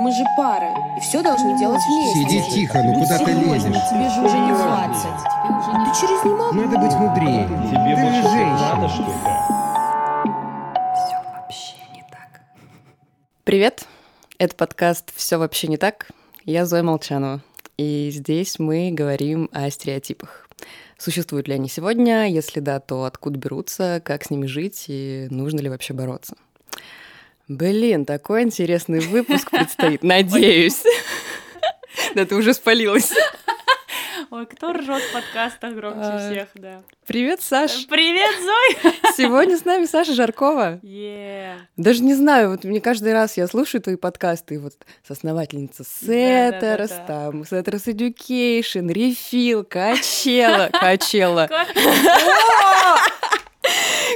Мы 0.00 0.12
же 0.12 0.24
пара, 0.36 0.72
и 0.96 1.00
все 1.00 1.24
должны 1.24 1.58
делать 1.58 1.80
вместе. 1.84 2.20
Сиди 2.20 2.50
тихо, 2.52 2.80
ну 2.84 2.94
куда 2.94 3.18
ты 3.18 3.32
лезешь? 3.32 3.88
Тебе 3.90 4.08
же 4.08 4.20
уже 4.20 4.38
не 4.38 4.52
20. 4.52 5.02
Ты 5.02 6.00
через 6.00 6.24
не 6.24 6.30
могу. 6.30 6.54
Надо 6.54 6.78
быть 6.78 6.94
мудрее. 6.94 7.48
Тебе 7.68 7.96
Ты 7.96 8.02
больше 8.02 8.22
же 8.22 8.28
женщина. 8.28 8.76
надо, 8.76 8.88
что 8.88 9.02
ли? 9.02 9.08
Привет! 13.42 13.86
Это 14.38 14.54
подкаст 14.54 15.12
«Все 15.16 15.36
вообще 15.36 15.66
не 15.66 15.76
так». 15.78 16.06
Я 16.44 16.64
Зоя 16.64 16.84
Молчанова. 16.84 17.40
И 17.76 18.10
здесь 18.12 18.60
мы 18.60 18.92
говорим 18.92 19.50
о 19.52 19.68
стереотипах. 19.68 20.48
Существуют 20.96 21.48
ли 21.48 21.54
они 21.54 21.68
сегодня? 21.68 22.28
Если 22.28 22.60
да, 22.60 22.78
то 22.78 23.02
откуда 23.02 23.36
берутся, 23.36 24.00
как 24.04 24.22
с 24.24 24.30
ними 24.30 24.46
жить 24.46 24.84
и 24.86 25.26
нужно 25.30 25.58
ли 25.58 25.68
вообще 25.68 25.92
бороться? 25.92 26.36
Блин, 27.48 28.04
такой 28.04 28.42
интересный 28.42 29.00
выпуск 29.00 29.50
предстоит, 29.50 30.02
надеюсь. 30.02 30.82
Да 32.14 32.24
ты 32.26 32.34
уже 32.36 32.52
спалилась. 32.54 33.12
Ой, 34.30 34.44
кто 34.46 34.72
ржет 34.74 35.02
в 35.02 35.12
подкастах 35.12 35.72
громче 35.74 36.00
А. 36.02 36.30
всех, 36.30 36.48
да. 36.54 36.82
Привет, 37.06 37.40
Саш. 37.40 37.86
Привет, 37.86 38.34
Зой! 38.42 38.92
Сегодня 39.16 39.56
с 39.56 39.64
нами 39.64 39.86
Саша 39.86 40.12
Жаркова. 40.12 40.80
Е. 40.82 41.56
Даже 41.78 42.02
не 42.02 42.14
знаю, 42.14 42.50
вот 42.50 42.64
мне 42.64 42.82
каждый 42.82 43.14
раз 43.14 43.38
я 43.38 43.46
слушаю 43.46 43.80
твои 43.80 43.96
подкасты, 43.96 44.60
вот 44.60 44.74
соосновательница 45.06 45.82
Setters, 45.84 46.90
Да-да-да-да. 46.90 47.06
там 47.06 47.46
Setters 47.46 47.86
Education, 47.86 48.92
Refill, 48.92 49.64
Качела, 49.64 50.68
Качела, 50.72 51.48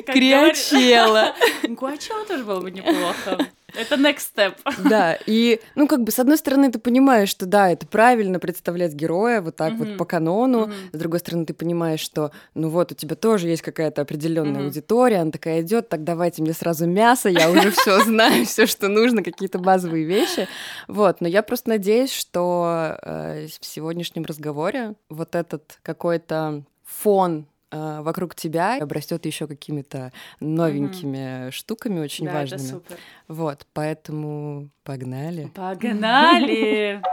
Крячела. 0.06 1.34
Гуачева 1.68 2.24
тоже 2.26 2.44
было 2.44 2.60
бы 2.60 2.70
неплохо. 2.70 3.38
Это 3.74 3.94
next 3.94 4.28
step. 4.36 4.54
Да, 4.84 5.16
и, 5.26 5.58
ну, 5.76 5.88
как 5.88 6.02
бы, 6.02 6.12
с 6.12 6.18
одной 6.18 6.36
стороны, 6.36 6.70
ты 6.70 6.78
понимаешь, 6.78 7.30
что 7.30 7.46
да, 7.46 7.70
это 7.70 7.86
правильно 7.86 8.38
представлять 8.38 8.92
героя 8.92 9.40
вот 9.40 9.56
так 9.56 9.78
вот 9.78 9.88
Мгм. 9.88 9.96
по 9.96 10.04
канону, 10.04 10.66
Мгм. 10.66 10.74
с 10.92 10.98
другой 10.98 11.20
стороны, 11.20 11.46
ты 11.46 11.54
понимаешь, 11.54 12.00
что, 12.00 12.32
ну 12.52 12.68
вот, 12.68 12.92
у 12.92 12.94
тебя 12.94 13.16
тоже 13.16 13.48
есть 13.48 13.62
какая-то 13.62 14.02
определенная 14.02 14.56
Мгм. 14.60 14.64
аудитория, 14.66 15.20
она 15.22 15.30
такая 15.30 15.62
идет, 15.62 15.88
так 15.88 16.04
давайте 16.04 16.42
мне 16.42 16.52
сразу 16.52 16.86
мясо, 16.86 17.30
я 17.30 17.50
уже 17.50 17.70
все 17.70 18.00
знаю, 18.04 18.44
все, 18.44 18.66
что 18.66 18.88
нужно, 18.88 19.22
какие-то 19.22 19.58
базовые 19.58 20.04
вещи. 20.04 20.48
Вот, 20.86 21.22
но 21.22 21.28
я 21.28 21.42
просто 21.42 21.70
надеюсь, 21.70 22.12
что 22.12 22.98
э, 23.02 23.46
в 23.58 23.64
сегодняшнем 23.64 24.24
разговоре 24.26 24.96
вот 25.08 25.34
этот 25.34 25.78
какой-то 25.82 26.62
фон 26.84 27.46
вокруг 27.72 28.34
тебя 28.34 28.76
обрастет 28.80 29.24
еще 29.26 29.46
какими-то 29.46 30.12
новенькими 30.40 31.50
штуками 31.50 32.00
очень 32.00 32.26
Да, 32.26 32.30
это 32.32 32.38
важными. 32.52 32.70
супер. 32.70 32.96
Вот, 33.28 33.66
поэтому 33.72 34.68
погнали. 34.84 35.46
Погнали! 35.54 37.00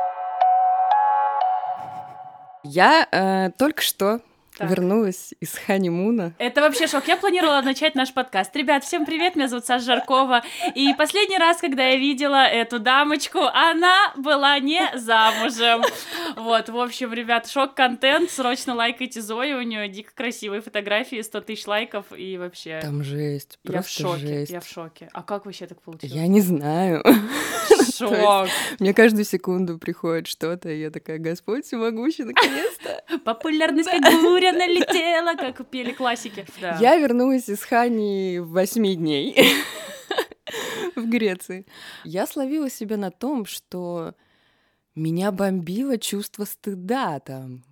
Я 2.64 3.08
э, 3.12 3.52
только 3.58 3.82
что 3.82 4.20
Так. 4.60 4.70
вернулась 4.70 5.34
из 5.40 5.54
ханимуна. 5.54 6.34
Это 6.38 6.60
вообще 6.60 6.86
шок. 6.88 7.08
Я 7.08 7.16
планировала 7.16 7.62
начать 7.62 7.96
наш 7.96 8.14
подкаст. 8.14 8.54
Ребят, 8.58 8.84
всем 8.84 9.06
привет, 9.06 9.38
меня 9.38 9.48
зовут 9.48 9.66
Саша 9.66 9.86
Жаркова. 9.86 10.44
И 10.76 10.94
последний 10.98 11.38
раз, 11.38 11.62
когда 11.62 11.88
я 11.88 11.96
видела 11.96 12.46
эту 12.46 12.78
дамочку, 12.80 13.40
она 13.40 14.14
была 14.18 14.60
не 14.60 14.82
замужем. 14.96 15.82
Вот, 16.36 16.68
в 16.68 16.78
общем, 16.78 17.14
ребят, 17.14 17.48
шок-контент. 17.50 18.30
Срочно 18.32 18.76
лайкайте 18.76 19.22
Зою, 19.22 19.60
у 19.60 19.62
нее 19.62 19.88
дико 19.88 20.12
красивые 20.14 20.62
фотографии, 20.62 21.22
100 21.22 21.42
тысяч 21.42 21.66
лайков 21.66 22.08
и 22.14 22.38
вообще... 22.38 22.80
Там 22.82 23.02
жесть, 23.02 23.60
Я 23.64 23.70
в 23.70 23.74
просто 23.86 24.02
шоке, 24.02 24.28
жесть. 24.28 24.52
я 24.52 24.60
в 24.60 24.68
шоке. 24.68 25.08
А 25.14 25.24
как 25.24 25.46
вообще 25.46 25.68
так 25.68 25.82
получилось? 25.82 26.14
Я 26.14 26.28
не 26.28 26.42
знаю. 26.42 27.02
Шок. 27.98 28.48
Мне 28.80 28.94
каждую 28.94 29.26
секунду 29.26 29.78
приходит 29.78 30.28
что-то, 30.28 30.70
и 30.70 30.80
я 30.80 30.90
такая, 30.92 31.18
Господь 31.18 31.66
всемогущий, 31.66 32.24
наконец-то. 32.24 33.04
Популярность 33.24 33.90
как 33.90 34.22
буря 34.22 34.49
налетела, 34.52 35.36
как 35.36 35.68
пели 35.68 35.92
классики. 35.92 36.46
Да. 36.62 36.78
Я 36.80 36.98
вернулась 36.98 37.50
из 37.50 37.64
Хани 37.64 38.40
в 38.40 38.52
восьми 38.52 38.96
дней 38.96 39.36
в 40.96 41.08
Греции. 41.10 41.66
Я 42.04 42.28
словила 42.28 42.70
себя 42.70 42.98
на 42.98 43.12
том, 43.12 43.46
что 43.46 44.14
меня 44.96 45.32
бомбило 45.32 45.98
чувство 45.98 46.46
стыда 46.46 47.20
там, 47.20 47.64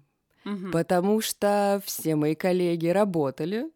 потому 0.71 1.21
что 1.21 1.81
все 1.85 2.15
мои 2.15 2.35
коллеги 2.35 2.87
работали, 2.87 3.69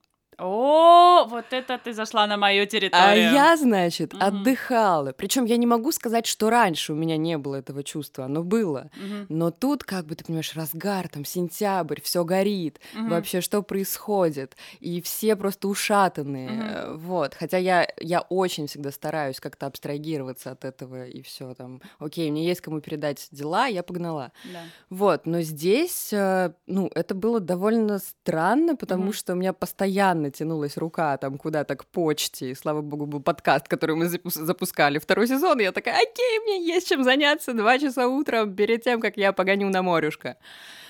О, 0.44 1.26
вот 1.30 1.46
это 1.52 1.78
ты 1.78 1.94
зашла 1.94 2.26
на 2.26 2.36
мою 2.36 2.64
А 2.64 2.68
территорию. 2.68 3.32
я, 3.32 3.58
значит, 3.58 4.14
Мгм. 4.14 4.24
отдыхала. 4.24 5.12
Причем 5.14 5.46
я 5.46 5.58
не 5.58 5.68
могу 5.68 5.92
сказать, 5.92 6.26
что 6.26 6.50
раньше 6.50 6.94
у 6.94 6.96
меня 6.96 7.16
не 7.18 7.38
было 7.38 7.58
этого 7.58 7.84
чувства, 7.84 8.26
оно 8.26 8.44
было. 8.44 8.90
Мгм. 8.96 9.28
Но 9.30 9.52
тут, 9.52 9.84
как 9.84 10.06
бы 10.08 10.16
ты 10.16 10.26
понимаешь, 10.26 10.56
разгар, 10.56 11.08
там 11.10 11.26
сентябрь, 11.26 12.02
все 12.02 12.24
горит, 12.26 12.80
Мгм. 12.94 13.10
вообще 13.10 13.42
что 13.42 13.62
происходит, 13.62 14.58
и 14.80 15.00
все 15.02 15.36
просто 15.36 15.68
ушатанные, 15.68 16.50
э, 16.64 16.94
вот. 16.96 17.36
Хотя 17.36 17.58
я 17.58 17.88
я 18.02 18.22
очень 18.22 18.66
всегда 18.68 18.92
стараюсь 18.92 19.40
как-то 19.40 19.68
абстрагироваться 19.68 20.52
от 20.52 20.66
этого 20.66 21.06
и 21.08 21.22
все 21.22 21.54
там. 21.54 21.82
Окей, 22.00 22.32
мне 22.32 22.46
есть 22.48 22.62
кому 22.62 22.82
передать 22.82 23.28
дела, 23.32 23.68
я 23.68 23.84
погнала. 23.84 24.32
Да. 24.44 24.64
Вот, 24.90 25.26
но 25.28 25.42
здесь, 25.42 26.12
э, 26.14 26.54
ну, 26.66 26.90
это 26.96 27.14
было 27.14 27.40
довольно 27.40 28.00
странно, 28.00 28.76
потому 28.76 29.04
Мгм. 29.04 29.14
что 29.14 29.34
у 29.34 29.36
меня 29.36 29.54
постоянно 29.54 30.31
тянулась 30.32 30.78
рука 30.78 31.18
там 31.18 31.38
куда-то 31.38 31.76
к 31.76 31.86
почте. 31.86 32.52
И, 32.52 32.56
слава 32.56 32.82
богу, 32.82 33.06
был 33.06 33.22
подкаст, 33.22 33.68
который 33.68 33.96
мы 33.96 34.06
запус- 34.06 34.34
запускали 34.36 34.98
второй 35.00 35.28
сезон. 35.28 35.60
И 35.60 35.64
я 35.64 35.72
такая, 35.72 35.96
окей, 35.96 36.40
мне 36.44 36.66
есть 36.66 36.88
чем 36.90 37.04
заняться 37.04 37.54
два 37.54 37.78
часа 37.80 38.08
утром 38.08 38.56
перед 38.56 38.84
тем, 38.84 39.00
как 39.02 39.18
я 39.18 39.34
погоню 39.34 39.70
на 39.70 39.82
морюшко. 39.84 40.38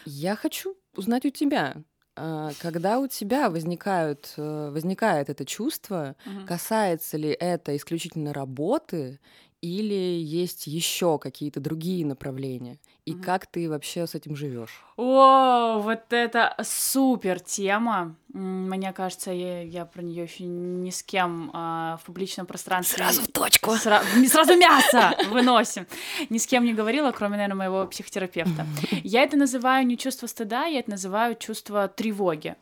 Я 0.06 0.35
хочу 0.35 0.75
узнать 0.96 1.25
у 1.25 1.30
тебя, 1.30 1.75
а, 2.16 2.51
когда 2.62 3.00
у 3.00 3.07
тебя 3.07 3.50
возникают, 3.50 4.34
э, 4.38 4.69
возникает 4.72 5.30
это 5.30 5.46
чувство, 5.46 6.16
Мгм. 6.25 6.46
касается 6.46 7.18
ли 7.18 7.30
это 7.30 7.75
исключительно 7.75 8.34
работы 8.34 9.19
или 9.61 9.94
есть 10.22 10.67
еще 10.67 11.17
какие-то 11.19 11.59
другие 11.59 12.05
направления? 12.05 12.77
И 13.05 13.13
Мгм. 13.13 13.23
как 13.23 13.45
ты 13.47 13.69
вообще 13.69 14.05
с 14.07 14.13
этим 14.16 14.35
живешь? 14.35 14.83
О, 14.97 15.79
вот 15.79 16.01
это 16.11 16.55
супер 16.63 17.39
тема. 17.39 18.16
Мне 18.33 18.94
кажется, 18.94 19.31
я, 19.31 19.61
я 19.63 19.85
про 19.85 20.01
нее 20.01 20.23
еще 20.23 20.44
ни 20.45 20.89
с 20.89 21.01
кем 21.03 21.50
а, 21.53 21.97
в 21.97 22.05
публичном 22.05 22.45
пространстве. 22.45 23.03
в 23.05 23.27
точку. 23.31 23.71
Сра- 23.71 24.03
Сразу 24.27 24.55
мясо 24.55 25.16
выносим. 25.29 25.88
Ни 26.29 26.38
с 26.38 26.45
кем 26.47 26.63
не 26.63 26.73
говорила, 26.73 27.11
кроме, 27.11 27.38
наверное, 27.38 27.55
моего 27.69 27.88
психотерапевта. 27.88 28.66
Я 29.03 29.23
это 29.23 29.35
называю 29.38 29.85
не 29.88 29.97
чувство 29.97 30.27
стыда, 30.27 30.66
я 30.66 30.79
это 30.79 30.91
называю 30.91 31.35
чувство 31.35 31.88
тревоги. 31.88 32.55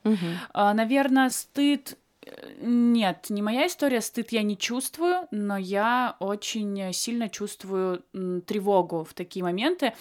Наверное, 0.53 1.29
стыд 1.29 1.97
нет, 2.61 3.27
не 3.29 3.41
моя 3.41 3.67
история, 3.67 4.01
стыд 4.01 4.31
я 4.31 4.43
не 4.43 4.57
чувствую, 4.57 5.27
но 5.31 5.57
я 5.57 6.15
очень 6.19 6.93
сильно 6.93 7.29
чувствую 7.29 8.03
тревогу 8.45 9.03
в 9.03 9.13
такие 9.13 9.43
моменты, 9.43 9.93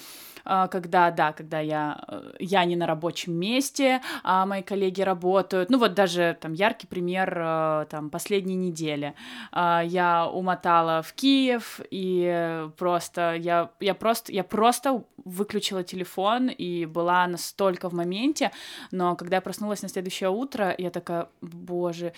когда, 0.69 1.11
да, 1.11 1.33
когда 1.33 1.61
я, 1.61 2.03
э, 2.09 2.33
я 2.41 2.65
не 2.65 2.77
на 2.77 2.87
рабочем 2.87 3.35
месте, 3.35 4.01
а 4.23 4.47
мои 4.47 4.63
коллеги 4.63 5.03
работают. 5.03 5.71
Ну 5.71 5.79
вот 5.79 5.95
даже 5.95 6.37
там 6.41 6.53
яркий 6.55 6.87
пример 6.87 7.39
э, 7.39 7.87
там 7.91 8.11
последней 8.11 8.57
недели. 8.57 9.15
А, 9.53 9.83
Я 9.83 10.27
умотала 10.27 11.03
в 11.03 11.13
Киев, 11.13 11.81
и 11.91 12.67
просто 12.77 13.35
я, 13.35 13.71
я 13.81 13.95
просто 13.95 14.33
я 14.33 14.45
просто 14.45 15.05
выключила 15.25 15.83
телефон 15.85 16.49
и 16.49 16.87
была 16.87 17.27
настолько 17.27 17.91
в 17.91 17.93
моменте, 17.93 18.51
но 18.91 19.17
когда 19.17 19.37
я 19.37 19.41
проснулась 19.43 19.83
на 19.83 19.89
следующее 19.89 20.31
утро, 20.31 20.75
я 20.79 20.91
такая, 20.91 21.29
боже, 21.41 22.13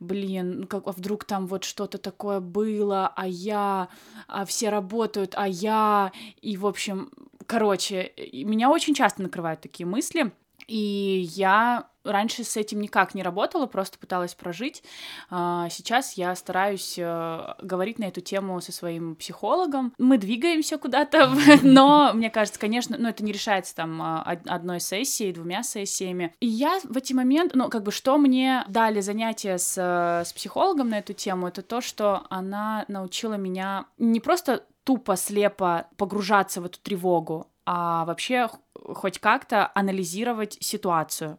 блин, 0.00 0.60
ну 0.60 0.66
как, 0.66 0.86
а 0.86 0.92
вдруг 0.92 1.24
там 1.24 1.46
вот 1.46 1.64
что-то 1.64 1.98
такое 1.98 2.40
было, 2.40 3.12
а 3.16 3.26
я, 3.26 3.88
а 4.28 4.44
все 4.44 4.68
работают, 4.68 5.34
а 5.36 5.48
я, 5.48 6.12
и, 6.40 6.56
в 6.56 6.66
общем, 6.66 7.10
короче, 7.46 8.12
меня 8.32 8.70
очень 8.70 8.94
часто 8.94 9.22
накрывают 9.22 9.60
такие 9.60 9.86
мысли, 9.86 10.32
и 10.68 11.28
я 11.34 11.88
раньше 12.04 12.42
с 12.44 12.56
этим 12.56 12.80
никак 12.80 13.14
не 13.14 13.22
работала, 13.22 13.66
просто 13.66 13.98
пыталась 13.98 14.34
прожить. 14.34 14.82
А, 15.30 15.68
Сейчас 15.68 16.14
я 16.14 16.34
стараюсь 16.34 16.96
э, 16.98 17.54
говорить 17.62 17.98
на 17.98 18.04
эту 18.04 18.20
тему 18.20 18.60
со 18.60 18.72
своим 18.72 19.14
психологом. 19.14 19.92
Мы 19.98 20.18
двигаемся 20.18 20.78
куда-то, 20.78 21.30
но 21.62 22.10
мне 22.14 22.30
кажется, 22.30 22.58
конечно, 22.58 22.96
ну 22.98 23.08
это 23.08 23.22
не 23.24 23.32
решается 23.32 23.74
там 23.76 24.00
а, 24.02 24.24
од- 24.32 24.48
одной 24.48 24.80
сессией, 24.80 25.32
двумя 25.32 25.62
сессиями. 25.62 26.34
И 26.40 26.46
я 26.46 26.80
в 26.82 26.96
эти 26.96 27.12
моменты, 27.12 27.56
ну 27.56 27.68
как 27.68 27.82
бы, 27.84 27.92
что 27.92 28.18
мне 28.18 28.64
дали 28.68 29.00
занятия 29.00 29.58
с, 29.58 29.76
э, 29.78 30.24
с 30.24 30.32
психологом 30.32 30.88
на 30.88 30.98
эту 30.98 31.12
тему, 31.12 31.46
это 31.48 31.62
то, 31.62 31.80
что 31.80 32.26
она 32.30 32.84
научила 32.88 33.34
меня 33.34 33.86
не 33.98 34.18
просто 34.18 34.64
тупо, 34.84 35.16
слепо 35.16 35.86
погружаться 35.96 36.60
в 36.60 36.66
эту 36.66 36.78
тревогу, 36.80 37.48
а 37.64 38.04
вообще 38.04 38.48
хоть 38.74 39.18
как-то 39.18 39.70
анализировать 39.74 40.58
ситуацию. 40.60 41.38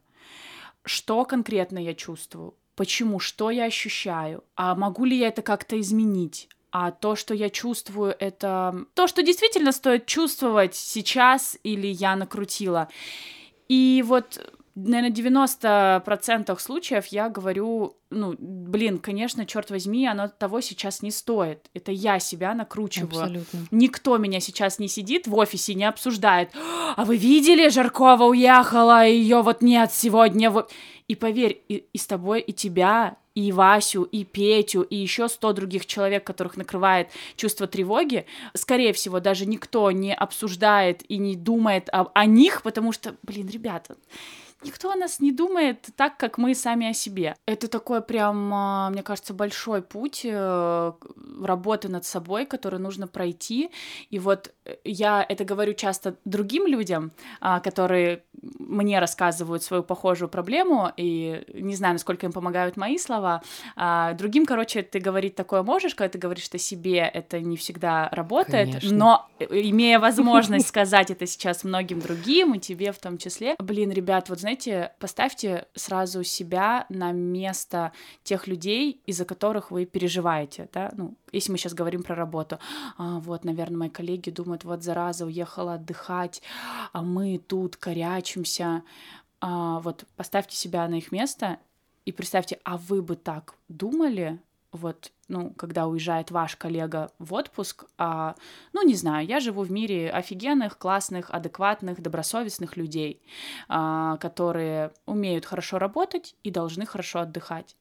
Что 0.86 1.26
конкретно 1.26 1.80
я 1.80 1.94
чувствую? 1.94 2.56
Почему? 2.76 3.20
Что 3.20 3.52
я 3.52 3.66
ощущаю? 3.66 4.44
А 4.56 4.76
могу 4.76 5.06
ли 5.06 5.18
я 5.18 5.28
это 5.28 5.42
как-то 5.42 5.80
изменить? 5.80 6.50
а 6.76 6.90
то, 6.90 7.16
что 7.16 7.36
я 7.36 7.52
чувствую, 7.52 8.16
это 8.18 8.86
то, 8.96 9.06
что 9.06 9.22
действительно 9.22 9.72
стоит 9.72 10.08
чувствовать 10.08 10.74
сейчас 10.74 11.56
или 11.62 11.86
я 11.86 12.16
накрутила. 12.16 12.90
И 13.68 14.04
вот 14.04 14.56
наверное, 14.76 15.12
90% 15.12 16.60
случаев 16.60 17.06
я 17.08 17.30
говорю, 17.30 17.98
ну, 18.10 18.36
блин, 18.38 18.98
конечно, 18.98 19.46
черт 19.46 19.70
возьми, 19.70 20.08
оно 20.08 20.28
того 20.28 20.62
сейчас 20.62 21.02
не 21.02 21.12
стоит. 21.12 21.70
Это 21.74 21.92
я 21.92 22.20
себя 22.20 22.54
накручиваю. 22.54 23.24
Абсолютно. 23.24 23.60
Никто 23.72 24.18
меня 24.18 24.40
сейчас 24.40 24.80
не 24.80 24.88
сидит 24.88 25.28
в 25.28 25.36
офисе, 25.36 25.74
не 25.74 25.86
обсуждает. 25.86 26.52
А 26.96 27.06
вы 27.06 27.18
видели, 27.18 27.70
Жаркова 27.70 28.26
уехала, 28.26 29.06
ее 29.06 29.42
вот 29.42 29.62
нет 29.62 29.92
сегодня. 29.92 30.50
Вот. 30.50 30.72
И 31.08 31.16
поверь, 31.16 31.64
и, 31.68 31.86
и 31.92 31.98
с 31.98 32.08
тобой, 32.08 32.42
и 32.42 32.54
тебя, 32.54 33.18
и 33.36 33.52
Васю, 33.52 34.04
и 34.04 34.24
Петю, 34.24 34.84
и 34.84 34.96
еще 34.96 35.28
сто 35.28 35.54
других 35.54 35.86
человек, 35.86 36.24
которых 36.24 36.56
накрывает 36.56 37.10
чувство 37.36 37.68
тревоги, 37.68 38.26
скорее 38.54 38.94
всего, 38.94 39.20
даже 39.20 39.46
никто 39.46 39.92
не 39.92 40.14
обсуждает 40.14 41.04
и 41.10 41.18
не 41.18 41.36
думает 41.36 41.90
об, 41.92 42.10
о 42.14 42.26
них, 42.26 42.62
потому 42.62 42.92
что, 42.92 43.16
блин, 43.24 43.50
ребята, 43.50 43.96
никто 44.66 44.92
о 44.92 44.96
нас 44.96 45.20
не 45.20 45.32
думает 45.32 45.88
так, 45.96 46.18
как 46.18 46.38
мы 46.38 46.56
сами 46.56 46.90
о 46.90 46.94
себе. 46.94 47.36
Это 47.46 47.68
такой 47.68 48.02
прям, 48.02 48.54
а, 48.54 48.90
мне 48.90 49.04
кажется, 49.04 49.34
большой 49.34 49.82
путь 49.82 50.22
э, 50.24 50.92
работы 51.42 51.90
над 51.90 52.06
собой, 52.06 52.46
который 52.46 52.80
нужно 52.80 53.08
пройти. 53.08 53.70
И 54.10 54.20
вот 54.20 54.54
э, 54.66 54.76
я 54.84 55.26
это 55.28 55.46
говорю 55.46 55.74
часто 55.74 56.16
другим 56.26 56.68
людям, 56.68 57.12
а, 57.42 57.60
которые 57.60 58.24
мне 58.60 59.00
рассказывают 59.00 59.64
свою 59.64 59.84
похожую 59.84 60.30
проблему, 60.30 60.92
и 60.98 61.44
не 61.54 61.76
знаю, 61.76 61.94
насколько 61.94 62.26
им 62.26 62.32
помогают 62.32 62.78
мои 62.78 62.98
слова. 62.98 63.42
А 63.76 64.14
другим, 64.14 64.46
короче, 64.46 64.82
ты 64.82 65.00
говорить 65.00 65.36
такое 65.36 65.64
можешь, 65.64 65.96
когда 65.96 66.10
ты 66.10 66.18
говоришь 66.18 66.50
о 66.54 66.58
себе, 66.58 67.00
это 67.00 67.40
не 67.40 67.58
всегда 67.58 68.10
работает, 68.12 68.70
Конечно. 68.70 68.96
но 68.96 69.30
э, 69.40 69.46
имея 69.52 70.00
возможность 70.00 70.68
сказать 70.68 71.12
это 71.12 71.26
сейчас 71.26 71.64
многим 71.64 72.00
другим, 72.00 72.54
и 72.54 72.60
тебе 72.60 72.92
в 72.92 73.00
том 73.00 73.18
числе, 73.18 73.56
блин, 73.60 73.92
ребят, 73.92 74.30
вот 74.30 74.40
знаете, 74.40 74.53
поставьте 75.00 75.68
сразу 75.76 76.24
себя 76.24 76.86
на 76.90 77.12
место 77.12 77.92
тех 78.24 78.48
людей, 78.48 79.02
из-за 79.06 79.26
которых 79.26 79.72
вы 79.72 79.86
переживаете, 79.86 80.70
да, 80.74 80.92
ну, 80.96 81.16
если 81.32 81.52
мы 81.52 81.58
сейчас 81.58 81.74
говорим 81.74 82.04
про 82.04 82.16
работу, 82.16 82.60
а, 82.98 83.20
вот, 83.20 83.44
наверное, 83.46 83.78
мои 83.78 83.90
коллеги 83.90 84.30
думают, 84.30 84.64
вот, 84.64 84.84
зараза, 84.84 85.26
уехала 85.26 85.74
отдыхать, 85.76 86.42
а 86.92 87.02
мы 87.02 87.38
тут 87.38 87.78
корячимся, 87.78 88.84
А, 89.46 89.80
вот, 89.80 90.06
поставьте 90.16 90.56
себя 90.56 90.88
на 90.88 90.96
их 90.96 91.12
место 91.12 91.58
и 92.06 92.14
представьте, 92.14 92.60
а 92.64 92.78
вы 92.78 93.02
бы 93.02 93.18
так 93.18 93.56
думали, 93.68 94.40
вот, 94.74 95.12
ну, 95.28 95.52
когда 95.52 95.88
уезжает 95.88 96.32
ваш 96.32 96.56
коллега 96.56 97.12
в 97.20 97.34
отпуск, 97.34 97.86
а, 97.98 98.36
ну, 98.74 98.86
не 98.86 98.96
знаю, 98.96 99.26
я 99.26 99.40
живу 99.40 99.64
в 99.64 99.72
мире 99.72 100.10
офигенных, 100.10 100.78
классных, 100.78 101.30
адекватных, 101.30 102.02
добросовестных 102.02 102.76
людей, 102.76 103.22
а, 103.70 104.18
которые 104.18 104.92
умеют 105.06 105.46
хорошо 105.46 105.80
работать 105.80 106.36
и 106.44 106.52
должны 106.52 106.86
хорошо 106.86 107.22
отдыхать. 107.22 107.76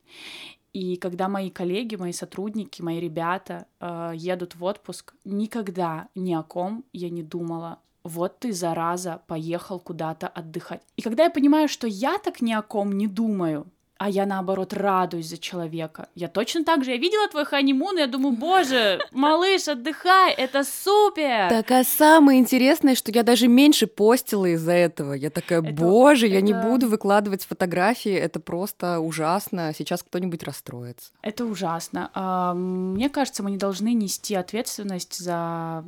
И 0.73 0.97
когда 0.97 1.29
мои 1.29 1.51
коллеги, 1.51 1.97
мои 1.97 2.13
сотрудники, 2.13 2.81
мои 2.81 2.99
ребята 2.99 3.67
э, 3.79 4.13
едут 4.15 4.55
в 4.55 4.65
отпуск, 4.65 5.13
никогда 5.25 6.09
ни 6.15 6.33
о 6.33 6.43
ком 6.43 6.85
я 6.95 7.11
не 7.11 7.23
думала. 7.23 7.79
Вот 8.05 8.39
ты, 8.39 8.53
зараза, 8.53 9.21
поехал 9.27 9.79
куда-то 9.79 10.29
отдыхать. 10.29 10.83
И 10.97 11.03
когда 11.03 11.25
я 11.25 11.31
понимаю, 11.31 11.69
что 11.69 11.87
я 11.87 12.17
так 12.19 12.41
ни 12.41 12.53
о 12.53 12.63
ком 12.63 12.93
не 12.93 13.07
думаю, 13.07 13.67
а 14.05 14.09
я 14.09 14.27
наоборот 14.27 14.73
радуюсь 14.73 15.29
за 15.29 15.39
человека. 15.39 16.09
Я 16.17 16.27
точно 16.27 16.65
так 16.65 16.83
же, 16.85 16.91
я 16.91 16.97
видела 16.97 17.29
твой 17.29 17.45
ханимун, 17.45 17.97
и 17.99 18.01
я 18.01 18.09
думаю, 18.09 18.37
боже, 18.37 18.99
малыш, 19.13 19.69
отдыхай, 19.69 20.33
это 20.33 20.65
супер! 20.65 21.49
Так, 21.49 21.71
а 21.71 21.85
самое 21.85 22.41
интересное, 22.41 22.97
что 22.97 23.13
я 23.13 23.23
даже 23.23 23.47
меньше 23.47 23.87
постила 23.87 24.47
из-за 24.47 24.73
этого. 24.73 25.13
Я 25.13 25.31
такая, 25.31 25.63
Это- 25.63 25.73
боже, 25.73 26.27
я 26.27 26.41
не 26.41 26.51
это- 26.53 26.67
буду 26.67 26.89
выкладывать 26.89 27.45
фотографии, 27.45 28.11
это 28.13 28.41
просто 28.41 28.99
ужасно. 28.99 29.73
Сейчас 29.79 30.03
кто-нибудь 30.03 30.43
расстроится. 30.43 31.13
Это 31.23 31.45
ужасно. 31.45 32.11
А, 32.15 32.55
Мне 32.55 33.09
кажется, 33.09 33.43
мы 33.45 33.53
не 33.53 33.57
должны 33.57 33.95
нести 33.95 34.35
ответственность 34.35 35.17
за 35.19 35.85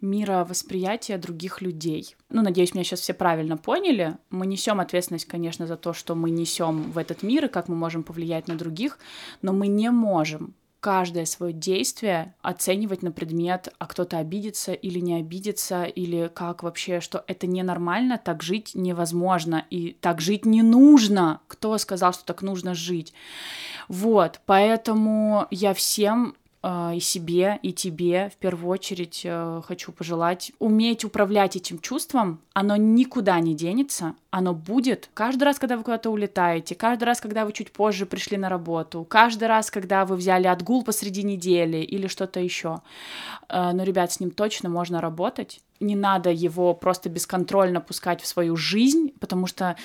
мировосприятие 0.00 1.18
других 1.18 1.60
людей. 1.60 2.16
Ну, 2.30 2.42
надеюсь, 2.42 2.74
меня 2.74 2.84
сейчас 2.84 3.00
все 3.00 3.14
правильно 3.14 3.56
поняли. 3.56 4.16
Мы 4.30 4.46
несем 4.46 4.80
ответственность, 4.80 5.26
конечно, 5.26 5.66
за 5.66 5.76
то, 5.76 5.92
что 5.92 6.14
мы 6.14 6.30
несем 6.30 6.77
в 6.82 6.98
этот 6.98 7.22
мир 7.22 7.46
и 7.46 7.48
как 7.48 7.68
мы 7.68 7.76
можем 7.76 8.02
повлиять 8.02 8.48
на 8.48 8.56
других, 8.56 8.98
но 9.42 9.52
мы 9.52 9.68
не 9.68 9.90
можем 9.90 10.54
каждое 10.80 11.24
свое 11.24 11.52
действие 11.52 12.34
оценивать 12.40 13.02
на 13.02 13.10
предмет, 13.10 13.68
а 13.78 13.86
кто-то 13.86 14.18
обидится 14.18 14.72
или 14.72 15.00
не 15.00 15.16
обидится, 15.16 15.84
или 15.84 16.30
как 16.32 16.62
вообще, 16.62 17.00
что 17.00 17.24
это 17.26 17.46
ненормально, 17.46 18.20
так 18.22 18.42
жить 18.42 18.72
невозможно, 18.74 19.64
и 19.70 19.96
так 20.00 20.20
жить 20.20 20.46
не 20.46 20.62
нужно. 20.62 21.40
Кто 21.48 21.76
сказал, 21.78 22.12
что 22.12 22.24
так 22.24 22.42
нужно 22.42 22.74
жить? 22.74 23.12
Вот, 23.88 24.40
поэтому 24.46 25.46
я 25.50 25.74
всем 25.74 26.36
и 26.94 27.00
себе, 27.00 27.58
и 27.62 27.72
тебе 27.72 28.30
в 28.30 28.36
первую 28.36 28.70
очередь 28.70 29.22
э, 29.24 29.62
хочу 29.64 29.92
пожелать 29.92 30.52
уметь 30.58 31.04
управлять 31.04 31.56
этим 31.56 31.78
чувством. 31.78 32.40
Оно 32.52 32.76
никуда 32.76 33.40
не 33.40 33.54
денется, 33.54 34.14
оно 34.30 34.52
будет 34.54 35.08
каждый 35.14 35.44
раз, 35.44 35.58
когда 35.58 35.76
вы 35.76 35.84
куда-то 35.84 36.10
улетаете, 36.10 36.74
каждый 36.74 37.04
раз, 37.04 37.20
когда 37.20 37.44
вы 37.44 37.52
чуть 37.52 37.72
позже 37.72 38.06
пришли 38.06 38.36
на 38.36 38.48
работу, 38.48 39.04
каждый 39.04 39.48
раз, 39.48 39.70
когда 39.70 40.04
вы 40.04 40.16
взяли 40.16 40.46
отгул 40.46 40.84
посреди 40.84 41.22
недели 41.22 41.78
или 41.78 42.06
что-то 42.06 42.40
еще. 42.40 42.80
Э, 43.48 43.72
Но, 43.72 43.84
ребят, 43.84 44.12
с 44.12 44.20
ним 44.20 44.30
точно 44.30 44.68
можно 44.68 45.00
работать. 45.00 45.60
Не 45.80 45.96
надо 45.96 46.30
его 46.30 46.74
просто 46.74 47.08
бесконтрольно 47.08 47.80
пускать 47.80 48.20
в 48.20 48.26
свою 48.26 48.56
жизнь, 48.56 49.12
потому 49.20 49.46
что 49.46 49.76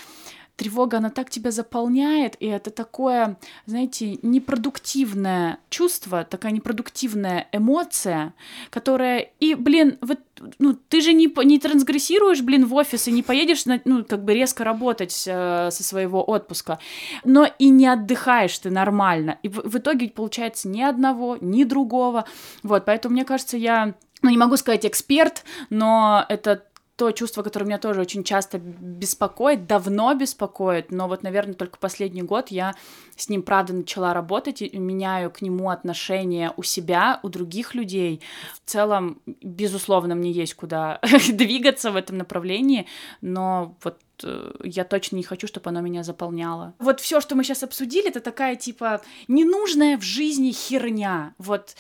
тревога, 0.56 0.98
она 0.98 1.10
так 1.10 1.30
тебя 1.30 1.52
заполняет, 1.52 2.36
и 2.40 2.46
это 2.46 2.70
такое, 2.70 3.38
знаете, 3.66 4.20
непродуктивное 4.22 5.58
чувство, 5.70 6.24
такая 6.24 6.52
непродуктивная 6.52 7.48
эмоция, 7.52 8.34
которая, 8.70 9.32
и, 9.40 9.56
блин, 9.56 9.98
вот, 10.02 10.20
ну, 10.60 10.74
ты 10.74 11.02
же 11.02 11.14
не, 11.14 11.32
не 11.46 11.60
трансгрессируешь, 11.60 12.42
блин, 12.42 12.66
в 12.66 12.74
офис 12.76 13.08
и 13.08 13.12
не 13.12 13.24
поедешь, 13.24 13.66
на- 13.66 13.82
ну, 13.86 14.04
как 14.06 14.24
бы 14.24 14.34
резко 14.34 14.64
работать 14.64 15.24
э, 15.28 15.70
со 15.72 15.84
своего 15.84 16.24
отпуска, 16.24 16.80
но 17.24 17.48
и 17.58 17.70
не 17.70 17.88
отдыхаешь 17.88 18.58
ты 18.60 18.70
нормально, 18.70 19.40
и 19.42 19.50
в, 19.50 19.62
в 19.64 19.78
итоге 19.78 20.10
получается 20.10 20.68
ни 20.68 20.82
одного, 20.82 21.38
ни 21.42 21.64
другого, 21.64 22.26
вот, 22.62 22.86
поэтому, 22.86 23.14
мне 23.14 23.26
кажется, 23.26 23.58
я, 23.58 23.96
ну, 24.22 24.30
не 24.30 24.38
могу 24.38 24.58
сказать 24.58 24.86
эксперт, 24.86 25.44
но 25.70 26.26
это 26.30 26.64
то 26.96 27.12
чувство, 27.12 27.42
которое 27.42 27.66
меня 27.66 27.80
тоже 27.80 28.02
очень 28.02 28.24
часто 28.24 28.60
беспокоит, 28.60 29.66
давно 29.66 30.14
беспокоит, 30.14 30.92
но 30.92 31.08
вот, 31.08 31.24
наверное, 31.24 31.56
только 31.56 31.80
последний 31.80 32.22
год 32.22 32.50
я 32.50 32.76
с 33.18 33.30
ним, 33.30 33.42
правда, 33.42 33.74
начала 33.74 34.14
работать 34.14 34.62
и 34.62 34.78
меняю 34.78 35.32
к 35.32 35.42
нему 35.42 35.70
отношения 35.70 36.54
у 36.56 36.62
себя, 36.62 37.20
у 37.24 37.30
других 37.30 37.74
людей. 37.74 38.22
В 38.64 38.70
целом, 38.70 39.22
безусловно, 39.26 40.14
мне 40.14 40.32
есть 40.32 40.54
куда 40.54 41.00
двигаться 41.30 41.92
в 41.92 41.96
этом 41.96 42.20
направлении, 42.20 42.86
но 43.22 43.76
вот 43.84 44.00
э, 44.24 44.54
я 44.64 44.84
точно 44.84 45.16
не 45.16 45.24
хочу, 45.24 45.48
чтобы 45.48 45.72
оно 45.72 45.82
меня 45.82 46.04
заполняло. 46.04 46.76
Вот 46.78 47.00
все, 47.00 47.22
что 47.22 47.34
мы 47.36 47.44
сейчас 47.44 47.64
обсудили, 47.64 48.10
это 48.10 48.20
такая 48.20 48.56
типа 48.56 49.02
ненужная 49.28 49.98
в 49.98 50.04
жизни 50.04 50.52
херня. 50.52 51.34
Вот, 51.40 51.76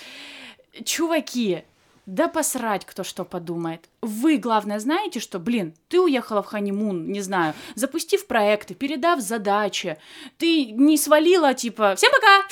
чуваки, 0.84 1.65
да 2.08 2.27
посрать, 2.27 2.84
кто 2.86 3.03
что 3.03 3.25
подумает. 3.25 3.89
Вы, 4.03 4.38
главное, 4.38 4.79
знаете, 4.79 5.19
что, 5.22 5.39
блин, 5.39 5.74
ты 5.88 6.01
уехала 6.01 6.43
в 6.43 6.45
ханимун, 6.48 7.07
не 7.10 7.22
знаю, 7.22 7.53
запустив 7.75 8.27
проекты, 8.27 8.74
передав 8.74 9.22
задачи, 9.22 9.98
ты 10.38 10.65
не 10.72 10.98
свалила, 10.98 11.53
типа, 11.53 11.95
всем 11.95 12.12
пока, 12.12 12.43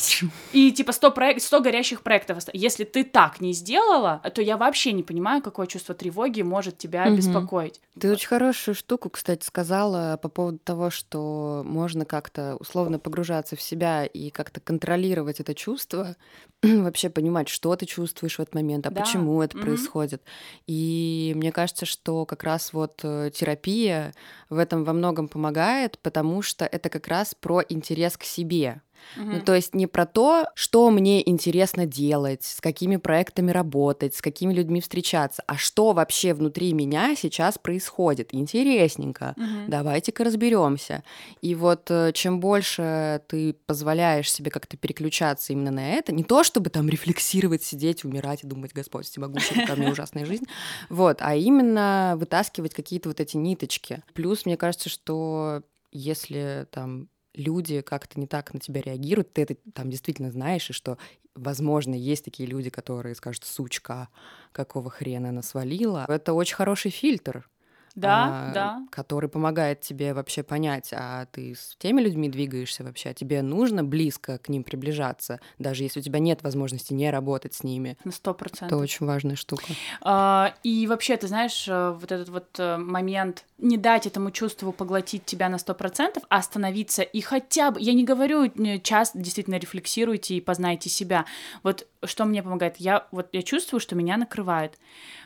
и, 0.53 0.71
типа, 0.71 0.93
100, 0.93 1.11
проект, 1.11 1.41
100 1.41 1.59
горящих 1.59 2.01
проектов. 2.03 2.37
Если 2.53 2.85
ты 2.85 3.03
так 3.03 3.41
не 3.41 3.51
сделала, 3.53 4.21
то 4.33 4.41
я 4.41 4.55
вообще 4.55 4.93
не 4.93 5.03
понимаю, 5.03 5.41
какое 5.41 5.67
чувство 5.67 5.93
тревоги 5.93 6.41
может 6.41 6.77
тебя 6.77 7.05
Мгм. 7.05 7.17
беспокоить. 7.17 7.81
Ты 7.99 8.09
очень 8.11 8.29
хорошую 8.29 8.73
штуку, 8.73 9.09
кстати, 9.09 9.43
сказала 9.45 10.17
по 10.21 10.29
поводу 10.29 10.59
того, 10.59 10.89
что 10.89 11.63
можно 11.65 12.05
как-то 12.05 12.55
условно 12.59 12.99
погружаться 12.99 13.57
в 13.57 13.61
себя 13.61 14.05
и 14.05 14.29
как-то 14.29 14.61
контролировать 14.61 15.41
это 15.41 15.53
чувство, 15.53 16.15
вообще 16.63 17.09
понимать, 17.09 17.49
что 17.49 17.75
ты 17.75 17.85
чувствуешь 17.85 18.37
в 18.37 18.39
этот 18.41 18.55
момент, 18.55 18.87
а 18.87 18.91
Да. 18.91 19.01
почему 19.01 19.41
это 19.41 19.57
Мгм. 19.57 19.65
происходит. 19.65 20.21
И 20.67 21.33
мне 21.41 21.51
кажется, 21.51 21.87
что 21.87 22.27
как 22.27 22.43
раз 22.43 22.71
вот 22.71 22.99
э, 23.01 23.31
терапия 23.33 24.13
в 24.51 24.59
этом 24.59 24.83
во 24.83 24.93
многом 24.93 25.27
помогает, 25.27 25.97
потому 25.97 26.43
что 26.43 26.65
это 26.65 26.89
как 26.89 27.07
раз 27.07 27.33
про 27.33 27.63
интерес 27.67 28.15
к 28.15 28.23
себе. 28.23 28.83
Ну, 29.15 29.41
то 29.41 29.55
есть 29.55 29.75
не 29.75 29.87
про 29.87 30.05
то, 30.05 30.47
что 30.55 30.89
мне 30.89 31.27
интересно 31.27 31.85
делать, 31.85 32.43
с 32.43 32.61
какими 32.61 32.97
проектами 32.97 33.51
работать, 33.51 34.15
с 34.15 34.21
какими 34.21 34.53
людьми 34.53 34.81
встречаться, 34.81 35.43
а 35.47 35.57
что 35.57 35.93
вообще 35.93 36.33
внутри 36.33 36.73
меня 36.73 37.15
сейчас 37.15 37.57
происходит. 37.57 38.33
Интересненько. 38.33 39.35
Давайте-ка 39.67 40.23
разберемся. 40.23 41.03
И 41.41 41.55
вот 41.55 41.89
э, 41.89 42.11
чем 42.13 42.39
больше 42.39 43.21
ты 43.27 43.53
позволяешь 43.65 44.31
себе 44.31 44.51
как-то 44.51 44.77
переключаться 44.77 45.53
именно 45.53 45.71
на 45.71 45.93
это, 45.93 46.13
не 46.13 46.23
то 46.23 46.43
чтобы 46.43 46.69
там 46.69 46.89
рефлексировать, 46.89 47.63
сидеть, 47.63 48.03
умирать 48.03 48.43
и 48.43 48.47
думать, 48.47 48.73
Господь 48.73 49.05
всемогущий, 49.05 49.55
у 49.71 49.75
меня 49.75 49.91
ужасная 49.91 50.25
жизнь, 50.25 50.45
вот, 50.89 51.17
а 51.21 51.35
именно 51.35 52.15
вытаскивать 52.17 52.73
какие-то 52.73 53.09
вот 53.09 53.19
эти 53.19 53.37
ниточки. 53.37 54.03
Плюс, 54.13 54.45
мне 54.45 54.57
кажется, 54.57 54.89
что 54.89 55.63
если 55.91 56.67
там 56.71 57.09
люди 57.33 57.81
как-то 57.81 58.19
не 58.19 58.27
так 58.27 58.53
на 58.53 58.59
тебя 58.59 58.81
реагируют, 58.81 59.33
ты 59.33 59.43
это 59.43 59.55
там 59.73 59.89
действительно 59.89 60.31
знаешь, 60.31 60.69
и 60.69 60.73
что, 60.73 60.97
возможно, 61.35 61.93
есть 61.93 62.25
такие 62.25 62.47
люди, 62.47 62.69
которые 62.69 63.15
скажут, 63.15 63.43
сучка, 63.45 64.09
какого 64.51 64.89
хрена 64.89 65.29
она 65.29 65.41
свалила. 65.41 66.05
Это 66.07 66.33
очень 66.33 66.55
хороший 66.55 66.91
фильтр. 66.91 67.49
Да, 67.95 68.49
а, 68.49 68.53
да. 68.53 68.87
который 68.91 69.29
помогает 69.29 69.81
тебе 69.81 70.13
вообще 70.13 70.43
понять, 70.43 70.89
а 70.93 71.25
ты 71.31 71.55
с 71.55 71.75
теми 71.77 72.01
людьми 72.01 72.29
двигаешься 72.29 72.83
вообще, 72.83 73.09
а 73.09 73.13
тебе 73.13 73.41
нужно 73.41 73.83
близко 73.83 74.37
к 74.37 74.49
ним 74.49 74.63
приближаться, 74.63 75.39
даже 75.59 75.83
если 75.83 75.99
у 75.99 76.03
тебя 76.03 76.19
нет 76.19 76.43
возможности 76.43 76.93
не 76.93 77.09
работать 77.09 77.53
с 77.53 77.63
ними. 77.63 77.97
На 78.03 78.11
сто 78.11 78.31
Это 78.31 78.39
процентов. 78.39 78.79
очень 78.81 79.05
важная 79.05 79.35
штука. 79.35 79.65
А, 80.01 80.53
И 80.63 80.87
вообще, 80.87 81.17
ты 81.17 81.27
знаешь, 81.27 81.67
э, 81.67 81.91
вот 81.91 82.11
этот 82.11 82.29
вот 82.29 82.47
э, 82.59 82.77
момент 82.77 83.45
не 83.57 83.77
дать 83.77 84.07
этому 84.07 84.31
чувству 84.31 84.71
поглотить 84.71 85.25
тебя 85.25 85.49
на 85.49 85.57
сто 85.57 85.73
процентов, 85.73 86.23
а 86.29 86.37
остановиться 86.37 87.01
и 87.03 87.21
хотя 87.21 87.71
бы, 87.71 87.79
я 87.79 87.93
не 87.93 88.03
говорю 88.03 88.45
э, 88.45 88.79
час 88.79 89.11
действительно 89.13 89.55
рефлексируйте 89.55 90.35
и 90.35 90.41
познайте 90.41 90.89
себя. 90.89 91.25
Вот 91.63 91.87
что 92.03 92.25
мне 92.25 92.43
помогает? 92.43 92.77
Я 92.77 93.07
вот 93.11 93.29
я 93.31 93.41
чувствую, 93.43 93.79
что 93.79 93.95
меня 93.95 94.17
накрывает. 94.17 94.77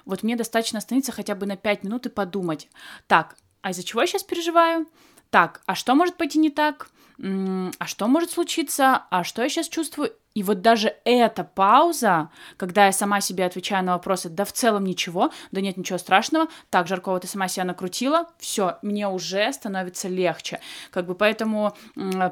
Вот 0.06 0.24
мне 0.24 0.36
достаточно 0.36 0.80
остановиться 0.80 1.12
хотя 1.12 1.36
бы 1.36 1.46
на 1.46 1.58
пять 1.58 1.84
минут 1.84 2.06
и 2.06 2.10
подумать. 2.10 2.70
Так, 3.08 3.38
а 3.62 3.72
из-за 3.72 3.84
чего 3.84 4.02
я 4.02 4.08
сейчас 4.08 4.24
переживаю? 4.24 4.88
Так, 5.30 5.62
а 5.66 5.76
что 5.76 5.96
может 5.96 6.18
пойти 6.18 6.40
не 6.40 6.50
так? 6.50 6.90
А 7.18 7.86
что 7.86 8.08
может 8.08 8.32
случиться? 8.32 9.06
А 9.10 9.24
что 9.24 9.42
я 9.42 9.50
сейчас 9.50 9.70
чувствую? 9.70 10.14
И 10.36 10.44
вот 10.44 10.62
даже 10.62 10.94
эта 11.06 11.46
пауза, 11.46 12.30
когда 12.58 12.86
я 12.86 12.92
сама 12.92 13.22
себе 13.22 13.46
отвечаю 13.46 13.86
на 13.86 13.94
вопросы, 13.94 14.30
да 14.30 14.44
в 14.44 14.52
целом 14.52 14.84
ничего, 14.84 15.32
да 15.52 15.62
нет 15.62 15.78
ничего 15.78 15.98
страшного, 15.98 16.48
так, 16.70 16.88
Жаркова, 16.88 17.22
ты 17.22 17.28
сама 17.28 17.48
себя 17.48 17.64
накрутила, 17.64 18.28
все, 18.38 18.78
мне 18.82 19.08
уже 19.08 19.52
становится 19.54 20.10
легче. 20.10 20.60
Как 20.92 21.06
бы 21.06 21.16
поэтому 21.16 21.76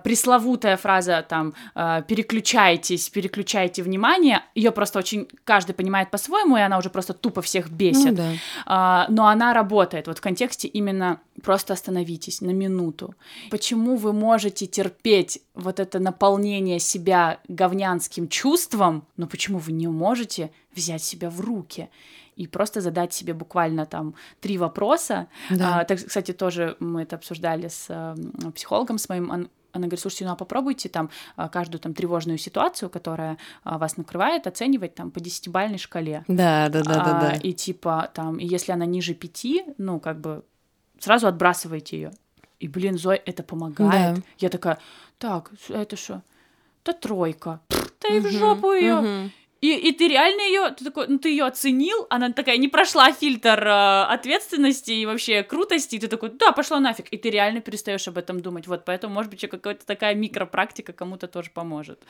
пресловутая 0.04 0.76
фраза 0.76 1.26
там 1.28 1.54
э, 1.76 2.04
«переключайтесь, 2.06 3.10
переключайте 3.10 3.82
внимание», 3.82 4.44
ее 4.54 4.72
просто 4.72 5.00
очень 5.00 5.30
каждый 5.46 5.74
понимает 5.74 6.12
по-своему, 6.12 6.58
и 6.58 6.62
она 6.62 6.78
уже 6.78 6.90
просто 6.90 7.14
тупо 7.14 7.42
всех 7.42 7.70
бесит. 7.70 8.12
Ну 8.12 8.16
да. 8.16 8.32
А, 8.66 9.06
но 9.08 9.28
она 9.28 9.54
работает 9.54 10.08
вот 10.08 10.18
в 10.18 10.22
контексте 10.22 10.68
именно 10.68 11.22
просто 11.42 11.74
остановитесь 11.74 12.42
на 12.42 12.52
минуту. 12.52 13.16
Почему 13.50 13.96
вы 13.96 14.12
можете 14.12 14.68
терпеть 14.68 15.40
вот 15.56 15.80
это 15.80 16.00
наполнение 16.00 16.80
себя 16.80 17.40
говнянским 17.48 18.28
чувством, 18.28 19.06
но 19.18 19.28
почему 19.28 19.60
вы 19.60 19.72
не 19.72 19.88
можете 19.88 20.52
взять 20.76 21.04
себя 21.04 21.30
в 21.30 21.40
руки? 21.42 21.90
И 22.36 22.48
просто 22.48 22.82
задать 22.82 23.14
себе 23.14 23.34
буквально 23.36 23.86
там 23.86 24.16
три 24.42 24.58
вопроса. 24.58 25.28
Да. 25.52 25.82
А, 25.82 25.86
так, 25.86 26.04
кстати, 26.04 26.32
тоже 26.34 26.76
мы 26.80 27.04
это 27.04 27.16
обсуждали 27.16 27.68
с 27.68 27.86
э, 27.90 28.16
психологом, 28.56 28.98
с 28.98 29.08
моим 29.10 29.30
он- 29.30 29.50
она 29.72 29.86
говорит, 29.88 30.00
слушайте, 30.02 30.26
ну 30.26 30.32
а 30.32 30.36
попробуйте 30.36 30.88
там 30.90 31.10
а, 31.36 31.50
каждую 31.50 31.80
там 31.82 31.94
тревожную 31.96 32.38
ситуацию, 32.40 32.90
которая 32.92 33.38
а, 33.64 33.78
вас 33.80 33.98
накрывает, 33.98 34.46
оценивать 34.48 34.94
там 34.96 35.10
по 35.12 35.20
десятибальной 35.20 35.78
шкале. 35.80 36.24
Да, 36.28 36.70
да, 36.70 36.82
да, 36.84 36.94
да, 36.94 37.18
А, 37.18 37.22
да. 37.22 37.32
И 37.38 37.54
типа 37.54 38.10
там, 38.14 38.38
и 38.38 38.46
если 38.48 38.72
она 38.72 38.86
ниже 38.86 39.14
пяти, 39.16 39.64
ну, 39.80 40.00
как 40.00 40.20
бы 40.20 40.44
сразу 41.00 41.28
отбрасывайте 41.28 41.98
ее. 41.98 42.12
И, 42.60 42.68
блин, 42.68 42.98
Зой, 42.98 43.18
это 43.18 43.44
помогает. 43.44 44.16
Да. 44.16 44.22
Я 44.38 44.50
такая, 44.50 44.78
так, 45.24 45.52
это 45.70 45.96
что? 45.96 46.22
Да 46.84 46.92
тройка. 46.92 47.62
Да 48.02 48.14
и 48.14 48.20
в 48.20 48.30
жопу 48.30 48.74
ее. 48.74 49.32
И, 49.62 49.74
и 49.74 49.94
ты 49.94 50.10
реально 50.10 50.42
ее, 50.42 50.76
ты 50.78 50.84
такой, 50.84 51.08
ну 51.08 51.18
ты 51.18 51.30
ее 51.30 51.46
оценил, 51.46 52.06
она 52.10 52.34
такая 52.34 52.58
не 52.58 52.68
прошла 52.68 53.14
фильтр 53.14 53.66
э, 53.66 54.04
ответственности 54.14 54.92
и 54.92 55.06
вообще 55.06 55.42
крутости, 55.42 55.96
и 55.96 56.00
ты 56.00 56.10
такой, 56.10 56.32
да, 56.32 56.52
пошла 56.52 56.82
нафиг, 56.82 57.06
и 57.12 57.18
ты 57.18 57.30
реально 57.30 57.62
перестаешь 57.62 58.06
об 58.10 58.18
этом 58.18 58.42
думать. 58.42 58.68
Вот, 58.68 58.84
поэтому, 58.84 59.14
может 59.14 59.32
быть, 59.32 59.40
какая-то 59.50 59.86
такая 59.86 60.16
микропрактика 60.16 60.92
кому-то 60.92 61.28
тоже 61.28 61.50
поможет. 61.54 62.02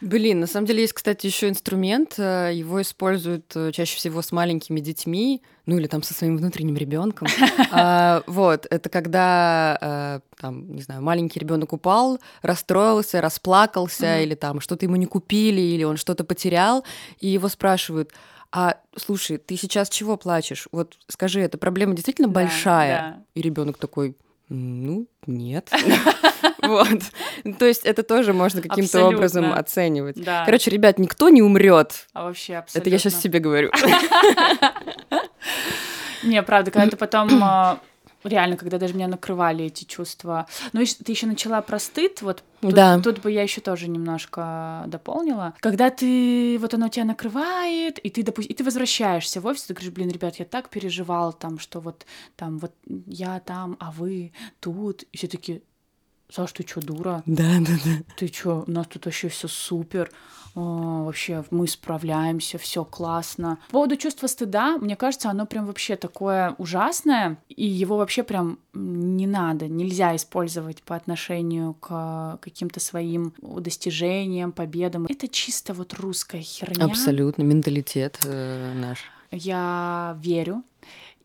Блин, 0.00 0.38
на 0.38 0.46
самом 0.46 0.68
деле 0.68 0.82
есть, 0.82 0.92
кстати, 0.92 1.26
еще 1.26 1.48
инструмент. 1.48 2.14
э, 2.16 2.52
Его 2.54 2.80
используют 2.80 3.56
э, 3.56 3.72
чаще 3.72 3.96
всего 3.96 4.22
с 4.22 4.30
маленькими 4.30 4.78
детьми, 4.78 5.42
ну 5.70 5.78
или 5.78 5.86
там 5.86 6.02
со 6.02 6.14
своим 6.14 6.36
внутренним 6.36 6.76
ребенком. 6.76 7.28
А, 7.72 8.22
Вот, 8.26 8.66
это 8.68 8.88
когда 8.88 9.78
э, 9.80 10.20
там, 10.40 10.74
не 10.74 10.82
знаю, 10.82 11.00
маленький 11.02 11.38
ребенок 11.38 11.72
упал, 11.72 12.18
расстроился, 12.42 13.20
расплакался, 13.20 14.20
или 14.20 14.34
там 14.34 14.60
что-то 14.60 14.84
ему 14.86 14.96
не 14.96 15.06
купили, 15.06 15.60
или 15.60 15.84
он 15.84 15.96
что-то 15.96 16.24
потерял, 16.24 16.84
и 17.20 17.28
его 17.28 17.48
спрашивают. 17.48 18.10
А 18.52 18.78
слушай, 18.96 19.36
ты 19.38 19.56
сейчас 19.56 19.88
чего 19.88 20.16
плачешь? 20.16 20.66
Вот 20.72 20.98
скажи, 21.06 21.40
эта 21.40 21.56
проблема 21.56 21.94
действительно 21.94 22.26
Да, 22.28 22.34
большая? 22.34 22.98
да. 23.00 23.24
И 23.36 23.42
ребенок 23.42 23.78
такой, 23.78 24.16
ну, 24.48 25.06
нет. 25.26 25.70
Вот. 26.70 27.02
То 27.58 27.66
есть 27.66 27.84
это 27.84 28.02
тоже 28.04 28.32
можно 28.32 28.62
каким-то 28.62 29.04
образом 29.06 29.52
оценивать. 29.52 30.22
Да. 30.22 30.44
Короче, 30.44 30.70
ребят, 30.70 30.98
никто 30.98 31.28
не 31.28 31.42
умрет. 31.42 32.06
а 32.12 32.24
вообще 32.24 32.56
абсолютно. 32.56 32.88
Это 32.88 32.90
я 32.90 32.98
сейчас 32.98 33.20
себе 33.20 33.40
говорю. 33.40 33.70
Не, 36.22 36.42
правда, 36.42 36.70
когда 36.70 36.90
ты 36.90 36.96
потом 36.98 37.30
а, 37.42 37.80
реально, 38.24 38.56
когда 38.56 38.78
даже 38.78 38.94
меня 38.94 39.08
накрывали 39.08 39.64
эти 39.64 39.84
чувства. 39.84 40.46
Ну, 40.72 40.84
ты 40.84 41.12
еще 41.12 41.26
начала 41.26 41.62
про 41.62 41.78
стыд, 41.78 42.20
вот 42.22 42.44
тут, 42.60 42.74
Да. 42.74 43.00
тут 43.00 43.20
бы 43.20 43.30
я 43.32 43.42
еще 43.42 43.60
тоже 43.62 43.88
немножко 43.88 44.84
дополнила. 44.86 45.54
Когда 45.60 45.88
ты, 45.90 46.58
вот 46.60 46.74
оно 46.74 46.88
тебя 46.88 47.06
накрывает, 47.06 47.98
и 47.98 48.10
ты, 48.10 48.22
допустим, 48.22 48.52
и 48.52 48.54
ты 48.54 48.64
возвращаешься 48.64 49.40
в 49.40 49.46
офис, 49.46 49.62
ты 49.64 49.72
говоришь, 49.74 49.92
блин, 49.92 50.10
ребят, 50.10 50.36
я 50.36 50.44
так 50.44 50.68
переживал 50.68 51.32
там, 51.32 51.58
что 51.58 51.80
вот 51.80 52.04
там, 52.36 52.58
вот 52.58 52.72
я 53.06 53.40
там, 53.40 53.76
а 53.80 53.90
вы 53.92 54.32
тут, 54.60 55.04
и 55.04 55.16
все 55.16 55.26
таки 55.26 55.62
Саш, 56.30 56.52
ты 56.52 56.66
что, 56.66 56.80
дура? 56.80 57.22
Да, 57.26 57.58
да, 57.60 57.72
да. 57.84 57.90
Ты 58.16 58.28
чё, 58.28 58.64
у 58.66 58.70
нас 58.70 58.86
тут 58.86 59.06
вообще 59.06 59.28
все 59.28 59.48
супер, 59.48 60.10
О, 60.54 61.04
вообще 61.04 61.44
мы 61.50 61.68
справляемся, 61.68 62.58
все 62.58 62.84
классно. 62.84 63.58
По 63.68 63.72
поводу 63.72 63.96
чувства 63.96 64.26
стыда, 64.26 64.78
мне 64.78 64.96
кажется, 64.96 65.30
оно 65.30 65.46
прям 65.46 65.66
вообще 65.66 65.96
такое 65.96 66.54
ужасное, 66.58 67.38
и 67.48 67.66
его 67.66 67.96
вообще 67.96 68.22
прям 68.22 68.58
не 68.74 69.26
надо, 69.26 69.68
нельзя 69.68 70.14
использовать 70.16 70.82
по 70.82 70.96
отношению 70.96 71.74
к 71.74 72.38
каким-то 72.40 72.80
своим 72.80 73.32
достижениям, 73.40 74.52
победам. 74.52 75.06
Это 75.06 75.28
чисто 75.28 75.72
вот 75.72 75.94
русская 75.94 76.42
херня. 76.42 76.84
Абсолютно, 76.84 77.42
менталитет 77.42 78.18
э, 78.24 78.72
наш. 78.74 78.98
Я 79.30 80.16
верю 80.20 80.64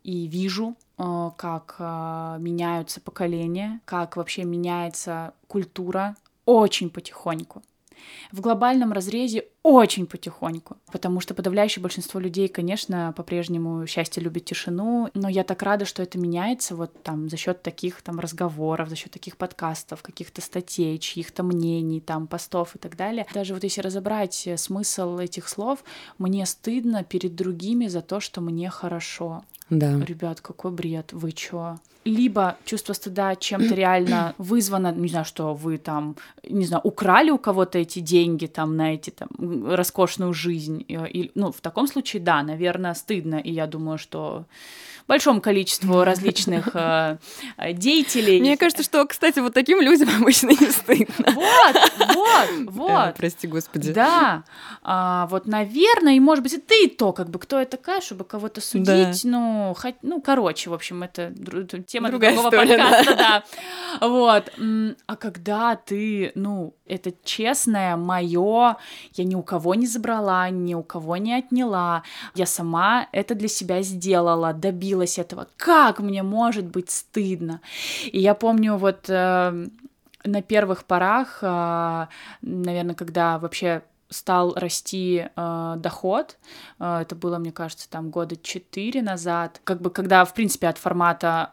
и 0.06 0.28
вижу, 0.28 0.76
э, 1.00 1.32
как 1.36 1.78
э, 1.80 2.38
меняются 2.40 3.02
поколения, 3.02 3.82
как 3.86 4.18
вообще 4.18 4.44
меняется 4.44 5.34
культура 5.48 6.16
очень 6.46 6.92
потихоньку. 6.92 7.64
В 8.32 8.40
глобальном 8.40 8.94
разрезе 8.94 9.48
очень 9.66 10.06
потихоньку, 10.06 10.78
потому 10.92 11.20
что 11.20 11.34
подавляющее 11.34 11.82
большинство 11.82 12.20
людей, 12.20 12.48
конечно, 12.48 13.12
по-прежнему 13.18 13.88
счастье 13.88 14.22
любит 14.22 14.46
тишину, 14.46 15.10
но 15.16 15.28
я 15.28 15.44
так 15.44 15.64
рада, 15.64 15.86
что 15.86 16.04
это 16.04 16.20
меняется 16.20 16.76
вот 16.76 17.02
там 17.02 17.30
за 17.30 17.38
счет 17.38 17.64
таких 17.64 18.04
там 18.04 18.20
разговоров, 18.20 18.90
за 18.90 18.96
счет 18.96 19.12
таких 19.12 19.38
подкастов, 19.38 20.04
каких-то 20.04 20.42
статей, 20.42 21.00
чьих-то 21.00 21.42
мнений, 21.42 22.00
там 22.00 22.28
постов 22.28 22.76
и 22.76 22.78
так 22.78 22.96
далее. 22.96 23.26
Даже 23.34 23.56
вот 23.56 23.64
если 23.64 23.82
разобрать 23.82 24.46
э, 24.46 24.56
смысл 24.56 25.18
этих 25.18 25.50
слов, 25.50 25.84
мне 26.20 26.46
стыдно 26.46 27.04
перед 27.04 27.36
другими 27.36 27.88
за 27.88 28.02
то, 28.02 28.20
что 28.20 28.42
мне 28.42 28.70
хорошо. 28.70 29.44
Да. 29.70 30.00
Ребят, 30.06 30.42
какой 30.42 30.72
бред, 30.72 31.12
вы 31.12 31.32
чё? 31.32 31.80
Либо 32.04 32.56
чувство 32.66 32.94
стыда 32.94 33.36
чем-то 33.36 33.74
реально 33.76 34.36
вызвано, 34.38 34.92
не 34.92 35.10
знаю, 35.10 35.26
что 35.26 35.56
вы 35.56 35.80
там, 35.80 36.16
не 36.48 36.66
знаю, 36.66 36.82
украли 36.84 37.32
у 37.32 37.40
кого-то 37.40 37.80
эти 37.80 38.00
деньги 38.00 38.46
там 38.46 38.78
на 38.78 38.94
эти 38.94 39.10
там 39.10 39.30
роскошную 39.64 40.34
жизнь. 40.34 40.84
И, 40.88 40.94
и, 40.94 41.32
ну, 41.36 41.52
в 41.52 41.62
таком 41.62 41.88
случае, 41.88 42.22
да, 42.22 42.42
наверное, 42.44 42.94
стыдно. 42.94 43.36
И 43.36 43.52
я 43.52 43.68
думаю, 43.68 43.98
что 43.98 44.46
большому 45.08 45.42
количеству 45.42 46.04
различных 46.04 46.70
э, 46.74 47.18
э, 47.58 47.74
деятелей. 47.74 48.40
Мне 48.40 48.58
кажется, 48.58 48.84
что, 48.84 49.06
кстати, 49.06 49.40
вот 49.40 49.54
таким 49.54 49.82
людям 49.82 50.10
обычно 50.22 50.50
не 50.50 50.72
стыдно. 50.72 51.32
Вот, 51.32 51.76
вот, 52.16 52.26
Э, 52.46 52.64
вот. 52.68 53.16
Прости, 53.16 53.48
господи. 53.48 53.94
Да, 53.94 54.44
а, 54.82 55.28
вот, 55.28 55.48
наверное, 55.48 56.16
и 56.16 56.20
может 56.20 56.44
быть 56.44 56.54
и 56.54 56.58
ты 56.58 56.90
то, 56.90 57.14
как 57.14 57.30
бы, 57.30 57.40
кто 57.40 57.60
я 57.60 57.66
такая, 57.66 58.02
чтобы 58.02 58.24
кого-то 58.24 58.62
судить, 58.62 59.24
ну, 59.24 59.70
Ну, 59.70 59.74
хоть, 59.74 59.96
ну, 60.02 60.22
короче, 60.22 60.70
в 60.70 60.74
общем, 60.74 61.04
это 61.04 61.34
тема 61.88 62.10
Другая 62.10 62.34
другого 62.34 62.54
история, 62.54 62.78
подкаста, 62.78 63.16
да. 63.16 63.44
Вот. 64.08 64.52
А 65.08 65.16
когда 65.16 65.76
ты, 65.76 66.32
ну, 66.36 66.76
это 66.88 67.14
честное, 67.24 67.96
мое, 67.96 68.78
я 69.14 69.24
ни 69.24 69.36
у 69.36 69.44
кого 69.44 69.76
не 69.76 69.88
забрала, 69.88 70.50
ни 70.50 70.74
у 70.74 70.84
кого 70.84 71.18
не 71.18 71.34
отняла, 71.34 72.04
я 72.36 72.46
сама 72.46 73.08
это 73.12 73.36
для 73.36 73.48
себя 73.48 73.82
сделала, 73.82 74.54
добилась 74.54 75.18
этого. 75.20 75.48
Как 75.58 76.00
мне 76.00 76.24
может 76.24 76.66
быть 76.66 76.90
стыдно? 76.90 77.62
И 78.06 78.20
я 78.20 78.36
помню 78.36 78.78
вот 78.78 79.10
э, 79.10 79.68
на 80.24 80.42
первых 80.42 80.86
порах, 80.86 81.42
наверное, 81.42 82.96
когда 82.96 83.40
вообще 83.40 83.84
стал 84.10 84.54
расти 84.56 85.28
э, 85.36 85.74
доход. 85.78 86.38
Э, 86.80 87.00
это 87.02 87.16
было, 87.16 87.38
мне 87.38 87.52
кажется, 87.52 87.90
там 87.90 88.10
года 88.10 88.36
четыре 88.36 89.02
назад. 89.02 89.62
Как 89.64 89.82
бы 89.82 89.90
когда, 89.90 90.24
в 90.26 90.34
принципе, 90.34 90.68
от 90.68 90.78
формата 90.78 91.52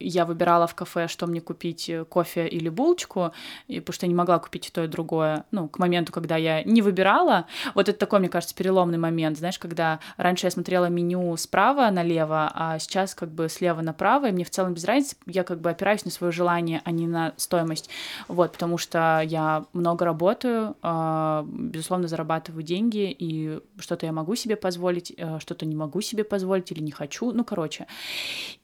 э, 0.00 0.04
я 0.04 0.24
выбирала 0.24 0.66
в 0.66 0.74
кафе, 0.74 1.08
что 1.08 1.26
мне 1.26 1.40
купить, 1.40 1.88
э, 1.88 2.04
кофе 2.04 2.46
или 2.46 2.68
булочку, 2.68 3.32
и, 3.66 3.80
потому 3.80 3.94
что 3.94 4.06
я 4.06 4.08
не 4.08 4.14
могла 4.14 4.38
купить 4.38 4.68
и 4.68 4.70
то, 4.70 4.84
и 4.84 4.86
другое. 4.86 5.44
Ну, 5.50 5.68
к 5.68 5.78
моменту, 5.78 6.12
когда 6.12 6.36
я 6.36 6.62
не 6.62 6.82
выбирала, 6.82 7.46
вот 7.74 7.88
это 7.88 7.98
такой, 7.98 8.20
мне 8.20 8.28
кажется, 8.28 8.54
переломный 8.54 8.98
момент, 8.98 9.38
знаешь, 9.38 9.58
когда 9.58 9.98
раньше 10.16 10.46
я 10.46 10.50
смотрела 10.50 10.86
меню 10.86 11.36
справа 11.36 11.90
налево, 11.90 12.50
а 12.54 12.78
сейчас 12.78 13.14
как 13.14 13.30
бы 13.30 13.48
слева 13.48 13.80
направо, 13.80 14.28
и 14.28 14.32
мне 14.32 14.44
в 14.44 14.50
целом 14.50 14.74
без 14.74 14.84
разницы, 14.84 15.16
я 15.26 15.44
как 15.44 15.60
бы 15.60 15.70
опираюсь 15.70 16.04
на 16.04 16.10
свое 16.10 16.32
желание, 16.32 16.80
а 16.84 16.90
не 16.90 17.06
на 17.06 17.32
стоимость. 17.36 17.90
Вот, 18.28 18.52
потому 18.52 18.78
что 18.78 19.20
я 19.24 19.64
много 19.72 20.04
работаю, 20.04 20.76
э, 20.82 21.44
безусловно, 21.48 21.87
безусловно, 21.88 22.08
зарабатываю 22.08 22.62
деньги, 22.62 23.16
и 23.18 23.60
что-то 23.78 24.04
я 24.04 24.12
могу 24.12 24.34
себе 24.34 24.56
позволить, 24.56 25.12
э, 25.16 25.38
что-то 25.40 25.64
не 25.64 25.74
могу 25.74 26.02
себе 26.02 26.22
позволить 26.22 26.70
или 26.70 26.80
не 26.80 26.90
хочу, 26.90 27.32
ну, 27.32 27.44
короче. 27.44 27.86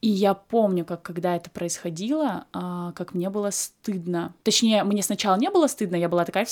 И 0.02 0.08
я 0.08 0.34
помню, 0.34 0.84
как 0.84 1.02
когда 1.02 1.36
это 1.36 1.48
происходило, 1.48 2.44
а, 2.52 2.92
как 2.92 3.14
мне 3.14 3.30
было 3.30 3.50
стыдно. 3.50 4.34
Точнее, 4.42 4.84
мне 4.84 5.02
сначала 5.02 5.36
не 5.36 5.50
было 5.50 5.68
стыдно, 5.68 5.96
я 5.96 6.08
была 6.08 6.24
такая... 6.24 6.46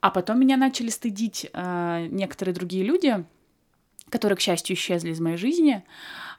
А 0.00 0.10
потом 0.10 0.40
меня 0.40 0.56
начали 0.56 0.88
стыдить 0.88 1.46
э, 1.52 2.06
некоторые 2.10 2.54
другие 2.54 2.82
люди, 2.82 3.24
которые, 4.10 4.36
к 4.36 4.40
счастью, 4.40 4.74
исчезли 4.74 5.10
из 5.10 5.20
моей 5.20 5.36
жизни, 5.36 5.84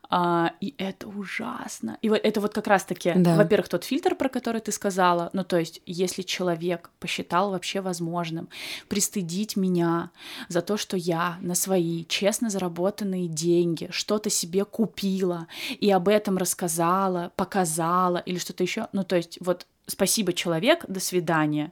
а, 0.10 0.54
и 0.62 0.76
это 0.78 1.08
ужасно. 1.08 1.98
И 2.02 2.10
вот 2.10 2.20
это 2.24 2.42
вот 2.42 2.54
как 2.54 2.68
раз-таки, 2.68 3.14
да. 3.16 3.36
во-первых, 3.36 3.70
тот 3.70 3.84
фильтр, 3.84 4.16
про 4.16 4.30
который 4.30 4.62
ты 4.62 4.72
сказала, 4.72 5.30
ну 5.34 5.44
то 5.44 5.58
есть, 5.58 5.82
если 5.86 6.22
человек 6.22 6.92
посчитал 7.00 7.52
вообще 7.52 7.82
возможным 7.82 8.50
пристыдить 8.90 9.56
меня 9.56 10.12
за 10.50 10.62
то, 10.62 10.78
что 10.78 10.98
я 10.98 11.38
на 11.42 11.56
свои 11.56 12.06
честно 12.06 12.50
заработанные 12.50 13.28
деньги 13.28 13.90
что-то 13.92 14.30
себе 14.30 14.66
купила 14.66 15.48
и 15.80 15.92
об 15.92 16.08
этом 16.08 16.38
рассказала, 16.38 17.32
показала 17.36 18.18
или 18.18 18.38
что-то 18.38 18.64
еще, 18.64 18.88
ну 18.94 19.04
то 19.04 19.16
есть, 19.16 19.38
вот 19.42 19.66
спасибо, 19.88 20.34
человек, 20.34 20.86
до 20.88 21.00
свидания. 21.00 21.72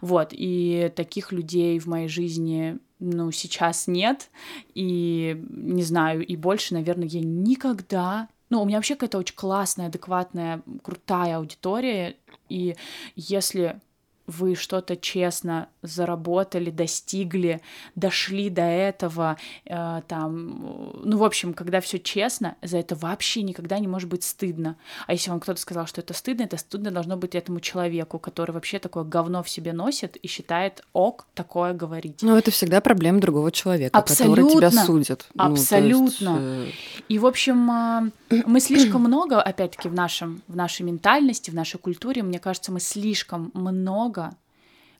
Вот, 0.00 0.28
и 0.32 0.92
таких 0.94 1.32
людей 1.32 1.78
в 1.78 1.86
моей 1.86 2.08
жизни 2.08 2.78
ну, 3.02 3.32
сейчас 3.32 3.88
нет, 3.88 4.30
и 4.74 5.36
не 5.50 5.82
знаю, 5.82 6.24
и 6.24 6.36
больше, 6.36 6.74
наверное, 6.74 7.08
я 7.08 7.20
никогда... 7.20 8.28
Ну, 8.48 8.62
у 8.62 8.64
меня 8.64 8.76
вообще 8.76 8.94
какая-то 8.94 9.18
очень 9.18 9.34
классная, 9.34 9.86
адекватная, 9.86 10.62
крутая 10.82 11.38
аудитория, 11.38 12.16
и 12.48 12.76
если 13.16 13.80
вы 14.26 14.54
что-то 14.54 14.96
честно 14.96 15.68
заработали, 15.82 16.70
достигли, 16.70 17.60
дошли 17.96 18.50
до 18.50 18.62
этого, 18.62 19.36
э, 19.64 20.02
там, 20.06 20.92
ну, 21.04 21.16
в 21.18 21.24
общем, 21.24 21.54
когда 21.54 21.80
все 21.80 21.98
честно, 21.98 22.56
за 22.62 22.78
это 22.78 22.94
вообще 22.94 23.42
никогда 23.42 23.78
не 23.78 23.88
может 23.88 24.08
быть 24.08 24.22
стыдно. 24.22 24.76
А 25.06 25.12
если 25.12 25.30
вам 25.30 25.40
кто-то 25.40 25.60
сказал, 25.60 25.86
что 25.86 26.00
это 26.00 26.14
стыдно, 26.14 26.44
это 26.44 26.56
стыдно 26.56 26.90
должно 26.90 27.16
быть 27.16 27.34
этому 27.34 27.60
человеку, 27.60 28.18
который 28.18 28.52
вообще 28.52 28.78
такое 28.78 29.04
говно 29.04 29.42
в 29.42 29.48
себе 29.48 29.72
носит 29.72 30.16
и 30.16 30.28
считает 30.28 30.84
ок 30.92 31.26
такое 31.34 31.72
говорить. 31.72 32.22
Ну, 32.22 32.36
это 32.36 32.50
всегда 32.50 32.80
проблема 32.80 33.20
другого 33.20 33.50
человека, 33.50 33.98
Абсолютно. 33.98 34.44
который 34.44 34.56
тебя 34.56 34.84
судит. 34.84 35.26
Абсолютно. 35.36 36.38
Ну, 36.38 36.62
есть... 36.62 36.74
И, 37.08 37.18
в 37.18 37.26
общем, 37.26 37.70
э, 37.70 38.42
мы 38.46 38.60
слишком 38.60 39.02
много, 39.02 39.40
опять-таки, 39.40 39.88
в, 39.88 39.94
нашем, 39.94 40.42
в 40.46 40.54
нашей 40.54 40.82
ментальности, 40.82 41.50
в 41.50 41.54
нашей 41.54 41.78
культуре, 41.78 42.22
мне 42.22 42.38
кажется, 42.38 42.70
мы 42.70 42.80
слишком 42.80 43.50
много 43.54 44.11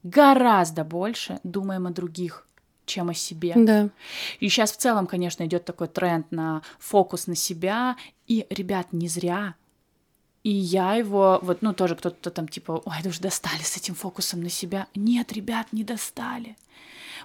гораздо 0.03 0.85
больше 0.85 1.41
думаем 1.45 1.87
о 1.87 1.91
других, 1.91 2.47
чем 2.85 3.11
о 3.11 3.15
себе. 3.15 3.53
Да. 3.57 3.91
И 4.41 4.49
сейчас 4.49 4.73
в 4.73 4.77
целом, 4.77 5.07
конечно, 5.07 5.45
идет 5.45 5.65
такой 5.65 5.89
тренд 5.89 6.31
на 6.33 6.63
фокус 6.79 7.27
на 7.27 7.35
себя. 7.35 7.97
И, 8.27 8.47
ребят, 8.51 8.93
не 8.93 9.09
зря. 9.09 9.55
И 10.43 10.51
я 10.51 10.95
его, 10.95 11.39
вот, 11.43 11.63
ну, 11.63 11.73
тоже 11.73 11.95
кто-то 11.95 12.31
там 12.31 12.49
типа, 12.49 12.83
ой, 12.85 12.95
это 12.99 13.11
уже 13.11 13.21
достали 13.21 13.63
с 13.63 13.77
этим 13.77 13.95
фокусом 13.95 14.43
на 14.43 14.51
себя. 14.51 14.89
Нет, 14.95 15.33
ребят, 15.33 15.69
не 15.73 15.85
достали. 15.85 16.57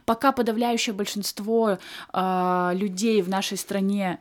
Пока 0.05 0.31
подавляющее 0.31 0.93
большинство 0.93 1.79
э, 2.13 2.71
людей 2.73 3.21
в 3.23 3.29
нашей 3.29 3.57
стране 3.57 4.19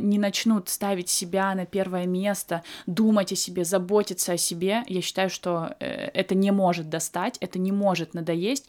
не 0.00 0.18
начнут 0.18 0.68
ставить 0.68 1.08
себя 1.08 1.54
на 1.54 1.66
первое 1.66 2.06
место, 2.06 2.62
думать 2.86 3.32
о 3.32 3.36
себе, 3.36 3.64
заботиться 3.64 4.32
о 4.32 4.36
себе, 4.36 4.84
я 4.88 5.00
считаю, 5.00 5.30
что 5.30 5.76
э, 5.80 6.10
это 6.12 6.34
не 6.34 6.50
может 6.50 6.88
достать, 6.88 7.36
это 7.40 7.58
не 7.58 7.72
может 7.72 8.14
надоесть. 8.14 8.68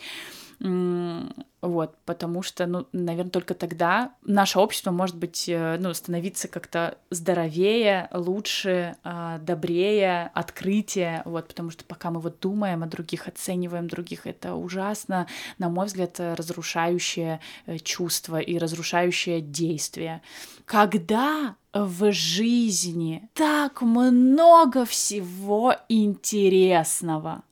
Вот, 0.63 1.95
потому 2.05 2.43
что, 2.43 2.67
ну, 2.67 2.85
наверное, 2.91 3.31
только 3.31 3.55
тогда 3.55 4.13
наше 4.23 4.59
общество 4.59 4.91
может 4.91 5.15
быть, 5.15 5.45
э, 5.47 5.77
ну, 5.79 5.93
становиться 5.93 6.47
как-то 6.47 6.97
здоровее, 7.09 8.09
лучше, 8.11 8.95
а, 9.03 9.39
добрее, 9.39 10.31
открытие, 10.35 11.23
вот, 11.25 11.47
потому 11.47 11.71
что 11.71 11.83
пока 11.83 12.11
мы 12.11 12.19
вот 12.19 12.39
думаем 12.39 12.83
о 12.83 12.87
других, 12.87 13.27
оцениваем 13.27 13.87
других, 13.87 14.27
это 14.27 14.53
ужасно, 14.53 15.27
на 15.57 15.69
мой 15.69 15.87
взгляд, 15.87 16.19
разрушающее 16.19 17.39
э, 17.65 17.77
чувство 17.79 18.37
и 18.39 18.57
разрушающее 18.59 19.41
действие. 19.41 20.21
Когда 20.65 21.55
в 21.73 22.11
жизни 22.11 23.29
так 23.33 23.81
много 23.81 24.85
всего 24.85 25.75
интересного, 25.89 27.43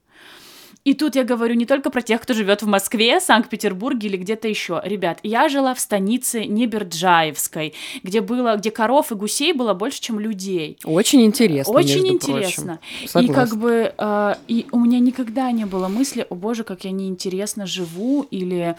и 0.89 0.95
тут 0.95 1.15
я 1.15 1.23
говорю 1.23 1.53
не 1.53 1.67
только 1.67 1.91
про 1.91 2.01
тех, 2.01 2.19
кто 2.19 2.33
живет 2.33 2.63
в 2.63 2.65
Москве, 2.65 3.19
Санкт-Петербурге 3.19 4.07
или 4.07 4.17
где-то 4.17 4.47
еще. 4.47 4.81
Ребят, 4.83 5.19
я 5.21 5.47
жила 5.47 5.75
в 5.75 5.79
станице 5.79 6.45
Неберджаевской, 6.45 7.75
где 8.01 8.21
было, 8.21 8.55
где 8.55 8.71
коров 8.71 9.11
и 9.11 9.15
гусей 9.15 9.53
было 9.53 9.75
больше, 9.75 10.01
чем 10.01 10.19
людей. 10.19 10.79
Очень 10.83 11.25
интересно. 11.25 11.71
Очень 11.71 12.07
интересно. 12.07 12.79
И 13.21 13.27
как 13.27 13.55
бы 13.55 13.93
э, 13.95 14.35
и 14.47 14.65
у 14.71 14.79
меня 14.79 14.97
никогда 14.97 15.51
не 15.51 15.65
было 15.65 15.89
мысли, 15.89 16.25
о 16.27 16.33
боже, 16.33 16.63
как 16.63 16.85
я 16.85 16.91
неинтересно 16.91 17.67
живу 17.67 18.25
или 18.31 18.75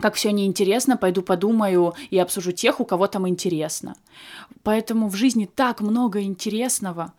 как 0.00 0.14
все 0.14 0.30
неинтересно, 0.30 0.96
пойду 0.96 1.22
подумаю 1.22 1.94
и 2.10 2.18
обсужу 2.18 2.52
тех, 2.52 2.80
у 2.80 2.84
кого 2.84 3.08
там 3.08 3.28
интересно. 3.28 3.96
Поэтому 4.62 5.08
в 5.08 5.16
жизни 5.16 5.48
так 5.52 5.80
много 5.80 6.22
интересного. 6.22 7.12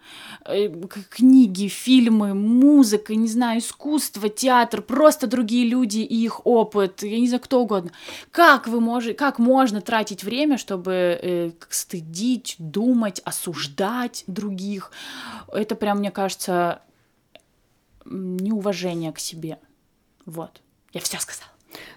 Э, 0.46 0.70
книги, 1.10 1.68
фильмы, 1.68 2.34
музыка, 2.34 3.15
не 3.15 3.28
знаю, 3.28 3.60
искусство, 3.60 4.30
театр, 4.30 4.82
просто 4.82 5.28
другие 5.28 5.68
люди 5.68 6.00
и 6.00 6.24
их 6.24 6.46
опыт, 6.46 7.04
я 7.04 7.20
не 7.20 7.28
знаю, 7.28 7.42
кто 7.42 7.62
угодно. 7.62 7.92
Как 8.32 8.68
вы 8.68 8.80
можете, 8.80 9.13
как 9.13 9.39
можно 9.39 9.82
тратить 9.82 10.24
время, 10.24 10.58
чтобы 10.58 10.92
э, 11.22 11.52
стыдить, 11.70 12.56
думать, 12.60 13.22
осуждать 13.26 14.24
других? 14.28 14.92
Это 15.52 15.76
прям, 15.76 16.00
мне 16.00 16.12
кажется, 16.12 16.82
неуважение 18.06 19.12
к 19.12 19.20
себе. 19.20 19.60
Вот. 20.26 20.62
Я 20.94 21.02
все 21.02 21.20
сказала. 21.20 21.52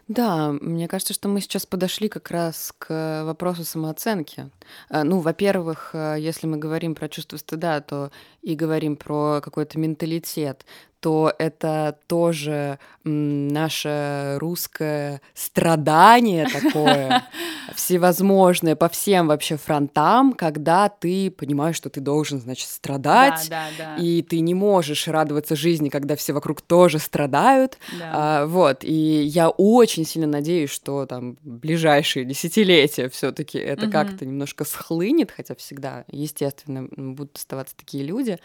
Да, 0.09 0.53
мне 0.61 0.89
кажется, 0.89 1.15
что 1.15 1.29
мы 1.29 1.41
сейчас 1.41 1.67
подошли 1.67 2.09
как 2.09 2.31
раз 2.31 2.75
к 2.79 3.25
вопросу 3.25 3.65
самооценки. 3.65 4.51
Э, 4.91 5.03
ну, 5.03 5.21
во-первых, 5.21 5.91
э, 5.95 6.17
если 6.19 6.47
мы 6.47 6.59
говорим 6.59 6.95
про 6.95 7.09
чувство 7.09 7.37
стыда, 7.37 7.81
то 7.81 8.11
и 8.43 8.55
говорим 8.55 8.97
про 8.97 9.41
какой-то 9.43 9.79
менталитет, 9.79 10.67
то 11.03 11.35
это 11.37 11.99
тоже 12.07 12.79
наше 13.03 14.37
русское 14.39 15.21
страдание 15.35 16.47
такое, 16.47 17.25
всевозможное 17.75 18.77
по 18.77 18.89
всем 18.89 19.27
вообще 19.27 19.57
фронтам, 19.57 20.33
когда 20.33 20.89
ты 20.89 21.33
понимаешь, 21.33 21.75
что 21.75 21.91
ты 21.91 22.01
должен, 22.01 22.41
значит, 22.41 22.69
страдать, 22.69 23.49
да, 23.51 23.67
да, 23.77 23.97
да. 23.97 24.03
и 24.03 24.23
ты 24.23 24.39
не 24.39 24.55
можешь 24.55 25.09
радоваться 25.09 25.57
жизни, 25.57 25.89
когда 25.89 26.15
все 26.15 26.33
вокруг 26.33 26.61
тоже 26.61 27.01
страдают. 27.01 27.79
Да. 27.99 28.11
А, 28.15 28.47
вот, 28.47 28.85
и 28.85 29.23
я 29.25 29.49
очень 29.51 30.07
сильно 30.07 30.29
надеюсь, 30.29 30.71
что 30.71 31.07
там 31.07 31.37
ближайшие 31.43 32.25
десятилетия 32.25 33.09
все-таки 33.09 33.59
это 33.59 33.87
угу. 33.87 33.93
как-то 33.93 34.25
немножко 34.25 34.65
схлынет, 34.65 35.33
хотя 35.33 35.57
всегда, 35.57 36.05
естественно, 36.07 36.87
будут 36.97 37.39
оставаться 37.39 37.77
такие 37.77 38.05
люди. 38.05 38.39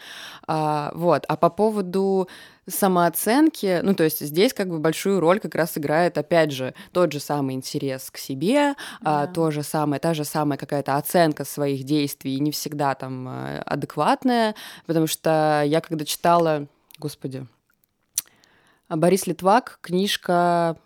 А, 0.48 0.90
вот, 0.96 1.24
а 1.28 1.36
по 1.36 1.50
поводу 1.50 2.28
самооценки, 2.66 3.80
ну, 3.82 3.94
то 3.94 4.04
есть 4.04 4.20
здесь 4.20 4.52
как 4.52 4.68
бы 4.68 4.78
большую 4.78 5.20
роль 5.20 5.40
как 5.40 5.54
раз 5.54 5.78
играет, 5.78 6.18
опять 6.18 6.52
же, 6.52 6.74
тот 6.92 7.12
же 7.12 7.20
самый 7.20 7.54
интерес 7.54 8.10
к 8.10 8.18
себе, 8.18 8.74
да. 9.00 9.22
а, 9.22 9.26
то 9.26 9.50
же 9.50 9.62
самое, 9.62 10.00
та 10.00 10.14
же 10.14 10.24
самая 10.24 10.58
какая-то 10.58 10.96
оценка 10.96 11.44
своих 11.44 11.84
действий, 11.84 12.38
не 12.40 12.50
всегда 12.50 12.94
там 12.94 13.26
а, 13.28 13.62
адекватная, 13.64 14.54
потому 14.86 15.06
что 15.06 15.62
я 15.66 15.80
когда 15.80 16.04
читала, 16.04 16.66
господи, 16.98 17.46
Борис 18.88 19.26
Литвак, 19.26 19.78
книжка 19.82 20.76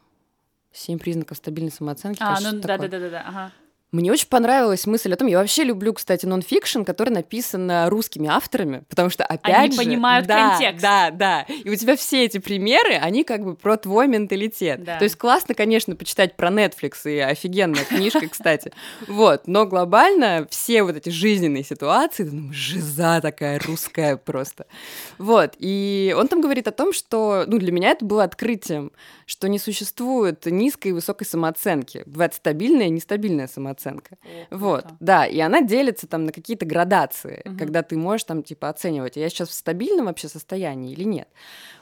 «Семь 0.72 0.98
признаков 0.98 1.37
стабильной 1.37 1.70
самооценки». 1.70 2.18
А, 2.20 2.40
ну 2.40 2.61
да-да-да-да, 2.61 3.25
ага. 3.27 3.53
Мне 3.92 4.11
очень 4.11 4.28
понравилась 4.28 4.87
мысль 4.87 5.12
о 5.12 5.16
том, 5.16 5.28
я 5.28 5.37
вообще 5.37 5.64
люблю, 5.64 5.92
кстати, 5.92 6.24
нон-фикшн, 6.24 6.83
который 6.83 7.11
написан 7.11 7.70
э, 7.70 7.90
русскими 7.90 8.26
авторами, 8.26 8.85
потому 8.88 9.11
что, 9.11 9.22
опять 9.22 9.55
они 9.55 9.72
же... 9.72 9.76
понимают 9.76 10.26
да, 10.26 10.48
контекст. 10.48 10.81
Да, 10.81 11.11
да, 11.11 11.42
и 11.42 11.68
у 11.68 11.74
тебя 11.76 11.94
все 11.96 12.24
эти 12.24 12.38
примеры, 12.38 12.94
они 12.94 13.22
как 13.22 13.44
бы 13.44 13.55
про 13.55 13.76
твой 13.76 14.09
менталитет. 14.09 14.83
Да. 14.83 14.96
То 14.96 15.05
есть 15.05 15.16
классно, 15.16 15.55
конечно, 15.55 15.94
почитать 15.94 16.37
про 16.37 16.48
Netflix, 16.48 17.00
и 17.05 17.18
офигенная 17.18 17.85
книжка, 17.85 18.26
кстати. 18.31 18.72
Вот, 19.09 19.46
но 19.46 19.66
глобально 19.66 20.46
все 20.48 20.85
вот 20.85 20.96
эти 20.96 21.11
жизненные 21.11 21.62
ситуации, 21.62 22.24
ну, 22.24 22.50
жиза 22.50 23.20
такая 23.20 23.61
русская 23.61 24.16
просто. 24.16 24.64
Вот, 25.18 25.52
и 25.59 26.14
он 26.16 26.28
там 26.28 26.40
говорит 26.40 26.66
о 26.66 26.72
том, 26.72 26.94
что, 26.94 27.44
ну, 27.46 27.59
для 27.59 27.72
меня 27.72 27.90
это 27.90 28.07
было 28.07 28.24
открытием, 28.24 28.90
что 29.26 29.48
не 29.48 29.59
существует 29.59 30.46
низкой 30.46 30.88
и 30.88 30.92
высокой 30.92 31.26
самооценки. 31.26 32.05
Бывает 32.07 32.33
стабильная 32.33 32.87
и 32.87 32.90
нестабильная 32.90 33.48
самооценка. 33.48 33.82
О, 33.90 34.47
вот, 34.57 34.83
круто. 34.83 34.97
да, 35.01 35.27
и 35.27 35.38
она 35.40 35.61
делится 35.62 36.07
там 36.07 36.25
на 36.25 36.33
какие-то 36.33 36.66
градации, 36.66 37.42
Мгм. 37.45 37.59
когда 37.59 37.83
ты 37.83 37.97
можешь 37.97 38.25
там 38.25 38.42
типа 38.42 38.68
оценивать, 38.68 39.16
я 39.16 39.29
сейчас 39.29 39.49
в 39.49 39.53
стабильном 39.55 40.07
вообще 40.07 40.29
состоянии 40.29 40.92
или 40.92 41.05
нет. 41.05 41.29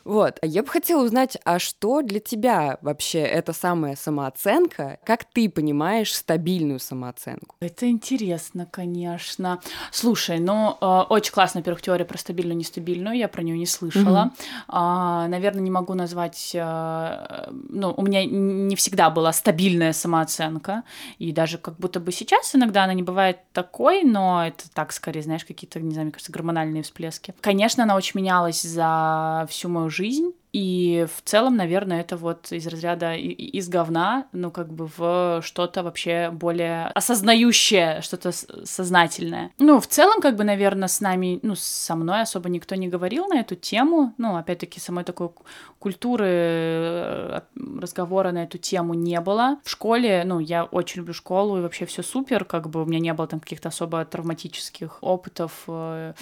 Вот, 0.04 0.38
а 0.42 0.46
я 0.46 0.62
бы 0.62 0.68
хотела 0.68 1.04
узнать, 1.04 1.38
а 1.44 1.58
что 1.58 2.02
для 2.02 2.20
тебя 2.20 2.78
вообще 2.80 3.20
эта 3.20 3.52
самая 3.52 3.96
самооценка? 3.96 4.98
Как 5.04 5.24
ты 5.24 5.48
понимаешь 5.48 6.14
стабильную 6.14 6.80
самооценку? 6.80 7.56
Это 7.60 7.88
интересно, 7.88 8.66
конечно. 8.70 9.60
Слушай, 9.92 10.38
ну, 10.38 10.76
э, 10.80 10.86
очень 11.08 11.32
классная, 11.32 11.60
во-первых, 11.60 11.82
теория 11.82 12.04
про 12.04 12.18
стабильную, 12.18 12.56
нестабильную, 12.56 13.16
я 13.16 13.28
про 13.28 13.42
нее 13.42 13.58
не 13.58 13.66
слышала. 13.66 14.32
А, 14.68 15.28
наверное, 15.28 15.62
не 15.62 15.70
могу 15.70 15.94
назвать... 15.94 16.52
э, 16.54 17.50
ну, 17.68 17.94
у 17.96 18.02
меня 18.02 18.24
не 18.24 18.76
всегда 18.76 19.10
была 19.10 19.32
стабильная 19.32 19.92
самооценка, 19.92 20.84
и 21.18 21.32
даже 21.32 21.58
как 21.58 21.76
будто 21.76 22.00
бы 22.00 22.12
сейчас 22.12 22.54
иногда 22.54 22.84
она 22.84 22.94
не 22.94 23.02
бывает 23.02 23.38
такой, 23.52 24.02
но 24.02 24.46
это 24.46 24.70
так, 24.72 24.92
скорее, 24.92 25.22
знаешь, 25.22 25.44
какие-то, 25.44 25.80
не 25.80 25.92
знаю, 25.92 26.06
мне 26.06 26.12
кажется, 26.12 26.32
гормональные 26.32 26.82
всплески. 26.82 27.34
Конечно, 27.40 27.84
она 27.84 27.96
очень 27.96 28.18
менялась 28.20 28.62
за 28.62 29.46
всю 29.50 29.68
мою 29.68 29.89
жизнь, 29.90 30.32
и 30.52 31.06
в 31.14 31.22
целом, 31.22 31.56
наверное, 31.56 32.00
это 32.00 32.16
вот 32.16 32.50
из 32.50 32.66
разряда 32.66 33.14
из 33.14 33.68
говна, 33.68 34.26
ну, 34.32 34.50
как 34.50 34.72
бы 34.72 34.90
в 34.96 35.42
что-то 35.42 35.82
вообще 35.82 36.30
более 36.32 36.86
осознающее, 36.88 38.00
что-то 38.02 38.32
сознательное. 38.32 39.52
Ну, 39.58 39.78
в 39.78 39.86
целом, 39.86 40.20
как 40.20 40.36
бы, 40.36 40.44
наверное, 40.44 40.88
с 40.88 41.00
нами, 41.00 41.38
ну, 41.42 41.54
со 41.54 41.94
мной 41.94 42.22
особо 42.22 42.48
никто 42.48 42.74
не 42.74 42.88
говорил 42.88 43.26
на 43.26 43.40
эту 43.40 43.54
тему. 43.54 44.12
Ну, 44.18 44.36
опять-таки, 44.36 44.80
самой 44.80 45.04
такой 45.04 45.30
культуры 45.78 46.26
э, 46.28 47.40
разговора 47.80 48.32
на 48.32 48.42
эту 48.42 48.58
тему 48.58 48.94
не 48.94 49.20
было. 49.20 49.58
В 49.64 49.70
школе, 49.70 50.24
ну, 50.26 50.40
я 50.40 50.64
очень 50.64 51.00
люблю 51.00 51.14
школу, 51.14 51.58
и 51.58 51.62
вообще 51.62 51.86
все 51.86 52.02
супер, 52.02 52.44
как 52.44 52.68
бы 52.68 52.82
у 52.82 52.86
меня 52.86 52.98
не 52.98 53.14
было 53.14 53.28
там 53.28 53.40
каких-то 53.40 53.68
особо 53.68 54.04
травматических 54.04 54.98
опытов 55.00 55.64
э, 55.68 56.14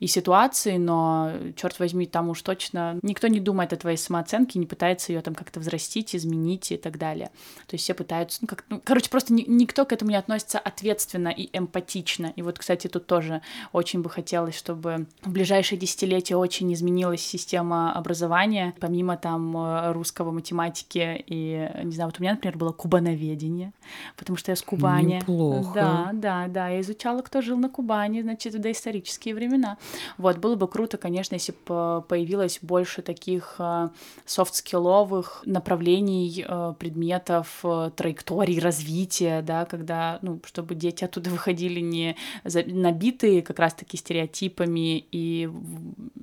и 0.00 0.06
ситуаций, 0.08 0.78
но, 0.78 1.32
черт 1.54 1.78
возьми, 1.78 2.06
там 2.06 2.30
уж 2.30 2.42
точно 2.42 2.98
никто 3.02 3.28
не 3.28 3.40
думает 3.40 3.72
о 3.76 3.78
твоей 3.78 3.96
самооценке, 3.96 4.58
не 4.58 4.66
пытается 4.66 5.12
ее 5.12 5.20
там 5.22 5.34
как-то 5.34 5.60
взрастить, 5.60 6.14
изменить 6.14 6.72
и 6.72 6.76
так 6.76 6.98
далее. 6.98 7.30
То 7.66 7.74
есть 7.74 7.84
все 7.84 7.94
пытаются, 7.94 8.38
ну, 8.42 8.48
как, 8.48 8.64
ну, 8.68 8.80
короче, 8.82 9.10
просто 9.10 9.32
ни- 9.32 9.44
никто 9.46 9.84
к 9.84 9.92
этому 9.92 10.10
не 10.10 10.16
относится 10.16 10.58
ответственно 10.58 11.28
и 11.28 11.48
эмпатично. 11.56 12.32
И 12.36 12.42
вот, 12.42 12.58
кстати, 12.58 12.88
тут 12.88 13.06
тоже 13.06 13.42
очень 13.72 14.02
бы 14.02 14.10
хотелось, 14.10 14.56
чтобы 14.56 15.06
в 15.22 15.30
ближайшие 15.30 15.78
десятилетия 15.78 16.36
очень 16.36 16.72
изменилась 16.72 17.20
система 17.20 17.92
образования, 17.92 18.74
помимо 18.80 19.16
там 19.16 19.56
э, 19.56 19.92
русского, 19.92 20.30
математики 20.30 21.24
и, 21.26 21.70
не 21.84 21.92
знаю, 21.92 22.10
вот 22.10 22.18
у 22.18 22.22
меня, 22.22 22.32
например, 22.32 22.56
было 22.56 22.72
кубановедение, 22.72 23.72
потому 24.16 24.36
что 24.36 24.52
я 24.52 24.56
с 24.56 24.62
Кубани. 24.62 25.16
Неплохо. 25.16 25.70
Да, 25.74 26.10
да, 26.12 26.48
да, 26.48 26.68
я 26.68 26.80
изучала, 26.80 27.22
кто 27.22 27.40
жил 27.40 27.56
на 27.56 27.68
Кубани, 27.68 28.22
значит, 28.22 28.54
в 28.54 28.58
доисторические 28.58 29.34
времена. 29.34 29.78
Вот, 30.18 30.38
было 30.38 30.56
бы 30.56 30.68
круто, 30.68 30.96
конечно, 30.96 31.34
если 31.34 31.54
бы 31.66 32.02
появилось 32.08 32.58
больше 32.62 33.02
таких 33.02 33.56
э, 33.66 33.88
софт-скилловых 34.24 35.42
направлений, 35.46 36.44
э, 36.46 36.74
предметов, 36.78 37.60
э, 37.64 37.90
траекторий 37.94 38.58
развития, 38.58 39.42
да, 39.42 39.64
когда, 39.64 40.18
ну, 40.22 40.40
чтобы 40.44 40.74
дети 40.74 41.04
оттуда 41.04 41.30
выходили 41.36 41.80
не 41.80 42.16
набитые 42.44 43.42
как 43.42 43.58
раз-таки 43.58 43.96
стереотипами 43.96 45.04
и 45.10 45.50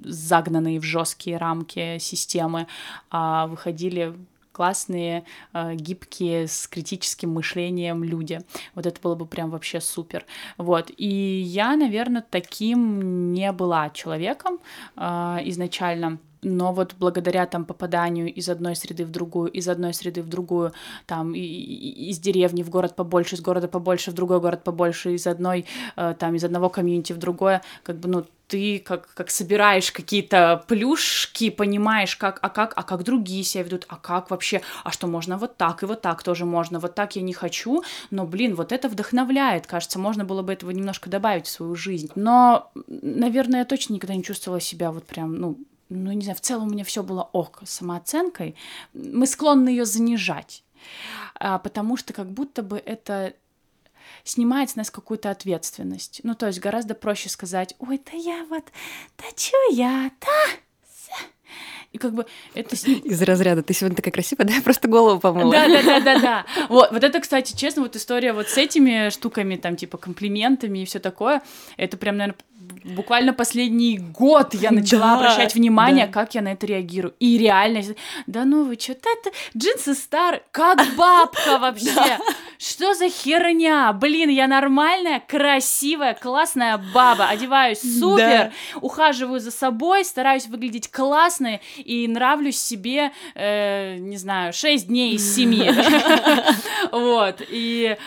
загнанные 0.03 0.79
в 0.79 0.83
жесткие 0.83 1.37
рамки 1.37 1.97
системы, 1.99 2.67
а 3.09 3.47
выходили 3.47 4.15
классные, 4.51 5.25
э, 5.53 5.75
гибкие, 5.75 6.47
с 6.47 6.67
критическим 6.67 7.31
мышлением 7.31 8.03
люди. 8.03 8.41
Вот 8.75 8.85
это 8.85 9.01
было 9.01 9.15
бы 9.15 9.25
прям 9.25 9.49
вообще 9.49 9.81
супер. 9.81 10.25
Вот. 10.57 10.91
И 10.95 11.41
я, 11.41 11.75
наверное, 11.75 12.23
таким 12.29 13.33
не 13.33 13.51
была 13.51 13.89
человеком 13.89 14.59
изначально. 14.95 16.19
Но 16.43 16.73
вот 16.73 16.95
благодаря 16.99 17.45
там 17.45 17.65
попаданию 17.65 18.33
из 18.33 18.49
одной 18.49 18.75
среды 18.75 19.05
в 19.05 19.11
другую, 19.11 19.51
из 19.51 19.67
одной 19.67 19.93
среды 19.93 20.21
в 20.21 20.27
другую, 20.27 20.73
там 21.05 21.33
и- 21.33 21.39
и- 21.39 22.09
из 22.09 22.19
деревни 22.19 22.63
в 22.63 22.69
город 22.69 22.95
побольше, 22.95 23.35
из 23.35 23.41
города 23.41 23.67
побольше, 23.67 24.11
в 24.11 24.13
другой 24.13 24.39
город 24.39 24.63
побольше, 24.63 25.13
из 25.13 25.27
одной, 25.27 25.65
э, 25.95 26.15
там, 26.17 26.35
из 26.35 26.43
одного 26.43 26.69
комьюнити 26.69 27.13
в 27.13 27.17
другое, 27.17 27.61
как 27.83 27.97
бы, 27.97 28.09
ну, 28.09 28.25
ты 28.47 28.79
как, 28.79 29.11
как 29.15 29.31
собираешь 29.31 29.91
какие-то 29.91 30.63
плюшки, 30.67 31.49
понимаешь, 31.49 32.15
как, 32.15 32.39
а 32.41 32.49
как, 32.49 32.73
а 32.75 32.83
как 32.83 33.03
другие 33.03 33.43
себя 33.43 33.63
ведут, 33.63 33.85
а 33.87 33.95
как 33.95 34.29
вообще, 34.29 34.61
а 34.83 34.91
что 34.91 35.07
можно 35.07 35.37
вот 35.37 35.57
так 35.57 35.81
и 35.81 35.85
вот 35.85 36.01
так 36.01 36.21
тоже 36.21 36.45
можно, 36.45 36.79
вот 36.79 36.93
так 36.93 37.15
я 37.15 37.21
не 37.21 37.33
хочу, 37.33 37.83
но, 38.11 38.27
блин, 38.27 38.55
вот 38.55 38.71
это 38.71 38.89
вдохновляет, 38.89 39.65
кажется, 39.65 39.97
можно 39.97 40.23
было 40.23 40.41
бы 40.43 40.53
этого 40.53 40.71
немножко 40.71 41.09
добавить 41.09 41.47
в 41.47 41.49
свою 41.49 41.75
жизнь. 41.75 42.11
Но, 42.15 42.71
наверное, 42.87 43.59
я 43.59 43.65
точно 43.65 43.93
никогда 43.93 44.15
не 44.15 44.23
чувствовала 44.23 44.59
себя 44.59 44.91
вот 44.91 45.05
прям, 45.05 45.35
ну, 45.35 45.57
ну, 45.89 46.11
не 46.11 46.21
знаю, 46.21 46.37
в 46.37 46.41
целом 46.41 46.67
у 46.67 46.71
меня 46.71 46.83
все 46.83 47.03
было 47.03 47.29
ок 47.33 47.61
с 47.65 47.71
самооценкой. 47.71 48.55
Мы 48.93 49.27
склонны 49.27 49.69
ее 49.69 49.85
занижать, 49.85 50.63
а, 51.35 51.59
потому 51.59 51.97
что 51.97 52.13
как 52.13 52.31
будто 52.31 52.63
бы 52.63 52.77
это 52.77 53.33
снимает 54.23 54.69
с 54.69 54.75
нас 54.75 54.89
какую-то 54.89 55.29
ответственность. 55.29 56.21
Ну, 56.23 56.35
то 56.35 56.47
есть 56.47 56.59
гораздо 56.59 56.95
проще 56.95 57.29
сказать, 57.29 57.75
ой, 57.79 57.99
да 58.11 58.17
я 58.17 58.45
вот, 58.49 58.63
да 59.17 59.25
чё 59.35 59.57
я, 59.71 60.11
да, 60.21 60.45
ся». 60.85 61.15
и 61.91 61.97
как 61.97 62.13
бы 62.13 62.25
это 62.53 62.75
Из 62.75 63.21
разряда 63.21 63.63
«ты 63.63 63.73
сегодня 63.73 63.95
такая 63.95 64.11
красивая, 64.11 64.45
да 64.45 64.53
я 64.53 64.61
просто 64.61 64.87
голову 64.87 65.19
помыла». 65.19 65.51
да, 65.51 65.67
да, 65.67 65.83
да, 65.83 65.99
да, 65.99 66.19
да. 66.19 66.45
Вот, 66.69 66.91
вот 66.91 67.03
это, 67.03 67.19
кстати, 67.19 67.55
честно, 67.55 67.83
вот 67.83 67.95
история 67.95 68.33
вот 68.33 68.49
с 68.49 68.57
этими 68.57 69.09
штуками, 69.09 69.57
там, 69.57 69.75
типа, 69.75 69.97
комплиментами 69.97 70.79
и 70.79 70.85
все 70.85 70.99
такое, 70.99 71.41
это 71.77 71.97
прям, 71.97 72.17
наверное, 72.17 72.39
буквально 72.83 73.33
последний 73.33 73.97
год 73.97 74.53
я 74.53 74.71
начала 74.71 75.13
Да, 75.13 75.15
обращать 75.15 75.55
внимание, 75.55 76.05
да. 76.07 76.11
как 76.11 76.35
я 76.35 76.41
на 76.41 76.51
это 76.53 76.65
реагирую. 76.65 77.13
И 77.19 77.37
реально, 77.37 77.81
да 78.27 78.45
ну 78.45 78.65
вы 78.65 78.77
что, 78.79 78.93
это 78.93 79.31
джинсы 79.57 79.93
старые, 79.95 80.43
как 80.51 80.79
бабка 80.97 81.57
вообще. 81.59 82.19
Что 82.57 82.93
за 82.93 83.09
херня? 83.09 83.91
Блин, 83.93 84.29
я 84.29 84.47
нормальная, 84.47 85.19
красивая, 85.19 86.13
классная 86.13 86.79
баба. 86.93 87.27
Одеваюсь 87.27 87.79
супер, 87.99 88.51
ухаживаю 88.81 89.39
за 89.39 89.51
собой, 89.51 90.05
стараюсь 90.05 90.47
выглядеть 90.47 90.89
классно 90.89 91.59
и 91.77 92.07
нравлюсь 92.07 92.59
себе, 92.59 93.11
э, 93.35 93.97
не 93.97 94.17
знаю, 94.17 94.53
6 94.53 94.87
дней 94.87 95.15
из 95.15 95.35
7. 95.35 95.53
Вот. 96.91 97.41
И 97.49 97.97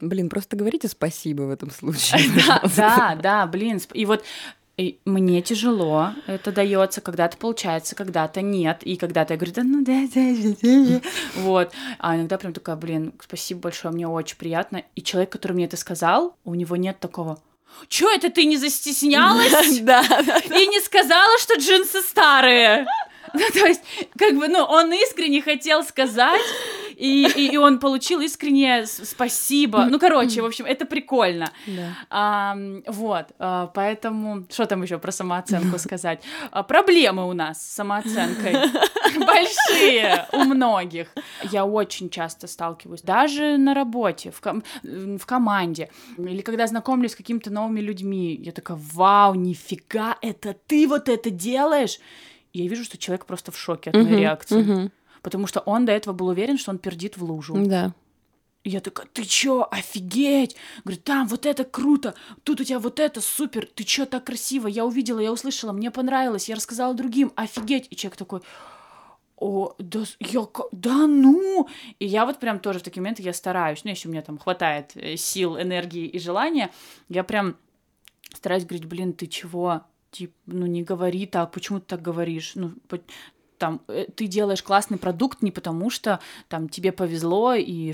Блин, 0.00 0.28
просто 0.28 0.56
говорите 0.56 0.88
спасибо 0.88 1.42
в 1.42 1.50
этом 1.50 1.70
случае. 1.70 2.22
да, 2.46 2.62
да, 2.76 3.18
да, 3.20 3.46
блин. 3.50 3.80
И 3.92 4.06
вот 4.06 4.24
и 4.76 4.98
мне 5.04 5.42
тяжело 5.42 6.14
это 6.26 6.52
дается, 6.52 7.02
когда-то 7.02 7.36
получается, 7.36 7.94
когда-то 7.94 8.40
нет, 8.40 8.78
и 8.82 8.96
когда-то 8.96 9.34
я 9.34 9.38
говорю, 9.38 9.52
да 9.52 9.62
ну 9.62 9.84
да, 9.84 10.08
да, 10.14 10.34
да, 10.34 10.54
да, 10.62 11.00
да». 11.00 11.00
вот, 11.36 11.72
а 11.98 12.16
иногда 12.16 12.38
прям 12.38 12.54
такая, 12.54 12.76
блин, 12.76 13.12
спасибо 13.22 13.60
большое, 13.60 13.92
мне 13.92 14.08
очень 14.08 14.38
приятно, 14.38 14.82
и 14.94 15.02
человек, 15.02 15.30
который 15.32 15.52
мне 15.52 15.66
это 15.66 15.76
сказал, 15.76 16.34
у 16.44 16.54
него 16.54 16.76
нет 16.76 16.98
такого, 16.98 17.38
Чё 17.88 18.10
это 18.10 18.30
ты 18.30 18.44
не 18.44 18.56
застеснялась 18.56 19.78
да. 19.80 20.00
и 20.00 20.66
не 20.66 20.80
сказала, 20.80 21.38
что 21.38 21.54
джинсы 21.58 22.00
старые? 22.02 22.86
Ну, 23.32 23.44
то 23.52 23.64
есть, 23.64 23.82
как 24.18 24.34
бы, 24.36 24.48
ну, 24.48 24.64
он 24.64 24.92
искренне 24.92 25.40
хотел 25.40 25.84
сказать, 25.84 26.40
И, 27.00 27.26
и, 27.34 27.52
и 27.54 27.56
он 27.56 27.78
получил 27.78 28.20
искреннее 28.20 28.86
спасибо. 28.86 29.86
Ну, 29.90 29.98
короче, 29.98 30.42
в 30.42 30.44
общем, 30.44 30.66
это 30.66 30.84
прикольно. 30.84 31.50
Да. 31.66 31.96
А, 32.10 32.56
вот, 32.86 33.26
а, 33.38 33.68
поэтому 33.68 34.44
что 34.50 34.66
там 34.66 34.82
еще 34.82 34.98
про 34.98 35.10
самооценку 35.10 35.78
сказать? 35.78 36.22
А, 36.50 36.62
проблемы 36.62 37.26
у 37.26 37.32
нас 37.32 37.62
с 37.62 37.74
самооценкой 37.74 38.52
большие 39.26 40.26
у 40.32 40.44
многих. 40.44 41.08
Я 41.42 41.64
очень 41.64 42.10
часто 42.10 42.46
сталкиваюсь, 42.46 43.02
даже 43.02 43.56
на 43.56 43.74
работе, 43.74 44.30
в, 44.30 44.40
ком- 44.40 44.62
в 44.82 45.24
команде, 45.24 45.90
или 46.18 46.42
когда 46.42 46.66
знакомлюсь 46.66 47.12
с 47.12 47.16
какими-то 47.16 47.50
новыми 47.50 47.80
людьми, 47.80 48.34
я 48.34 48.52
такая, 48.52 48.78
вау, 48.92 49.34
нифига, 49.34 50.16
это 50.20 50.54
ты 50.66 50.86
вот 50.86 51.08
это 51.08 51.30
делаешь? 51.30 51.98
И 52.52 52.62
я 52.62 52.68
вижу, 52.68 52.84
что 52.84 52.98
человек 52.98 53.26
просто 53.26 53.52
в 53.52 53.58
шоке 53.58 53.90
от 53.90 53.96
моей 53.96 54.08
Мгм, 54.08 54.20
реакции. 54.20 54.62
мгм. 54.62 54.92
Потому 55.22 55.46
что 55.46 55.60
он 55.60 55.84
до 55.84 55.92
этого 55.92 56.14
был 56.14 56.28
уверен, 56.28 56.58
что 56.58 56.70
он 56.70 56.78
пердит 56.78 57.16
в 57.16 57.24
лужу. 57.24 57.54
Да. 57.56 57.92
И 58.62 58.70
я 58.70 58.80
такая, 58.80 59.06
ты 59.12 59.24
чё, 59.24 59.66
офигеть? 59.70 60.54
Говорит, 60.84 61.04
там 61.04 61.26
вот 61.28 61.46
это 61.46 61.64
круто, 61.64 62.14
тут 62.44 62.60
у 62.60 62.64
тебя 62.64 62.78
вот 62.78 63.00
это 63.00 63.22
супер, 63.22 63.66
ты 63.74 63.84
чё 63.84 64.04
так 64.04 64.24
красиво, 64.24 64.66
я 64.66 64.84
увидела, 64.84 65.18
я 65.18 65.32
услышала, 65.32 65.72
мне 65.72 65.90
понравилось, 65.90 66.48
я 66.48 66.56
рассказала 66.56 66.92
другим, 66.94 67.32
офигеть. 67.36 67.86
И 67.88 67.96
человек 67.96 68.18
такой, 68.18 68.40
о, 69.36 69.74
да, 69.78 70.04
я, 70.18 70.46
да 70.72 71.06
ну! 71.06 71.68
И 71.98 72.06
я 72.06 72.26
вот 72.26 72.38
прям 72.38 72.60
тоже 72.60 72.80
в 72.80 72.82
такие 72.82 73.00
моменты, 73.00 73.22
я 73.22 73.32
стараюсь, 73.32 73.82
ну, 73.84 73.90
если 73.90 74.08
у 74.08 74.10
меня 74.10 74.20
там 74.20 74.36
хватает 74.36 74.92
э, 74.94 75.16
сил, 75.16 75.58
энергии 75.58 76.06
и 76.06 76.18
желания, 76.18 76.70
я 77.08 77.24
прям 77.24 77.56
стараюсь 78.34 78.66
говорить, 78.66 78.86
блин, 78.86 79.14
ты 79.14 79.26
чего? 79.26 79.84
Типа, 80.10 80.34
ну, 80.44 80.66
не 80.66 80.82
говори 80.82 81.24
так, 81.24 81.50
почему 81.52 81.80
ты 81.80 81.86
так 81.86 82.02
говоришь? 82.02 82.52
Ну, 82.56 82.74
там, 83.60 83.82
э, 83.86 84.06
ты 84.16 84.26
делаешь 84.26 84.62
классный 84.62 84.98
продукт 84.98 85.42
не 85.42 85.52
потому, 85.52 85.90
что 85.90 86.18
там 86.48 86.68
тебе 86.68 86.90
повезло 86.90 87.54
и 87.54 87.92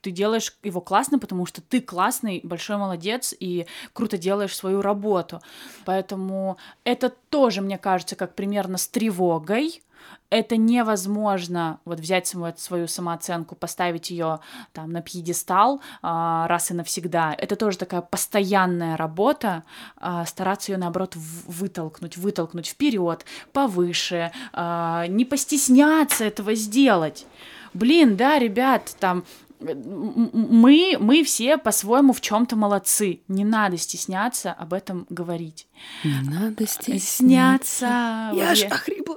ты 0.00 0.12
делаешь 0.12 0.56
его 0.62 0.80
классно, 0.80 1.18
потому 1.18 1.44
что 1.44 1.60
ты 1.60 1.80
классный, 1.80 2.40
большой 2.44 2.76
молодец 2.76 3.34
и 3.38 3.66
круто 3.92 4.16
делаешь 4.16 4.56
свою 4.56 4.80
работу. 4.80 5.40
Поэтому 5.84 6.56
это 6.84 7.12
тоже, 7.30 7.60
мне 7.62 7.78
кажется, 7.78 8.14
как 8.14 8.36
примерно 8.36 8.78
с 8.78 8.86
тревогой. 8.86 9.82
Это 10.30 10.56
невозможно 10.56 11.80
вот 11.86 12.00
взять 12.00 12.26
свою, 12.26 12.86
самооценку, 12.86 13.54
поставить 13.54 14.10
ее 14.10 14.40
там 14.72 14.90
на 14.92 15.00
пьедестал 15.00 15.80
а, 16.02 16.46
раз 16.48 16.70
и 16.70 16.74
навсегда. 16.74 17.34
Это 17.36 17.56
тоже 17.56 17.78
такая 17.78 18.02
постоянная 18.02 18.96
работа, 18.96 19.64
а, 19.96 20.26
стараться 20.26 20.72
ее 20.72 20.78
наоборот 20.78 21.14
вытолкнуть, 21.16 22.18
вытолкнуть 22.18 22.66
вперед, 22.66 23.24
повыше, 23.52 24.30
а, 24.52 25.06
не 25.06 25.24
постесняться 25.24 26.24
этого 26.24 26.54
сделать. 26.54 27.26
Блин, 27.72 28.16
да, 28.16 28.38
ребят, 28.38 28.96
там 29.00 29.24
мы, 29.60 30.96
мы 31.00 31.22
все 31.24 31.58
по-своему 31.58 32.12
в 32.12 32.20
чем-то 32.20 32.56
молодцы. 32.56 33.22
Не 33.28 33.44
надо 33.44 33.76
стесняться 33.76 34.52
об 34.52 34.72
этом 34.72 35.06
говорить. 35.10 35.66
Не 36.04 36.20
надо 36.28 36.66
стесняться. 36.66 37.16
Сняться. 37.16 37.86
Я 38.34 38.48
Вот 38.48 38.56
ж 38.56 38.60
я- 38.60 38.68
охрипла. 38.68 39.16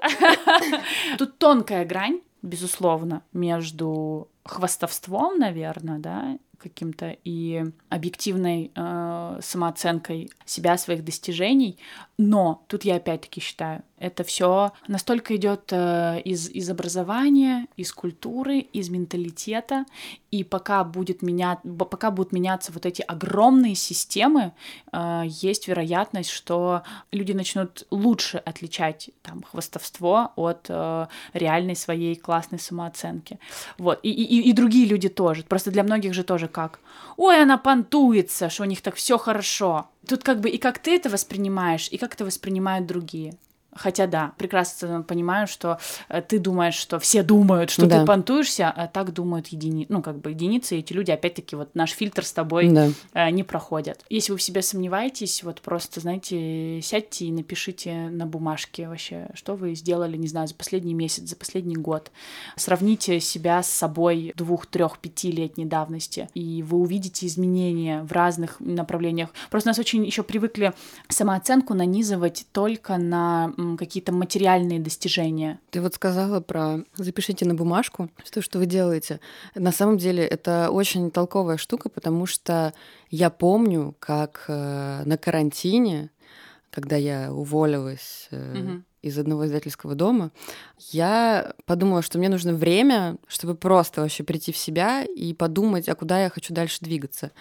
Тут 1.17 1.37
тонкая 1.37 1.85
грань, 1.85 2.21
безусловно, 2.41 3.23
между 3.33 4.29
хвастовством, 4.43 5.37
наверное, 5.37 5.99
да, 5.99 6.37
каким-то 6.61 7.15
и 7.23 7.65
объективной 7.89 8.71
э, 8.75 9.39
самооценкой 9.41 10.29
себя, 10.45 10.77
своих 10.77 11.03
достижений. 11.03 11.77
Но 12.17 12.63
тут 12.67 12.85
я 12.85 12.95
опять-таки 12.95 13.41
считаю, 13.41 13.83
это 14.01 14.23
все 14.23 14.71
настолько 14.87 15.35
идет 15.35 15.71
э, 15.71 16.21
из, 16.25 16.49
из 16.49 16.69
образования, 16.71 17.67
из 17.77 17.93
культуры, 17.93 18.59
из 18.59 18.89
менталитета, 18.89 19.85
и 20.31 20.43
пока 20.43 20.83
будет 20.83 21.21
меня, 21.21 21.59
пока 21.77 22.09
будут 22.09 22.31
меняться 22.31 22.71
вот 22.71 22.87
эти 22.87 23.03
огромные 23.03 23.75
системы, 23.75 24.53
э, 24.91 25.23
есть 25.27 25.67
вероятность, 25.67 26.31
что 26.31 26.81
люди 27.11 27.31
начнут 27.33 27.85
лучше 27.91 28.37
отличать 28.37 29.11
там 29.21 29.43
хвастовство 29.43 30.31
от 30.35 30.65
э, 30.69 31.07
реальной 31.33 31.75
своей 31.75 32.15
классной 32.15 32.57
самооценки. 32.57 33.39
Вот. 33.77 33.99
И, 34.01 34.09
и, 34.09 34.49
и 34.49 34.53
другие 34.53 34.87
люди 34.87 35.09
тоже. 35.09 35.43
Просто 35.43 35.69
для 35.69 35.83
многих 35.83 36.15
же 36.15 36.23
тоже 36.23 36.47
как. 36.51 36.79
Ой, 37.17 37.41
она 37.41 37.57
понтуется, 37.57 38.49
что 38.49 38.63
у 38.63 38.65
них 38.67 38.81
так 38.81 38.95
все 38.95 39.17
хорошо. 39.17 39.89
Тут 40.07 40.23
как 40.23 40.39
бы 40.39 40.49
и 40.49 40.57
как 40.57 40.79
ты 40.79 40.95
это 40.95 41.09
воспринимаешь, 41.09 41.87
и 41.91 41.97
как 41.97 42.13
это 42.13 42.25
воспринимают 42.25 42.85
другие. 42.85 43.35
Хотя 43.73 44.07
да, 44.07 44.33
прекрасно 44.37 45.01
понимаю, 45.01 45.47
что 45.47 45.77
э, 46.09 46.21
ты 46.21 46.39
думаешь, 46.39 46.75
что 46.75 46.99
все 46.99 47.23
думают, 47.23 47.69
что 47.69 47.85
Да. 47.85 48.01
ты 48.01 48.05
понтуешься, 48.05 48.69
а 48.69 48.87
так 48.87 49.13
думают 49.13 49.47
едини... 49.47 49.85
ну, 49.89 50.01
как 50.01 50.19
бы 50.19 50.31
единицы, 50.31 50.75
и 50.75 50.79
эти 50.79 50.93
люди, 50.93 51.11
опять-таки, 51.11 51.55
вот 51.55 51.73
наш 51.73 51.91
фильтр 51.91 52.25
с 52.25 52.33
тобой 52.33 52.67
Да. 52.69 52.89
э, 53.13 53.29
не 53.31 53.43
проходят. 53.43 54.03
Если 54.09 54.31
вы 54.31 54.37
в 54.37 54.41
себе 54.41 54.61
сомневаетесь, 54.61 55.43
вот 55.43 55.61
просто, 55.61 55.99
знаете, 55.99 56.81
сядьте 56.81 57.25
и 57.25 57.31
напишите 57.31 58.09
на 58.09 58.25
бумажке 58.25 58.87
вообще, 58.87 59.29
что 59.33 59.55
вы 59.55 59.75
сделали, 59.75 60.17
не 60.17 60.27
знаю, 60.27 60.47
за 60.47 60.55
последний 60.55 60.93
месяц, 60.93 61.23
за 61.29 61.35
последний 61.35 61.75
год. 61.77 62.11
Сравните 62.55 63.19
себя 63.19 63.63
с 63.63 63.69
собой 63.69 64.33
двух, 64.35 64.65
трех, 64.65 64.99
пятилетней 64.99 65.65
давности, 65.65 66.29
и 66.33 66.63
вы 66.63 66.77
увидите 66.77 67.25
изменения 67.25 68.03
в 68.03 68.11
разных 68.11 68.59
направлениях. 68.59 69.29
Просто 69.49 69.69
нас 69.69 69.79
очень 69.79 70.05
еще 70.05 70.23
привыкли 70.23 70.73
самооценку 71.09 71.73
нанизывать 71.73 72.45
только 72.51 72.97
на 72.97 73.53
какие-то 73.77 74.11
материальные 74.11 74.79
достижения. 74.79 75.59
Ты 75.69 75.81
вот 75.81 75.95
сказала 75.95 76.39
про 76.41 76.79
запишите 76.95 77.45
на 77.45 77.55
бумажку, 77.55 78.09
что, 78.23 78.41
что 78.41 78.59
вы 78.59 78.65
делаете. 78.65 79.19
На 79.55 79.71
самом 79.71 79.97
деле 79.97 80.25
это 80.25 80.69
очень 80.71 81.11
толковая 81.11 81.57
штука, 81.57 81.89
потому 81.89 82.25
что 82.25 82.73
я 83.09 83.29
помню, 83.29 83.95
как 83.99 84.45
э, 84.47 85.03
на 85.05 85.17
карантине, 85.17 86.09
когда 86.69 86.95
я 86.95 87.33
уволилась 87.33 88.27
Мгм. 88.31 88.85
из 89.01 89.17
одного 89.17 89.45
издательского 89.45 89.95
дома, 89.95 90.31
я 90.91 91.53
подумала, 91.65 92.01
что 92.01 92.17
мне 92.17 92.29
нужно 92.29 92.53
время, 92.53 93.17
чтобы 93.27 93.55
просто 93.55 94.01
вообще 94.01 94.23
прийти 94.23 94.51
в 94.51 94.57
себя 94.57 95.03
и 95.03 95.33
подумать, 95.33 95.89
а 95.89 95.95
куда 95.95 96.21
я 96.23 96.29
хочу 96.29 96.53
дальше 96.53 96.77
двигаться. 96.81 97.31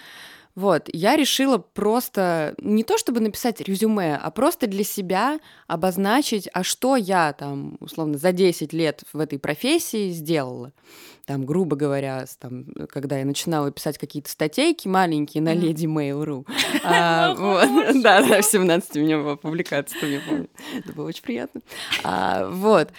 Вот, 0.54 0.88
я 0.92 1.16
решила 1.16 1.58
просто 1.58 2.54
не 2.58 2.82
то 2.82 2.98
чтобы 2.98 3.20
написать 3.20 3.60
резюме, 3.60 4.16
а 4.16 4.30
просто 4.30 4.66
для 4.66 4.84
себя 4.84 5.38
обозначить, 5.68 6.48
а 6.52 6.64
что 6.64 6.96
я 6.96 7.32
там, 7.32 7.76
условно, 7.80 8.18
за 8.18 8.32
10 8.32 8.72
лет 8.72 9.04
в 9.12 9.20
этой 9.20 9.38
профессии 9.38 10.10
сделала. 10.10 10.72
Там, 11.26 11.46
грубо 11.46 11.76
говоря, 11.76 12.24
там, 12.40 12.64
когда 12.88 13.18
я 13.18 13.24
начинала 13.24 13.70
писать 13.70 13.98
какие-то 13.98 14.28
статейки 14.30 14.88
маленькие 14.88 15.42
на. 15.42 15.54
Леди 15.54 15.86
Mail.ru. 15.86 16.46
А, 16.84 17.34
вот. 17.34 18.02
Да, 18.02 18.26
да, 18.26 18.42
в 18.42 18.44
17 18.44 18.96
у 18.96 19.00
меня 19.00 19.18
была 19.18 19.36
публикация, 19.36 20.08
я 20.08 20.20
помню. 20.20 20.48
Это 20.76 20.92
было 20.92 21.06
очень 21.06 21.22
приятно. 21.22 21.60
А, 22.02 22.48
Вот. 22.48 22.90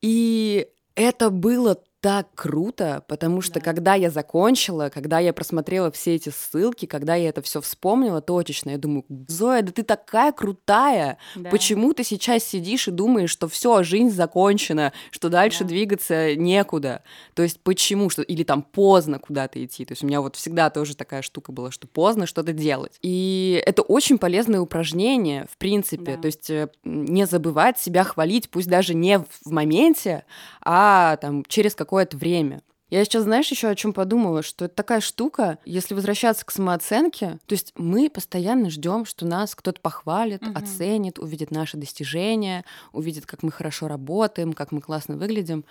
И 0.00 0.68
это 0.94 1.30
было 1.30 1.80
так 2.04 2.28
круто, 2.34 3.02
потому 3.08 3.40
что 3.40 3.54
Да. 3.54 3.60
когда 3.60 3.94
я 3.94 4.10
закончила, 4.10 4.90
когда 4.92 5.20
я 5.20 5.32
просмотрела 5.32 5.90
все 5.90 6.16
эти 6.16 6.28
ссылки, 6.28 6.84
когда 6.84 7.14
я 7.14 7.30
это 7.30 7.40
все 7.40 7.62
вспомнила 7.62 8.20
точечно, 8.20 8.68
я 8.68 8.76
думаю, 8.76 9.06
Зоя, 9.26 9.62
да 9.62 9.72
ты 9.72 9.82
такая 9.82 10.30
крутая, 10.32 11.16
Да. 11.34 11.48
почему 11.48 11.94
ты 11.94 12.04
сейчас 12.04 12.44
сидишь 12.44 12.88
и 12.88 12.90
думаешь, 12.90 13.30
что 13.30 13.48
все, 13.48 13.82
жизнь 13.82 14.10
закончена, 14.10 14.92
что 15.10 15.30
дальше 15.30 15.60
Да. 15.60 15.68
двигаться 15.70 16.34
некуда? 16.34 17.02
То 17.32 17.42
есть 17.42 17.58
почему? 17.60 18.10
Что... 18.10 18.20
Или 18.20 18.42
там 18.42 18.60
поздно 18.60 19.18
куда-то 19.18 19.64
идти. 19.64 19.86
То 19.86 19.92
есть 19.92 20.04
у 20.04 20.06
меня 20.06 20.20
вот 20.20 20.36
всегда 20.36 20.68
тоже 20.68 20.94
такая 20.96 21.22
штука 21.22 21.52
была, 21.52 21.70
что 21.70 21.86
поздно 21.86 22.26
что-то 22.26 22.52
делать. 22.52 22.98
И 23.00 23.62
это 23.64 23.80
очень 23.80 24.18
полезное 24.18 24.60
упражнение, 24.60 25.46
в 25.50 25.56
принципе. 25.56 26.16
Да. 26.16 26.20
То 26.20 26.26
есть 26.26 26.50
э, 26.50 26.68
не 26.84 27.26
забывать 27.26 27.78
себя 27.78 28.04
хвалить, 28.04 28.50
пусть 28.50 28.68
даже 28.68 28.92
не 28.92 29.20
в 29.20 29.50
моменте, 29.50 30.24
а 30.60 31.16
там 31.16 31.44
через 31.48 31.74
какое-то 31.94 32.16
время. 32.16 32.62
Я 32.90 33.04
сейчас, 33.04 33.22
знаешь, 33.24 33.50
еще 33.50 33.68
о 33.68 33.74
чем 33.74 33.92
подумала, 33.92 34.42
что 34.42 34.66
это 34.66 34.74
такая 34.74 35.00
штука, 35.00 35.58
если 35.64 35.94
возвращаться 35.94 36.44
к 36.44 36.50
самооценке, 36.50 37.38
то 37.46 37.54
есть 37.54 37.72
мы 37.76 38.10
постоянно 38.10 38.68
ждем, 38.68 39.04
что 39.04 39.26
нас 39.26 39.54
кто-то 39.54 39.80
похвалит, 39.80 40.42
Мгм. 40.42 40.56
оценит, 40.56 41.18
увидит 41.18 41.50
наши 41.50 41.76
достижения, 41.76 42.64
увидит, 42.92 43.26
как 43.26 43.42
мы 43.42 43.50
хорошо 43.50 43.88
работаем, 43.88 44.52
как 44.52 44.70
мы 44.72 44.80
классно 44.80 45.16
выглядим, 45.16 45.64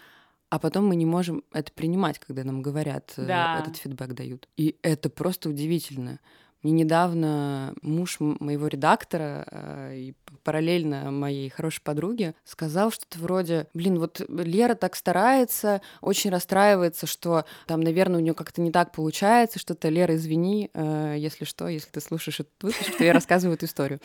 а 0.49 0.59
потом 0.59 0.87
мы 0.87 0.95
не 0.95 1.05
можем 1.05 1.43
это 1.53 1.71
принимать, 1.73 2.19
когда 2.19 2.43
нам 2.43 2.61
говорят, 2.61 3.13
э, 3.17 3.25
Да. 3.27 3.59
этот 3.59 3.77
фидбэк 3.77 4.13
дают. 4.13 4.47
И 4.57 4.77
это 4.81 5.09
просто 5.09 5.49
удивительно. 5.49 6.19
Мне 6.63 6.71
недавно 6.71 7.73
муж 7.81 8.17
моего 8.19 8.67
редактора 8.67 9.45
э, 9.51 9.95
и 9.97 10.13
параллельно 10.43 11.11
моей 11.11 11.49
хорошей 11.49 11.81
подруге 11.81 12.35
сказал 12.45 12.91
что-то 12.91 13.19
вроде, 13.19 13.67
блин, 13.73 13.99
вот 13.99 14.21
Лера 14.29 14.73
так 14.73 14.95
старается, 14.95 15.81
очень 16.01 16.31
расстраивается, 16.31 17.05
что 17.05 17.45
там, 17.67 17.81
наверное, 17.81 18.19
у 18.19 18.23
нее 18.23 18.33
как-то 18.33 18.61
не 18.61 18.71
так 18.71 18.93
получается, 18.93 19.59
что-то, 19.59 19.89
Лера, 19.89 20.15
извини, 20.15 20.69
э, 20.73 21.15
если 21.17 21.43
что, 21.45 21.67
если 21.67 21.89
ты 21.89 21.99
слушаешь 21.99 22.39
этот 22.39 22.53
выпуск, 22.61 22.97
то 22.97 23.03
я 23.03 23.13
рассказываю 23.13 23.55
эту 23.55 23.65
историю. 23.65 23.99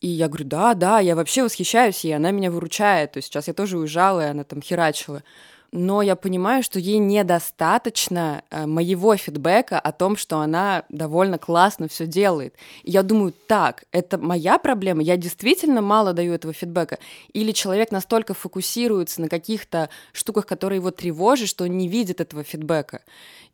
И 0.00 0.08
я 0.08 0.28
говорю, 0.28 0.46
да, 0.46 0.74
да, 0.74 0.98
я 1.00 1.14
вообще 1.14 1.42
восхищаюсь 1.42 2.04
ей, 2.04 2.16
она 2.16 2.30
меня 2.30 2.50
выручает. 2.50 3.12
То 3.12 3.18
есть 3.18 3.28
сейчас 3.28 3.48
я 3.48 3.54
тоже 3.54 3.78
уезжала, 3.78 4.26
и 4.26 4.30
она 4.30 4.44
там 4.44 4.62
херачила. 4.62 5.22
Но 5.72 6.02
я 6.02 6.16
понимаю, 6.16 6.62
что 6.62 6.78
ей 6.78 6.98
недостаточно 6.98 8.42
э, 8.50 8.66
моего 8.66 9.16
фидбэка 9.16 9.78
о 9.78 9.92
том, 9.92 10.16
что 10.16 10.38
она 10.38 10.84
довольно 10.88 11.38
классно 11.38 11.88
все 11.88 12.06
делает. 12.06 12.54
И 12.82 12.90
я 12.90 13.02
думаю, 13.02 13.32
так, 13.46 13.84
это 13.92 14.18
моя 14.18 14.58
проблема, 14.58 15.02
я 15.02 15.16
действительно 15.16 15.80
мало 15.80 16.12
даю 16.12 16.32
этого 16.32 16.52
фидбэка, 16.52 16.98
или 17.32 17.52
человек 17.52 17.92
настолько 17.92 18.34
фокусируется 18.34 19.20
на 19.20 19.28
каких-то 19.28 19.90
штуках, 20.12 20.46
которые 20.46 20.78
его 20.78 20.90
тревожат, 20.90 21.48
что 21.48 21.64
он 21.64 21.76
не 21.76 21.88
видит 21.88 22.20
этого 22.20 22.42
фидбэка. 22.42 23.02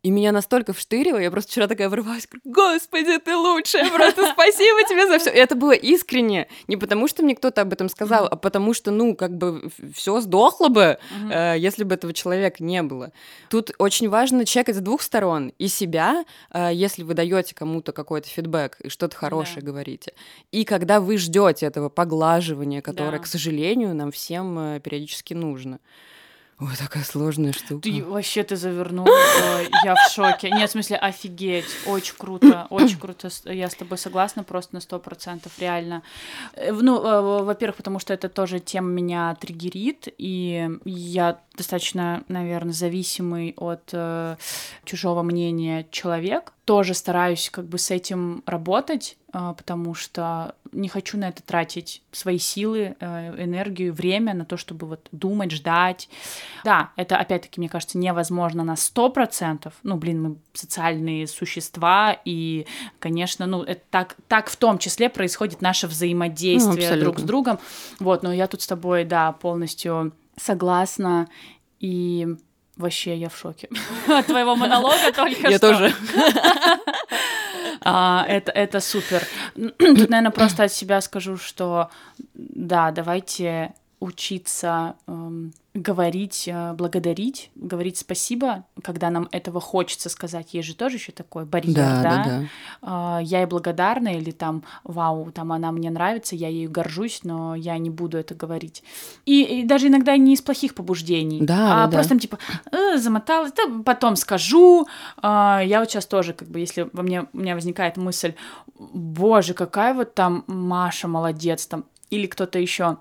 И 0.03 0.11
меня 0.11 0.31
настолько 0.31 0.73
вштырило, 0.73 1.17
я 1.17 1.31
просто 1.31 1.51
вчера 1.51 1.67
такая 1.67 1.89
врывалась, 1.89 2.27
господи, 2.43 3.17
ты 3.17 3.35
лучшая, 3.35 3.89
просто 3.89 4.31
спасибо 4.31 4.83
тебе 4.87 5.07
за 5.07 5.19
все. 5.19 5.31
И 5.31 5.37
это 5.37 5.55
было 5.55 5.71
искренне, 5.71 6.47
не 6.67 6.77
потому 6.77 7.07
что 7.07 7.23
мне 7.23 7.35
кто-то 7.35 7.61
об 7.61 7.73
этом 7.73 7.89
сказал, 7.89 8.27
а 8.29 8.35
потому 8.35 8.73
что, 8.73 8.91
ну, 8.91 9.15
как 9.15 9.37
бы 9.37 9.69
все 9.93 10.19
сдохло 10.21 10.69
бы, 10.69 10.99
э, 11.31 11.55
если 11.57 11.83
бы 11.83 11.95
этого 12.07 12.13
человека 12.13 12.63
не 12.63 12.81
было. 12.83 13.11
Тут 13.49 13.71
очень 13.77 14.09
важно 14.09 14.45
чекать 14.45 14.75
с 14.75 14.79
двух 14.79 15.01
сторон. 15.01 15.51
И 15.59 15.67
себя, 15.67 16.25
э, 16.51 16.69
если 16.73 17.03
вы 17.03 17.13
даете 17.13 17.53
кому-то 17.53 17.91
какой-то 17.91 18.27
фидбэк 18.29 18.79
и 18.81 18.89
что-то 18.89 19.15
хорошее 19.15 19.61
Да. 19.61 19.67
говорите. 19.67 20.13
И 20.51 20.63
когда 20.63 20.99
вы 20.99 21.17
ждете 21.17 21.65
этого 21.65 21.89
поглаживания, 21.89 22.81
которое, 22.81 23.11
Да. 23.11 23.19
к 23.19 23.27
сожалению, 23.27 23.93
нам 23.93 24.11
всем 24.11 24.57
э, 24.59 24.79
периодически 24.79 25.33
нужно. 25.33 25.79
Ой, 26.59 26.75
такая 26.75 27.03
сложная 27.03 27.53
штука. 27.53 27.83
Ты 27.83 28.03
вообще 28.03 28.41
ты 28.41 28.55
завернул, 28.55 29.07
ой, 29.07 29.69
я 29.83 29.93
в 29.93 30.11
шоке. 30.11 30.49
Нет, 30.49 30.69
в 30.69 30.71
смысле, 30.71 30.97
офигеть, 30.97 31.65
очень 31.85 32.15
круто, 32.17 32.65
очень 32.71 32.97
круто. 32.97 33.29
Я 33.45 33.69
с 33.69 33.75
тобой 33.75 33.99
согласна 33.99 34.43
просто 34.43 34.73
на 34.73 34.81
сто 34.81 34.97
процентов, 34.97 35.51
реально. 35.59 36.01
Э, 36.53 36.71
Ну, 36.71 36.99
э, 36.99 37.43
во-первых, 37.43 37.75
потому 37.77 37.99
что 37.99 38.11
это 38.11 38.27
тоже 38.27 38.59
тема 38.59 38.89
меня 38.89 39.35
триггерит, 39.35 40.07
и 40.17 40.67
я 40.83 41.39
достаточно, 41.55 42.23
наверное, 42.27 42.73
зависимый 42.73 43.53
от 43.55 43.89
э, 43.91 44.35
чужого 44.83 45.21
мнения 45.21 45.85
человек. 45.91 46.53
Тоже 46.65 46.95
стараюсь 46.95 47.51
как 47.51 47.65
бы 47.65 47.77
с 47.77 47.91
этим 47.91 48.41
работать, 48.47 49.15
э, 49.31 49.53
потому 49.55 49.93
что 49.93 50.55
не 50.71 50.89
хочу 50.89 51.17
на 51.17 51.29
это 51.29 51.43
тратить 51.43 52.01
свои 52.11 52.37
силы, 52.37 52.95
э, 52.99 53.43
энергию, 53.43 53.93
время 53.93 54.33
на 54.33 54.45
то, 54.45 54.57
чтобы 54.57 54.87
вот 54.87 55.07
думать, 55.11 55.51
ждать. 55.51 56.09
Да, 56.63 56.91
это 56.95 57.17
опять-таки, 57.17 57.59
мне 57.59 57.69
кажется, 57.69 57.97
невозможно 57.97 58.63
на 58.63 58.75
сто 58.75 59.09
процентов. 59.09 59.73
Ну, 59.83 59.95
блин, 59.95 60.21
мы 60.21 60.35
социальные 60.53 61.27
существа, 61.27 62.17
и, 62.25 62.65
конечно, 62.99 63.45
ну, 63.45 63.63
это 63.63 63.81
так, 63.89 64.15
так 64.27 64.49
в 64.49 64.55
том 64.55 64.77
числе 64.77 65.09
происходит 65.09 65.61
наше 65.61 65.87
взаимодействие 65.87 66.95
Ну, 66.95 67.01
друг 67.01 67.19
с 67.19 67.23
другом. 67.23 67.59
Вот, 67.99 68.23
но 68.23 68.33
я 68.33 68.47
тут 68.47 68.61
с 68.61 68.67
тобой, 68.67 69.05
да, 69.05 69.31
полностью 69.31 70.13
согласна, 70.37 71.27
и 71.79 72.27
вообще 72.75 73.17
я 73.17 73.29
в 73.29 73.37
шоке 73.37 73.69
от 74.07 74.25
твоего 74.27 74.55
монолога 74.55 75.11
только 75.15 75.49
Я 75.49 75.57
что. 75.57 75.71
тоже. 75.71 75.93
А, 77.81 78.25
это, 78.27 78.51
это 78.51 78.79
супер. 78.79 79.23
Тут, 79.55 80.09
наверное, 80.09 80.31
просто 80.31 80.63
от 80.63 80.73
себя 80.73 81.01
скажу, 81.01 81.37
что 81.37 81.89
да, 82.33 82.91
давайте 82.91 83.73
учиться 83.99 84.95
эм, 85.07 85.53
говорить, 85.73 86.47
э, 86.47 86.73
благодарить, 86.73 87.49
говорить 87.55 87.97
спасибо, 87.97 88.65
когда 88.83 89.09
нам 89.09 89.27
этого 89.31 89.59
хочется 89.59 90.09
сказать. 90.09 90.53
Есть 90.53 90.67
же 90.67 90.75
тоже 90.75 90.97
еще 90.97 91.11
такой 91.11 91.45
барьер, 91.45 91.75
Да, 91.75 92.03
да? 92.03 92.03
да, 92.03 92.23
да. 92.23 92.43
А, 92.81 93.19
я 93.23 93.39
ей 93.39 93.47
благодарна, 93.47 94.09
или 94.09 94.29
там, 94.31 94.63
вау, 94.83 95.31
там 95.31 95.51
она 95.51 95.71
мне 95.71 95.89
нравится, 95.89 96.35
я 96.35 96.47
ею 96.47 96.69
горжусь, 96.69 97.21
но 97.23 97.55
я 97.55 97.77
не 97.79 97.89
буду 97.89 98.17
это 98.17 98.35
говорить. 98.35 98.83
И, 99.25 99.61
и 99.61 99.63
даже 99.63 99.87
иногда 99.87 100.15
не 100.15 100.33
из 100.33 100.41
плохих 100.41 100.75
побуждений, 100.75 101.39
Да, 101.41 101.83
а 101.83 101.87
да, 101.87 101.93
просто 101.93 102.09
там 102.09 102.19
типа 102.19 102.37
«Э, 102.71 102.97
замоталась, 102.97 103.51
да, 103.53 103.63
потом 103.83 104.15
скажу. 104.15 104.87
А, 105.21 105.61
я 105.65 105.79
вот 105.79 105.89
сейчас 105.89 106.05
тоже, 106.05 106.33
как 106.33 106.49
бы, 106.49 106.59
если 106.59 106.87
во 106.93 107.01
мне, 107.01 107.25
у 107.33 107.37
меня 107.37 107.55
возникает 107.55 107.97
мысль, 107.97 108.33
боже, 108.77 109.53
какая 109.55 109.93
вот 109.95 110.13
там 110.13 110.43
Маша 110.45 111.07
молодец, 111.07 111.65
там, 111.65 111.85
или 112.09 112.27
кто-то 112.27 112.59
еще, 112.59 112.97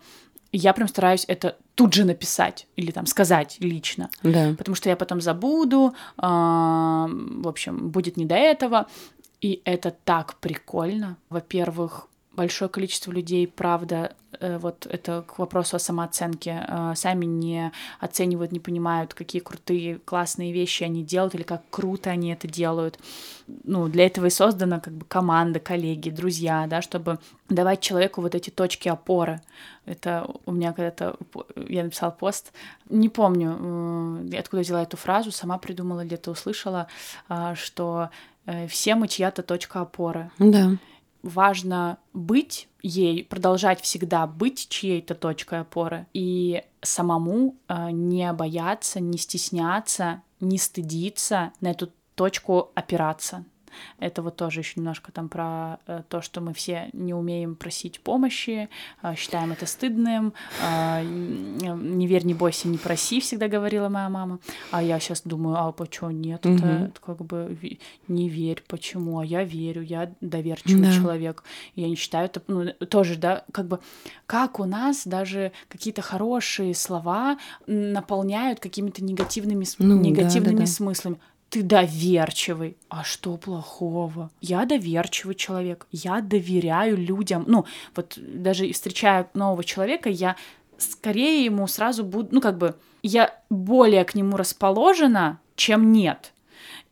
я 0.58 0.72
прям 0.72 0.88
стараюсь 0.88 1.24
это 1.28 1.56
тут 1.74 1.92
же 1.94 2.04
написать 2.04 2.66
или 2.76 2.90
там 2.90 3.06
сказать 3.06 3.56
лично 3.60 4.10
Да. 4.22 4.54
потому 4.56 4.74
что 4.74 4.88
я 4.88 4.96
потом 4.96 5.20
забуду, 5.20 5.94
а, 6.16 7.08
в 7.10 7.48
общем, 7.48 7.90
будет 7.90 8.16
не 8.16 8.24
до 8.24 8.34
этого. 8.34 8.86
И 9.42 9.60
это 9.64 9.90
так 9.90 10.36
прикольно. 10.36 11.18
Во-первых, 11.28 12.08
большое 12.36 12.68
количество 12.68 13.10
людей, 13.10 13.48
правда, 13.48 14.14
э, 14.38 14.58
вот 14.58 14.86
это 14.86 15.22
к 15.22 15.38
вопросу 15.38 15.76
о 15.76 15.78
самооценке, 15.78 16.64
э, 16.68 16.92
сами 16.94 17.24
не 17.24 17.72
оценивают, 17.98 18.52
не 18.52 18.60
понимают, 18.60 19.14
какие 19.14 19.40
крутые, 19.40 19.98
классные 19.98 20.52
вещи 20.52 20.84
они 20.84 21.02
делают 21.02 21.34
или 21.34 21.42
как 21.42 21.62
круто 21.70 22.10
они 22.10 22.32
это 22.32 22.46
делают. 22.46 22.98
Ну, 23.64 23.88
для 23.88 24.06
этого 24.06 24.26
и 24.26 24.30
создана 24.30 24.80
как 24.80 24.92
бы 24.92 25.04
команда, 25.06 25.58
коллеги, 25.58 26.10
друзья, 26.10 26.66
да, 26.68 26.82
чтобы 26.82 27.18
давать 27.48 27.80
человеку 27.80 28.20
вот 28.20 28.34
эти 28.34 28.50
точки 28.50 28.88
опоры. 28.88 29.40
Это 29.86 30.28
у 30.44 30.52
меня 30.52 30.72
когда-то 30.72 31.16
я 31.68 31.84
написала 31.84 32.10
пост, 32.10 32.52
не 32.90 33.08
помню, 33.08 34.22
э, 34.30 34.38
откуда 34.38 34.62
взяла 34.62 34.82
эту 34.82 34.96
фразу, 34.96 35.32
сама 35.32 35.58
придумала, 35.58 36.04
где-то 36.04 36.30
услышала, 36.30 36.88
что 37.54 38.10
все 38.68 38.94
мы 38.94 39.08
чья-то 39.08 39.42
точка 39.42 39.80
опоры. 39.80 40.30
Да. 40.38 40.76
Важно 41.26 41.98
быть 42.12 42.68
ей, 42.82 43.24
продолжать 43.24 43.80
всегда 43.80 44.28
быть 44.28 44.68
чьей-то 44.68 45.16
точкой 45.16 45.62
опоры 45.62 46.06
и 46.12 46.62
самому 46.82 47.56
э, 47.66 47.90
не 47.90 48.32
бояться, 48.32 49.00
не 49.00 49.18
стесняться, 49.18 50.22
не 50.38 50.56
стыдиться 50.56 51.52
на 51.60 51.72
эту 51.72 51.90
точку 52.14 52.70
опираться. 52.76 53.44
Это 53.98 54.22
вот 54.22 54.36
тоже 54.36 54.60
еще 54.60 54.74
немножко 54.76 55.12
там 55.12 55.28
про 55.28 55.78
э, 55.86 56.02
то, 56.08 56.20
что 56.22 56.40
мы 56.40 56.52
все 56.54 56.88
не 56.92 57.14
умеем 57.14 57.54
просить 57.56 58.00
помощи, 58.00 58.68
э, 59.02 59.14
считаем 59.16 59.52
это 59.52 59.66
стыдным. 59.66 60.32
э, 60.62 61.02
не 61.04 62.06
верь, 62.06 62.24
не 62.24 62.34
бойся, 62.34 62.68
не 62.68 62.78
проси, 62.78 63.20
всегда 63.20 63.48
говорила 63.48 63.88
моя 63.88 64.08
мама. 64.08 64.38
А 64.70 64.82
я 64.82 64.98
сейчас 65.00 65.22
думаю, 65.24 65.56
а 65.58 65.72
почему 65.72 66.10
нет? 66.10 66.44
Это, 66.46 66.66
это 66.66 67.00
как 67.00 67.18
бы 67.24 67.56
не 68.08 68.28
верь, 68.28 68.62
почему? 68.68 69.18
А 69.20 69.24
я 69.24 69.44
верю, 69.44 69.82
я 69.82 70.12
доверчивый 70.20 70.82
Да. 70.82 70.92
человек. 70.92 71.44
Я 71.74 71.88
не 71.88 71.96
считаю 71.96 72.26
это, 72.26 72.42
ну, 72.46 72.72
тоже, 72.88 73.16
да, 73.16 73.44
как 73.52 73.66
бы, 73.66 73.80
как 74.26 74.60
у 74.60 74.64
нас 74.64 75.06
даже 75.06 75.52
какие-то 75.68 76.02
хорошие 76.02 76.74
слова 76.74 77.38
наполняют 77.66 78.60
какими-то 78.60 79.02
негативными, 79.04 79.64
Ну, 79.78 79.96
да, 79.96 80.02
негативными 80.02 80.54
да, 80.56 80.60
да. 80.62 80.66
смыслами. 80.66 81.18
Ты 81.48 81.62
доверчивый. 81.62 82.76
А 82.88 83.04
что 83.04 83.36
плохого? 83.36 84.30
Я 84.40 84.64
доверчивый 84.64 85.34
человек. 85.34 85.86
Я 85.92 86.20
доверяю 86.20 86.96
людям. 86.96 87.44
Ну, 87.46 87.64
вот 87.94 88.18
даже 88.18 88.70
встречая 88.72 89.28
нового 89.34 89.62
человека, 89.62 90.08
я 90.08 90.36
скорее 90.78 91.44
ему 91.44 91.66
сразу 91.66 92.04
буду, 92.04 92.28
ну, 92.32 92.40
как 92.40 92.58
бы, 92.58 92.74
я 93.02 93.40
более 93.48 94.04
к 94.04 94.14
нему 94.14 94.36
расположена, 94.36 95.40
чем 95.54 95.92
нет. 95.92 96.32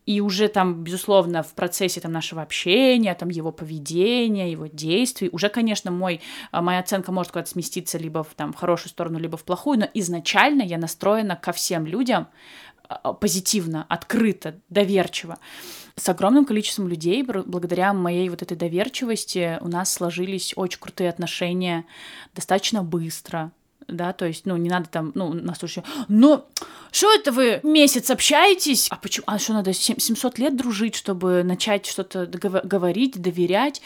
И 0.05 0.21
уже 0.21 0.47
там, 0.49 0.83
безусловно, 0.83 1.41
в 1.41 1.53
процессе 1.53 1.99
там, 1.99 2.11
нашего 2.11 2.41
общения, 2.43 3.13
там, 3.15 3.29
его 3.29 3.51
поведения, 3.51 4.51
его 4.51 4.67
действий, 4.67 5.29
уже, 5.31 5.49
конечно, 5.49 5.89
мой, 5.89 6.21
а, 6.51 6.61
моя 6.61 6.79
оценка 6.79 7.11
может 7.11 7.31
куда-то 7.31 7.49
сместиться 7.49 7.97
либо 7.97 8.23
в, 8.23 8.35
там, 8.35 8.53
в 8.53 8.55
хорошую 8.55 8.91
сторону, 8.91 9.17
либо 9.17 9.35
в 9.35 9.43
плохую, 9.43 9.79
но 9.79 9.89
изначально 9.95 10.61
я 10.61 10.77
настроена 10.77 11.35
ко 11.35 11.51
всем 11.51 11.87
людям 11.87 12.27
позитивно, 13.19 13.85
открыто, 13.89 14.59
доверчиво. 14.69 15.37
С 15.95 16.09
огромным 16.09 16.45
количеством 16.45 16.87
людей, 16.87 17.23
благодаря 17.23 17.93
моей 17.93 18.29
вот 18.29 18.41
этой 18.41 18.57
доверчивости, 18.57 19.57
у 19.61 19.67
нас 19.67 19.91
сложились 19.93 20.53
очень 20.55 20.79
крутые 20.79 21.09
отношения 21.09 21.85
достаточно 22.33 22.83
быстро, 22.83 23.51
да, 23.87 24.13
то 24.13 24.25
есть, 24.25 24.45
ну, 24.45 24.57
не 24.57 24.69
надо 24.69 24.89
там, 24.89 25.11
ну, 25.15 25.33
нас 25.33 25.61
уже, 25.63 25.83
ну, 26.07 26.45
что 26.91 27.13
это 27.13 27.31
вы 27.31 27.59
месяц 27.63 28.09
общаетесь? 28.09 28.87
А 28.89 28.95
почему? 28.95 29.25
А 29.27 29.37
что, 29.37 29.53
надо 29.53 29.73
сем- 29.73 29.99
700 29.99 30.39
лет 30.39 30.55
дружить, 30.55 30.95
чтобы 30.95 31.43
начать 31.43 31.85
что-то 31.85 32.25
говорить, 32.25 33.21
доверять? 33.21 33.81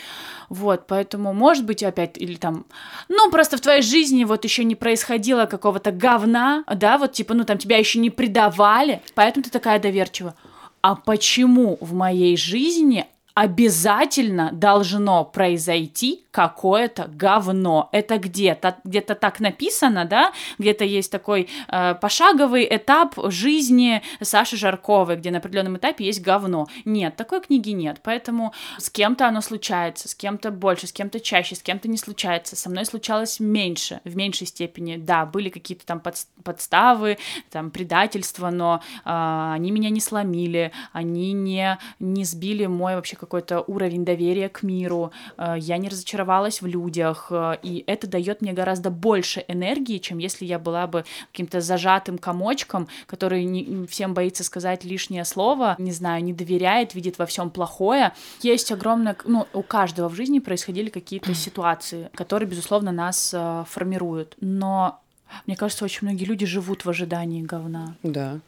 Вот, 0.48 0.88
поэтому, 0.88 1.34
может 1.34 1.66
быть, 1.66 1.84
опять, 1.84 2.18
или 2.18 2.36
там, 2.36 2.66
ну, 3.08 3.30
просто 3.30 3.58
в 3.58 3.62
твоей 3.62 3.82
жизни 3.82 4.24
вот 4.24 4.44
еще 4.44 4.64
не 4.64 4.76
происходило 4.76 5.46
какого-то 5.46 5.92
говна, 5.92 6.64
да, 6.74 6.98
вот, 6.98 7.14
типа, 7.14 7.34
ну, 7.34 7.44
там, 7.44 7.58
тебя 7.58 7.78
еще 7.78 8.00
не 8.00 8.10
предавали, 8.10 9.02
поэтому 9.16 9.44
ты 9.44 9.50
такая 9.50 9.80
доверчивая. 9.80 10.36
А 10.82 10.96
почему 10.96 11.78
в 11.82 11.94
моей 11.94 12.38
жизни 12.38 13.06
обязательно 13.40 14.50
должно 14.52 15.24
произойти 15.24 16.26
какое-то 16.32 17.08
говно. 17.08 17.90
Это 17.94 18.18
где-то 18.18 18.78
где-то 18.84 19.16
так 19.16 19.40
написано, 19.40 20.04
да? 20.06 20.34
Где-то 20.58 20.84
есть 20.84 21.12
такой 21.12 21.48
э, 21.70 21.96
пошаговый 21.96 22.68
этап 22.70 23.16
жизни 23.32 24.02
Саши 24.22 24.58
Жарковой, 24.58 25.16
где 25.16 25.32
на 25.32 25.38
определенном 25.38 25.78
этапе 25.78 26.06
есть 26.06 26.22
говно. 26.22 26.68
Нет, 26.84 27.16
такой 27.16 27.42
книги 27.42 27.70
нет. 27.70 28.02
Поэтому 28.04 28.54
с 28.78 28.90
кем-то 28.90 29.28
оно 29.28 29.42
случается, 29.42 30.10
с 30.10 30.16
кем-то 30.16 30.52
больше, 30.52 30.88
с 30.88 30.92
кем-то 30.92 31.20
чаще, 31.20 31.56
с 31.56 31.62
кем-то 31.62 31.88
не 31.88 31.98
случается. 31.98 32.58
Со 32.58 32.70
мной 32.70 32.86
случалось 32.86 33.40
меньше, 33.40 34.02
в 34.04 34.16
меньшей 34.18 34.48
степени. 34.48 34.98
Да, 34.98 35.26
были 35.26 35.50
какие-то 35.50 35.86
там 35.86 36.02
под, 36.02 36.16
подставы, 36.44 37.18
там 37.50 37.72
предательства, 37.72 38.50
но 38.50 38.82
э, 39.06 39.52
они 39.54 39.72
меня 39.72 39.90
не 39.90 40.02
сломили, 40.02 40.74
они 40.92 41.32
не, 41.32 41.80
не 42.00 42.26
сбили 42.26 42.66
мой 42.66 42.96
вообще 42.96 43.16
какой-то 43.30 43.62
уровень 43.62 44.04
доверия 44.04 44.50
к 44.50 44.64
миру. 44.64 45.12
Э, 45.38 45.56
я 45.58 45.78
не 45.78 45.88
разочаровалась 45.88 46.62
в 46.62 46.66
людях, 46.66 47.28
э, 47.30 47.58
и 47.62 47.84
это 47.86 48.08
дает 48.08 48.42
мне 48.42 48.54
гораздо 48.54 48.90
больше 48.90 49.46
энергии, 49.48 50.00
чем 50.00 50.18
если 50.18 50.46
я 50.46 50.58
была 50.58 50.88
бы 50.88 51.06
каким-то 51.32 51.62
зажатым 51.62 52.18
комочком, 52.18 52.88
который 53.06 53.44
не, 53.44 53.86
всем 53.86 54.14
боится 54.14 54.44
сказать 54.44 54.84
лишнее 54.84 55.26
слово, 55.26 55.76
не 55.78 55.92
знаю, 55.92 56.24
не 56.24 56.34
доверяет, 56.34 56.96
видит 56.96 57.20
во 57.20 57.26
всем 57.28 57.52
плохое. 57.52 58.14
Есть 58.42 58.72
огромное, 58.72 59.16
ну, 59.26 59.46
у 59.54 59.62
каждого 59.62 60.10
в 60.10 60.16
жизни 60.16 60.40
происходили 60.40 60.90
какие-то 60.90 61.34
ситуации, 61.36 62.10
которые, 62.16 62.50
безусловно, 62.50 62.92
нас 62.92 63.32
э, 63.34 63.64
формируют. 63.70 64.36
Но 64.42 65.00
мне 65.46 65.56
кажется, 65.56 65.86
очень 65.86 66.08
многие 66.08 66.26
люди 66.26 66.46
живут 66.46 66.86
в 66.86 66.90
ожидании 66.90 67.44
говна. 67.44 67.96
Да. 68.02 68.40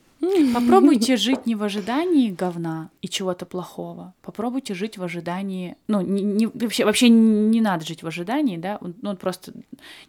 Попробуйте 0.53 1.17
жить 1.17 1.45
не 1.45 1.55
в 1.55 1.63
ожидании 1.63 2.29
говна 2.29 2.89
и 3.01 3.09
чего-то 3.09 3.45
плохого. 3.45 4.13
Попробуйте 4.21 4.73
жить 4.73 4.97
в 4.97 5.03
ожидании... 5.03 5.75
Ну, 5.87 6.01
не, 6.01 6.21
не, 6.21 6.47
вообще, 6.47 6.85
вообще 6.85 7.09
не 7.09 7.59
надо 7.59 7.85
жить 7.85 8.03
в 8.03 8.07
ожидании, 8.07 8.57
да? 8.57 8.79
Ну, 8.81 9.15
просто 9.15 9.51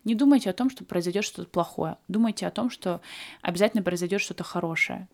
не 0.04 0.14
думайте 0.14 0.50
о 0.50 0.52
том, 0.52 0.68
что 0.68 0.84
произойдет 0.84 1.24
что-то 1.24 1.48
плохое. 1.48 1.96
Думайте 2.08 2.46
о 2.46 2.50
том, 2.50 2.68
что 2.68 3.00
обязательно 3.40 3.82
произойдет 3.82 4.20
что-то 4.20 4.44
хорошее. 4.44 5.08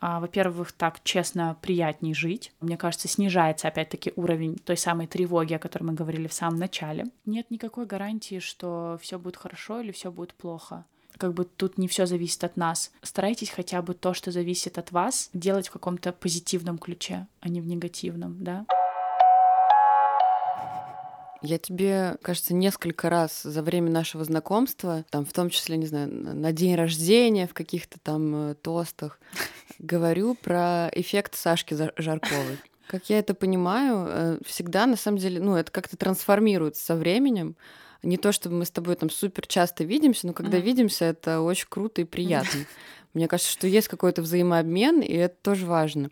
А, 0.00 0.20
во-первых, 0.20 0.72
так 0.72 1.02
честно 1.04 1.56
приятней 1.62 2.14
жить. 2.14 2.52
Мне 2.60 2.76
кажется, 2.76 3.08
снижается 3.08 3.68
опять-таки 3.68 4.12
уровень 4.16 4.56
той 4.56 4.76
самой 4.76 5.06
тревоги, 5.06 5.54
о 5.54 5.58
которой 5.58 5.84
мы 5.84 5.92
говорили 5.94 6.26
в 6.26 6.34
самом 6.34 6.58
начале. 6.58 7.06
Нет 7.24 7.50
никакой 7.50 7.86
гарантии, 7.86 8.40
что 8.40 8.98
все 9.00 9.18
будет 9.18 9.36
хорошо 9.36 9.80
или 9.80 9.92
все 9.92 10.10
будет 10.10 10.34
плохо 10.34 10.84
как 11.18 11.34
бы 11.34 11.44
тут 11.44 11.78
не 11.78 11.88
все 11.88 12.06
зависит 12.06 12.44
от 12.44 12.56
нас. 12.56 12.92
Старайтесь 13.02 13.50
хотя 13.50 13.82
бы 13.82 13.94
то, 13.94 14.14
что 14.14 14.30
зависит 14.30 14.78
от 14.78 14.92
вас, 14.92 15.30
делать 15.32 15.68
в 15.68 15.72
каком-то 15.72 16.12
позитивном 16.12 16.78
ключе, 16.78 17.26
а 17.40 17.48
не 17.48 17.60
в 17.60 17.66
негативном, 17.66 18.42
да? 18.42 18.66
Я 21.42 21.58
тебе, 21.58 22.16
кажется, 22.22 22.54
несколько 22.54 23.10
раз 23.10 23.42
за 23.42 23.62
время 23.62 23.90
нашего 23.90 24.24
знакомства, 24.24 25.04
там, 25.10 25.24
в 25.24 25.32
том 25.32 25.50
числе, 25.50 25.76
не 25.76 25.86
знаю, 25.86 26.08
на 26.10 26.50
день 26.52 26.74
рождения, 26.74 27.46
в 27.46 27.54
каких-то 27.54 28.00
там 28.00 28.50
э, 28.50 28.54
тостах, 28.54 29.20
говорю 29.78 30.34
про 30.34 30.90
эффект 30.92 31.36
Сашки 31.36 31.76
Жарковой. 31.96 32.58
Как 32.88 33.10
я 33.10 33.18
это 33.18 33.34
понимаю, 33.34 34.06
э, 34.08 34.38
всегда, 34.44 34.86
на 34.86 34.96
самом 34.96 35.18
деле, 35.18 35.40
ну, 35.40 35.56
это 35.56 35.70
как-то 35.70 35.96
трансформируется 35.96 36.84
со 36.84 36.96
временем 36.96 37.54
не 38.02 38.16
то 38.16 38.32
чтобы 38.32 38.56
мы 38.56 38.64
с 38.64 38.70
тобой 38.70 38.96
там 38.96 39.10
супер 39.10 39.46
часто 39.46 39.84
видимся, 39.84 40.26
но 40.26 40.32
когда 40.32 40.58
mm. 40.58 40.62
видимся, 40.62 41.04
это 41.06 41.40
очень 41.40 41.66
круто 41.68 42.02
и 42.02 42.04
приятно. 42.04 42.60
Мне 43.14 43.28
кажется, 43.28 43.50
что 43.50 43.66
есть 43.66 43.88
какой-то 43.88 44.22
взаимообмен, 44.22 45.00
и 45.00 45.14
это 45.14 45.36
тоже 45.42 45.66
важно. 45.66 46.10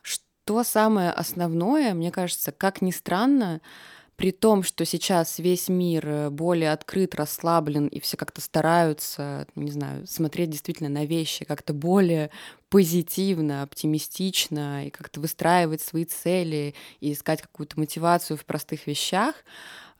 Что 0.00 0.64
самое 0.64 1.10
основное, 1.10 1.94
мне 1.94 2.10
кажется, 2.10 2.52
как 2.52 2.80
ни 2.80 2.90
странно, 2.90 3.60
при 4.16 4.30
том, 4.30 4.62
что 4.62 4.84
сейчас 4.84 5.38
весь 5.38 5.68
мир 5.68 6.08
э, 6.08 6.30
более 6.30 6.72
открыт, 6.72 7.14
расслаблен, 7.14 7.88
и 7.88 7.98
все 7.98 8.16
как-то 8.16 8.40
стараются, 8.40 9.46
не 9.56 9.70
знаю, 9.70 10.06
смотреть 10.06 10.50
действительно 10.50 10.88
на 10.88 11.04
вещи 11.06 11.44
как-то 11.44 11.72
более 11.72 12.30
позитивно, 12.68 13.62
оптимистично, 13.62 14.86
и 14.86 14.90
как-то 14.90 15.20
выстраивать 15.20 15.80
свои 15.80 16.04
цели, 16.04 16.74
и 17.00 17.12
искать 17.12 17.42
какую-то 17.42 17.78
мотивацию 17.80 18.36
в 18.36 18.44
простых 18.44 18.86
вещах, 18.86 19.34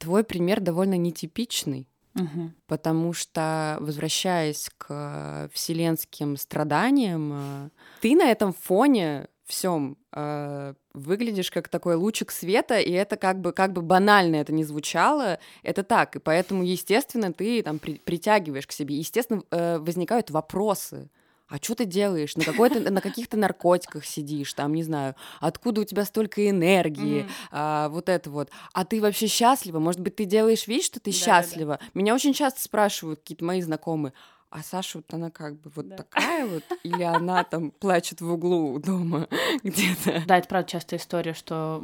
Твой 0.03 0.25
пример 0.25 0.59
довольно 0.59 0.97
нетипичный, 0.97 1.89
угу. 2.17 2.51
потому 2.67 3.13
что, 3.13 3.77
возвращаясь 3.79 4.69
к 4.77 5.49
вселенским 5.53 6.37
страданиям, 6.37 7.33
э, 7.33 7.71
ты 8.01 8.17
на 8.17 8.29
этом 8.29 8.53
фоне 8.53 9.29
всем 9.47 9.97
э, 10.13 10.75
выглядишь 10.93 11.53
как 11.53 11.69
такой 11.69 11.95
лучик 11.95 12.33
света, 12.33 12.81
и 12.81 12.91
это 12.91 13.17
как 13.17 13.41
бы, 13.41 13.53
как 13.53 13.73
бы 13.73 13.81
банально 13.81 14.37
это 14.37 14.53
не 14.53 14.65
звучало, 14.65 15.39
это 15.63 15.85
так, 15.85 16.17
и 16.17 16.19
поэтому, 16.19 16.65
естественно, 16.65 17.33
ты 17.33 17.63
там 17.63 17.79
при, 17.79 17.95
притягиваешь 17.95 18.67
к 18.67 18.73
себе, 18.73 18.97
естественно, 18.97 19.45
э, 19.53 19.79
возникают 19.79 20.33
вопросы, 20.33 21.11
а 21.53 21.57
что 21.61 21.75
ты 21.75 21.85
делаешь? 21.85 22.35
На, 22.35 22.45
какой-то, 22.45 22.81
на 22.81 23.03
каких-то 23.03 23.37
наркотиках 23.37 24.07
сидишь, 24.07 24.55
там, 24.55 24.73
не 24.73 24.83
знаю, 24.83 25.15
откуда 25.39 25.83
у 25.83 25.85
тебя 25.85 26.07
столько 26.07 26.49
энергии, 26.49 27.25
mm-hmm. 27.25 27.49
а, 27.51 27.89
вот 27.91 28.09
это 28.09 28.31
вот. 28.31 28.49
А 28.73 28.87
ты 28.87 29.03
вообще 29.03 29.27
счастлива? 29.27 29.79
Может 29.79 30.01
быть, 30.01 30.17
ты 30.17 30.25
делаешь 30.25 30.67
вид, 30.67 30.83
что 30.83 30.99
ты 30.99 31.11
да, 31.11 31.17
счастлива? 31.19 31.75
Да, 31.75 31.81
да. 31.85 31.91
Меня 31.93 32.15
очень 32.15 32.33
часто 32.33 32.63
спрашивают 32.63 33.21
какие-то 33.21 33.45
мои 33.45 33.61
знакомые, 33.61 34.15
а 34.49 34.63
Саша 34.63 34.99
вот 34.99 35.13
она 35.13 35.31
как 35.31 35.61
бы 35.61 35.71
вот 35.75 35.89
да. 35.89 35.97
такая 35.97 36.47
вот, 36.47 36.65
или 36.85 37.03
она 37.03 37.45
там 37.45 37.71
плачет 37.71 38.23
в 38.23 38.33
углу 38.33 38.79
дома 38.79 39.29
где-то. 39.63 40.23
Да, 40.27 40.39
это 40.39 40.49
правда 40.49 40.71
частая 40.71 40.99
история, 40.99 41.35
что 41.35 41.83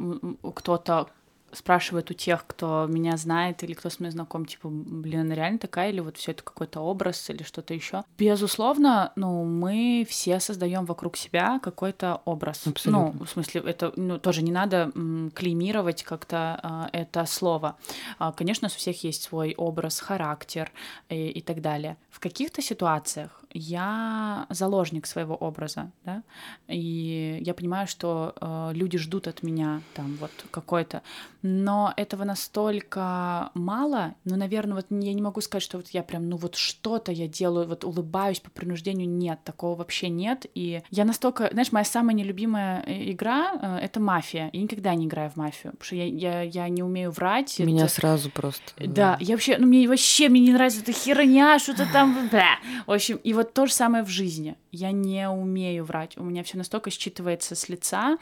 кто-то 0.55 1.11
спрашивают 1.53 2.11
у 2.11 2.13
тех, 2.13 2.45
кто 2.45 2.85
меня 2.87 3.17
знает 3.17 3.63
или 3.63 3.73
кто 3.73 3.89
с 3.89 3.99
мной 3.99 4.11
знаком, 4.11 4.45
типа, 4.45 4.69
блин, 4.69 5.21
она 5.21 5.35
реально 5.35 5.59
такая, 5.59 5.89
или 5.89 5.99
вот 5.99 6.17
все 6.17 6.31
это 6.31 6.43
какой-то 6.43 6.81
образ 6.81 7.29
или 7.29 7.43
что-то 7.43 7.73
еще. 7.73 8.03
Безусловно, 8.17 9.11
ну, 9.15 9.43
мы 9.43 10.05
все 10.09 10.39
создаем 10.39 10.85
вокруг 10.85 11.17
себя 11.17 11.59
какой-то 11.59 12.21
образ. 12.25 12.67
Абсолютно. 12.67 13.13
Ну, 13.19 13.25
в 13.25 13.29
смысле, 13.29 13.61
это 13.65 13.93
ну, 13.95 14.19
тоже 14.19 14.41
не 14.41 14.51
надо 14.51 14.91
м, 14.95 15.31
клеймировать 15.33 16.03
как-то 16.03 16.59
а, 16.61 16.89
это 16.93 17.25
слово. 17.25 17.77
А, 18.17 18.31
конечно, 18.31 18.67
у 18.67 18.71
всех 18.71 19.03
есть 19.03 19.23
свой 19.23 19.53
образ, 19.55 19.99
характер 19.99 20.71
и, 21.09 21.29
и 21.29 21.41
так 21.41 21.61
далее. 21.61 21.97
В 22.09 22.19
каких-то 22.19 22.61
ситуациях 22.61 23.38
я 23.51 24.45
заложник 24.49 25.05
своего 25.05 25.35
образа, 25.35 25.91
да, 26.05 26.23
и 26.67 27.39
я 27.41 27.53
понимаю, 27.53 27.87
что 27.87 28.33
э, 28.39 28.71
люди 28.73 28.97
ждут 28.97 29.27
от 29.27 29.43
меня 29.43 29.81
там 29.95 30.17
вот 30.19 30.31
какой-то, 30.51 31.01
но 31.41 31.93
этого 31.97 32.23
настолько 32.23 33.49
мало, 33.53 34.15
ну, 34.25 34.35
наверное, 34.35 34.75
вот 34.75 34.87
я 34.89 35.13
не 35.13 35.21
могу 35.21 35.41
сказать, 35.41 35.63
что 35.63 35.77
вот 35.77 35.87
я 35.89 36.03
прям, 36.03 36.29
ну, 36.29 36.37
вот 36.37 36.55
что-то 36.55 37.11
я 37.11 37.27
делаю, 37.27 37.67
вот 37.67 37.83
улыбаюсь 37.83 38.39
по 38.39 38.51
принуждению, 38.51 39.09
нет, 39.09 39.39
такого 39.43 39.75
вообще 39.75 40.09
нет, 40.09 40.45
и 40.53 40.81
я 40.91 41.05
настолько, 41.05 41.49
знаешь, 41.51 41.71
моя 41.71 41.85
самая 41.85 42.15
нелюбимая 42.15 42.83
э, 42.85 43.11
игра 43.11 43.53
э,— 43.53 43.77
это 43.83 43.99
мафия, 43.99 44.49
я 44.53 44.61
никогда 44.61 44.93
не 44.93 45.05
играю 45.05 45.31
в 45.31 45.37
мафию, 45.37 45.71
потому 45.73 45.85
что 45.85 45.95
я, 45.95 46.05
я, 46.05 46.41
я 46.41 46.69
не 46.69 46.83
умею 46.83 47.11
врать. 47.11 47.57
Меня 47.59 47.85
это... 47.85 47.93
сразу 47.93 48.29
просто... 48.29 48.73
Да, 48.77 49.17
я 49.19 49.35
вообще, 49.35 49.57
ну, 49.57 49.65
мне 49.65 49.87
вообще, 49.87 50.29
мне 50.29 50.41
не 50.41 50.51
нравится 50.51 50.81
эта 50.81 50.91
херня, 50.91 51.57
что-то 51.57 51.87
там, 51.91 52.27
бля. 52.31 52.59
в 52.85 52.91
общем, 52.91 53.17
и 53.17 53.33
вот 53.39 53.53
то 53.53 53.65
же 53.65 53.73
самое 53.73 54.03
в 54.03 54.09
жизни. 54.09 54.55
Я 54.71 54.91
не 54.91 55.29
умею 55.29 55.85
врать. 55.85 56.17
У 56.17 56.23
меня 56.23 56.43
все 56.43 56.57
настолько 56.57 56.89
считывается 56.89 57.55
с 57.55 57.69
лица, 57.69 58.17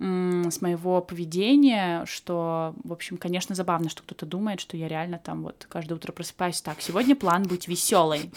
с 0.00 0.60
моего 0.60 1.00
поведения, 1.00 2.04
что, 2.06 2.74
в 2.84 2.92
общем, 2.92 3.16
конечно, 3.16 3.56
забавно, 3.56 3.88
что 3.88 4.02
кто-то 4.04 4.26
думает, 4.26 4.60
что 4.60 4.76
я 4.76 4.86
реально 4.86 5.18
там 5.18 5.42
вот 5.42 5.66
каждое 5.68 5.94
утро 5.94 6.12
просыпаюсь 6.12 6.60
так. 6.60 6.80
Сегодня 6.80 7.16
план 7.16 7.42
быть 7.42 7.66
веселой. 7.66 8.30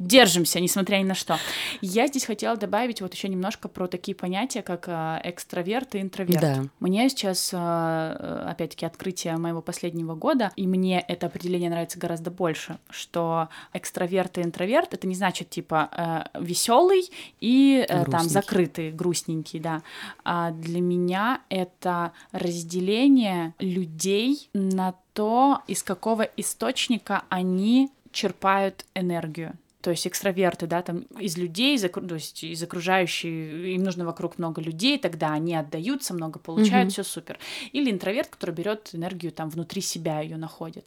Держимся, 0.00 0.58
несмотря 0.58 0.96
ни 0.96 1.04
на 1.04 1.14
что. 1.14 1.38
Я 1.80 2.08
здесь 2.08 2.24
хотела 2.24 2.56
добавить 2.56 3.00
вот 3.00 3.14
еще 3.14 3.28
немножко 3.28 3.68
про 3.68 3.86
такие 3.86 4.16
понятия, 4.16 4.62
как 4.62 4.88
э, 4.88 5.20
экстраверт 5.22 5.94
и 5.94 6.00
интроверт. 6.00 6.40
Да. 6.40 6.64
Мне 6.80 7.08
сейчас, 7.08 7.50
э, 7.52 7.56
э, 7.56 8.46
опять-таки, 8.50 8.84
открытие 8.84 9.36
моего 9.36 9.62
последнего 9.62 10.16
года, 10.16 10.50
и 10.56 10.66
мне 10.66 10.98
это 11.00 11.26
определение 11.26 11.70
нравится 11.70 11.98
гораздо 11.98 12.32
больше, 12.32 12.78
что 12.90 13.48
экстраверт 13.72 14.38
и 14.38 14.42
интроверт 14.42 14.94
это 14.94 15.06
не 15.06 15.14
значит 15.14 15.50
типа 15.50 16.28
веселый 16.34 17.10
и 17.40 17.86
там 18.10 18.28
закрытый, 18.28 18.90
грустненький, 18.90 19.60
да. 19.60 19.82
А 20.24 20.50
для 20.50 20.80
меня 20.80 21.03
меня 21.04 21.42
это 21.48 22.12
разделение 22.32 23.54
людей 23.58 24.48
на 24.54 24.94
то, 25.12 25.60
из 25.66 25.82
какого 25.82 26.22
источника 26.22 27.24
они 27.28 27.90
черпают 28.10 28.84
энергию 28.94 29.56
то 29.84 29.90
есть 29.90 30.06
экстраверты, 30.06 30.66
да, 30.66 30.80
там 30.80 31.00
из 31.20 31.36
людей, 31.36 31.74
из, 31.74 31.82
то 31.82 32.14
есть 32.14 32.42
из 32.42 32.62
окружающей, 32.62 33.74
им 33.74 33.82
нужно 33.82 34.06
вокруг 34.06 34.38
много 34.38 34.62
людей, 34.62 34.98
тогда 34.98 35.34
они 35.34 35.54
отдаются, 35.54 36.14
много 36.14 36.38
получают, 36.38 36.88
mm-hmm. 36.88 36.92
все 36.92 37.02
супер. 37.04 37.38
Или 37.72 37.90
интроверт, 37.90 38.30
который 38.30 38.54
берет 38.54 38.94
энергию 38.94 39.30
там 39.30 39.50
внутри 39.50 39.82
себя, 39.82 40.20
ее 40.20 40.38
находит. 40.38 40.86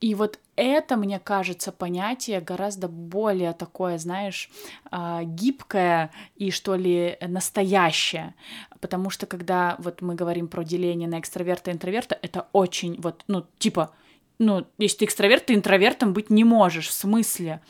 И 0.00 0.14
вот 0.14 0.38
это, 0.56 0.96
мне 0.96 1.18
кажется, 1.18 1.72
понятие 1.72 2.40
гораздо 2.40 2.88
более 2.88 3.52
такое, 3.52 3.98
знаешь, 3.98 4.50
а, 4.90 5.22
гибкое 5.24 6.10
и, 6.36 6.50
что 6.50 6.74
ли, 6.74 7.16
настоящее. 7.20 8.34
Потому 8.80 9.10
что 9.10 9.26
когда 9.26 9.76
вот 9.78 10.02
мы 10.02 10.14
говорим 10.14 10.48
про 10.48 10.62
деление 10.62 11.08
на 11.08 11.18
экстраверта 11.18 11.70
и 11.70 11.74
интроверта, 11.74 12.18
это 12.20 12.48
очень 12.52 13.00
вот, 13.00 13.24
ну, 13.28 13.46
типа, 13.58 13.92
ну, 14.38 14.66
если 14.78 14.98
ты 14.98 15.04
экстраверт, 15.06 15.46
ты 15.46 15.54
интровертом 15.54 16.12
быть 16.12 16.28
не 16.28 16.44
можешь, 16.44 16.88
в 16.88 16.92
смысле. 16.92 17.60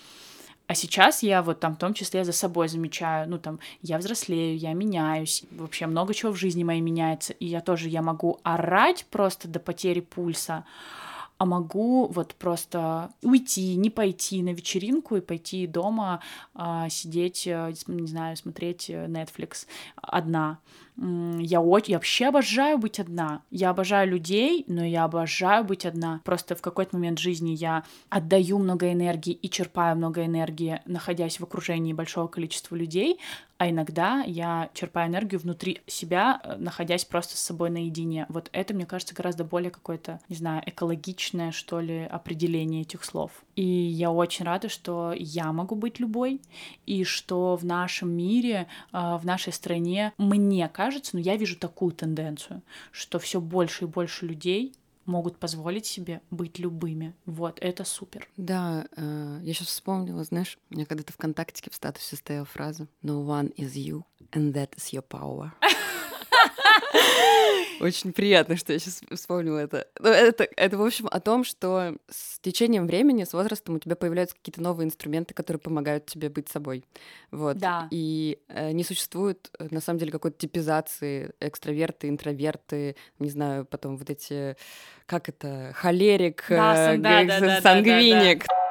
А 0.67 0.75
сейчас 0.75 1.23
я 1.23 1.43
вот 1.43 1.61
там 1.61 1.75
в 1.75 1.79
том 1.79 1.93
числе 1.93 2.25
за 2.25 2.33
собой 2.33 2.69
замечаю, 2.69 3.29
ну 3.29 3.39
там 3.39 3.61
я 3.83 3.99
взрослею, 3.99 4.57
я 4.57 4.73
меняюсь, 4.73 5.45
вообще 5.51 5.87
много 5.87 6.15
чего 6.15 6.33
в 6.33 6.37
жизни 6.37 6.65
моей 6.65 6.81
меняется, 6.81 7.35
и 7.35 7.45
я 7.45 7.61
тоже, 7.61 7.91
я 7.91 8.01
могу 8.01 8.41
орать 8.45 9.05
просто 9.11 9.47
до 9.47 9.61
потери 9.61 10.01
пульса, 10.01 10.65
а 11.39 11.45
могу 11.47 12.07
вот 12.07 12.35
просто 12.35 13.11
уйти, 13.23 13.77
не 13.77 13.91
пойти 13.91 14.43
на 14.43 14.51
вечеринку 14.51 15.17
и 15.17 15.21
пойти 15.21 15.67
дома 15.67 16.21
а, 16.55 16.89
сидеть, 16.89 17.47
э, 17.47 17.73
не 17.87 18.07
знаю, 18.07 18.37
смотреть 18.37 18.89
э, 18.89 19.07
Netflix 19.07 19.67
одна. 19.97 20.59
Я, 20.97 21.61
очень, 21.61 21.93
я 21.93 21.99
вообще 21.99 22.27
обожаю 22.27 22.79
быть 22.79 23.01
одна. 23.01 23.43
Я 23.51 23.71
обожаю 23.71 24.09
людей, 24.09 24.65
но 24.69 24.85
я 24.85 25.05
обожаю 25.05 25.65
быть 25.65 25.85
одна. 25.85 26.21
Просто 26.25 26.55
в 26.55 26.63
какой-то 26.63 26.97
момент 26.97 27.19
жизни 27.19 27.51
я 27.51 27.85
отдаю 28.11 28.59
много 28.59 28.93
энергии 28.93 29.33
и 29.33 29.51
черпаю 29.51 29.97
много 29.97 30.25
энергии, 30.25 30.81
находясь 30.87 31.41
в 31.41 31.45
окружении 31.45 31.93
большого 31.93 32.29
количества 32.29 32.77
людей, 32.77 33.19
а 33.57 33.71
иногда 33.71 34.23
я 34.27 34.69
черпаю 34.75 35.09
энергию 35.09 35.41
внутри 35.41 35.81
себя, 35.87 36.41
э, 36.43 36.57
находясь 36.57 37.05
просто 37.05 37.37
с 37.37 37.41
собой 37.41 37.71
наедине. 37.71 38.27
Вот 38.29 38.51
это, 38.53 38.75
мне 38.75 38.85
кажется, 38.85 39.15
гораздо 39.15 39.45
более 39.45 39.71
какое-то, 39.71 40.21
не 40.29 40.37
знаю, 40.37 40.63
экологичное, 40.67 41.53
что 41.53 41.81
ли, 41.81 42.05
определение 42.05 42.83
этих 42.83 43.05
слов. 43.05 43.31
И 43.55 43.65
я 43.65 44.11
очень 44.11 44.45
рада, 44.45 44.69
что 44.69 45.15
я 45.17 45.53
могу 45.53 45.77
быть 45.77 46.01
любой, 46.01 46.41
и 46.85 47.05
что 47.05 47.57
в 47.57 47.65
нашем 47.65 48.11
мире, 48.11 48.67
э, 48.93 49.17
в 49.17 49.25
нашей 49.25 49.53
стране, 49.53 50.13
мне 50.19 50.69
кажется, 50.69 50.84
но 51.13 51.19
ну, 51.19 51.25
я 51.25 51.37
вижу 51.37 51.57
такую 51.57 51.93
тенденцию, 51.93 52.63
что 52.91 53.19
все 53.19 53.41
больше 53.41 53.85
и 53.85 53.89
больше 53.89 54.27
людей 54.27 54.75
могут 55.07 55.39
позволить 55.39 55.87
себе 55.87 56.23
быть 56.31 56.59
любыми. 56.59 57.15
Вот, 57.27 57.59
это 57.61 57.85
супер. 57.85 58.29
Да, 58.37 58.87
э, 58.97 59.41
я 59.43 59.55
сейчас 59.55 59.69
вспомнила, 59.69 60.25
знаешь, 60.25 60.59
у 60.71 60.75
меня 60.75 60.87
когда-то 60.87 61.13
ВКонтакте 61.13 61.71
в 61.71 61.75
статусе 61.75 62.17
стояла 62.17 62.47
фраза 62.47 62.89
«No 63.03 63.25
one 63.25 63.55
is 63.57 63.75
you, 63.75 64.05
and 64.33 64.53
that 64.53 64.71
is 64.77 64.93
your 64.93 65.05
power». 65.07 65.51
Очень 67.81 68.13
приятно, 68.13 68.57
что 68.57 68.73
я 68.73 68.79
сейчас 68.79 69.01
вспомнила 69.13 69.59
это. 69.59 69.87
Ну, 70.01 70.09
это. 70.09 70.49
Это, 70.57 70.79
в 70.79 70.83
общем, 70.83 71.09
о 71.11 71.21
том, 71.21 71.45
что 71.45 71.97
с 72.09 72.39
течением 72.41 72.87
времени, 72.87 73.25
с 73.25 73.33
возрастом 73.33 73.75
у 73.75 73.79
тебя 73.79 73.97
появляются 73.97 74.37
какие-то 74.37 74.63
новые 74.63 74.87
инструменты, 74.87 75.35
которые 75.35 75.61
помогают 75.61 76.07
тебе 76.07 76.29
быть 76.29 76.49
собой. 76.49 76.85
Вот. 77.31 77.59
Да. 77.59 77.89
И 77.91 78.39
э, 78.49 78.73
не 78.73 78.85
существует, 78.85 79.51
э, 79.59 79.69
на 79.71 79.81
самом 79.81 79.99
деле, 79.99 80.13
какой-то 80.13 80.39
типизации 80.39 81.33
экстраверты, 81.41 82.09
интроверты, 82.09 82.97
не 83.19 83.31
знаю, 83.31 83.65
потом 83.65 83.97
вот 83.97 84.09
эти, 84.09 84.57
как 85.07 85.29
это, 85.29 85.73
холерик, 85.75 86.45
да, 86.49 86.95
э, 86.95 86.99
да, 86.99 87.25
да, 87.25 87.61
сангвиник. 87.61 88.39
Да, 88.39 88.47
да, 88.49 88.55
да. 88.57 88.64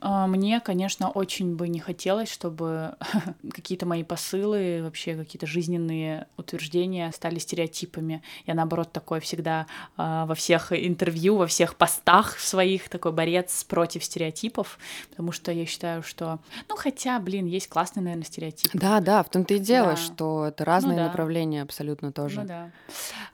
Мне, 0.00 0.60
конечно, 0.60 1.10
очень 1.10 1.56
бы 1.56 1.68
не 1.68 1.80
хотелось, 1.80 2.30
чтобы 2.30 2.94
какие-то 3.52 3.84
мои 3.84 4.04
посылы, 4.04 4.80
вообще 4.82 5.16
какие-то 5.16 5.46
жизненные 5.46 6.28
утверждения 6.36 7.10
стали 7.10 7.38
стереотипами. 7.40 8.22
Я, 8.46 8.54
наоборот, 8.54 8.92
такой 8.92 9.18
всегда 9.18 9.66
э, 9.96 10.24
во 10.26 10.34
всех 10.36 10.72
интервью, 10.72 11.36
во 11.36 11.48
всех 11.48 11.74
постах 11.74 12.38
своих 12.38 12.88
такой 12.88 13.10
борец 13.10 13.64
против 13.64 14.04
стереотипов, 14.04 14.78
потому 15.10 15.32
что 15.32 15.50
я 15.50 15.66
считаю, 15.66 16.04
что... 16.04 16.38
Ну, 16.68 16.76
хотя, 16.76 17.18
блин, 17.18 17.46
есть 17.46 17.68
классные, 17.68 18.04
наверное, 18.04 18.24
стереотипы. 18.24 18.78
Да, 18.78 19.00
да, 19.00 19.24
в 19.24 19.30
том-то 19.30 19.54
и 19.54 19.58
дело, 19.58 19.90
Да. 19.90 19.96
что 19.96 20.46
это 20.46 20.64
разные 20.64 20.92
Ну 20.92 20.98
да. 20.98 21.06
направления 21.06 21.62
абсолютно 21.62 22.12
тоже. 22.12 22.42
Ну 22.42 22.46
да. 22.46 22.70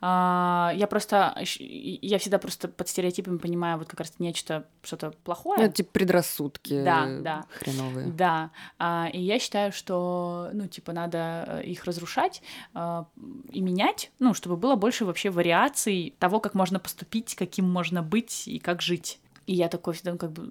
А, 0.00 0.72
я 0.76 0.86
просто... 0.86 1.36
Я 1.58 2.18
всегда 2.18 2.38
просто 2.38 2.68
под 2.68 2.88
стереотипами 2.88 3.36
понимаю 3.36 3.76
вот 3.78 3.88
как 3.88 4.00
раз 4.00 4.14
нечто, 4.18 4.64
что-то 4.82 5.10
плохое. 5.24 5.58
Ну, 5.58 5.64
это 5.64 5.74
типа 5.74 5.90
предрассудки 5.92 6.53
Да, 6.62 7.06
да. 7.20 7.44
хреновые. 7.50 8.06
Да, 8.08 8.50
а, 8.78 9.08
и 9.12 9.20
я 9.20 9.38
считаю, 9.38 9.72
что, 9.72 10.50
ну, 10.52 10.66
типа, 10.66 10.92
надо 10.92 11.44
э, 11.46 11.64
их 11.64 11.84
разрушать 11.84 12.42
а, 12.74 13.06
и 13.50 13.60
менять, 13.60 14.10
ну, 14.18 14.34
чтобы 14.34 14.56
было 14.56 14.76
больше 14.76 15.04
вообще 15.04 15.30
вариаций 15.30 16.14
того, 16.18 16.40
как 16.40 16.54
можно 16.54 16.78
поступить, 16.78 17.34
каким 17.34 17.70
можно 17.70 18.02
быть 18.02 18.48
и 18.48 18.58
как 18.58 18.82
жить. 18.82 19.20
И 19.46 19.54
я 19.54 19.68
такой 19.68 19.94
всегда, 19.94 20.12
ну, 20.12 20.18
как 20.18 20.32
бы, 20.32 20.48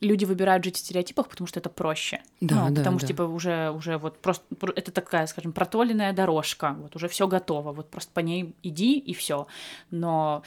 люди 0.00 0.24
выбирают 0.24 0.64
жить 0.64 0.76
в 0.76 0.80
стереотипах, 0.80 1.28
потому 1.28 1.46
что 1.46 1.60
это 1.60 1.70
проще. 1.70 2.20
Да, 2.40 2.68
ну, 2.68 2.74
да, 2.74 2.80
потому 2.80 2.96
да. 2.96 3.00
что, 3.00 3.06
типа, 3.06 3.22
уже, 3.22 3.70
уже 3.70 3.98
вот 3.98 4.18
просто, 4.18 4.44
пр- 4.56 4.72
это 4.74 4.90
такая, 4.90 5.26
скажем, 5.26 5.52
протоленная 5.52 6.12
дорожка, 6.12 6.76
вот 6.80 6.96
уже 6.96 7.08
все 7.08 7.28
готово, 7.28 7.72
вот 7.72 7.90
просто 7.90 8.10
по 8.12 8.20
ней 8.20 8.54
иди 8.62 8.98
и 8.98 9.14
все. 9.14 9.46
Но 9.90 10.42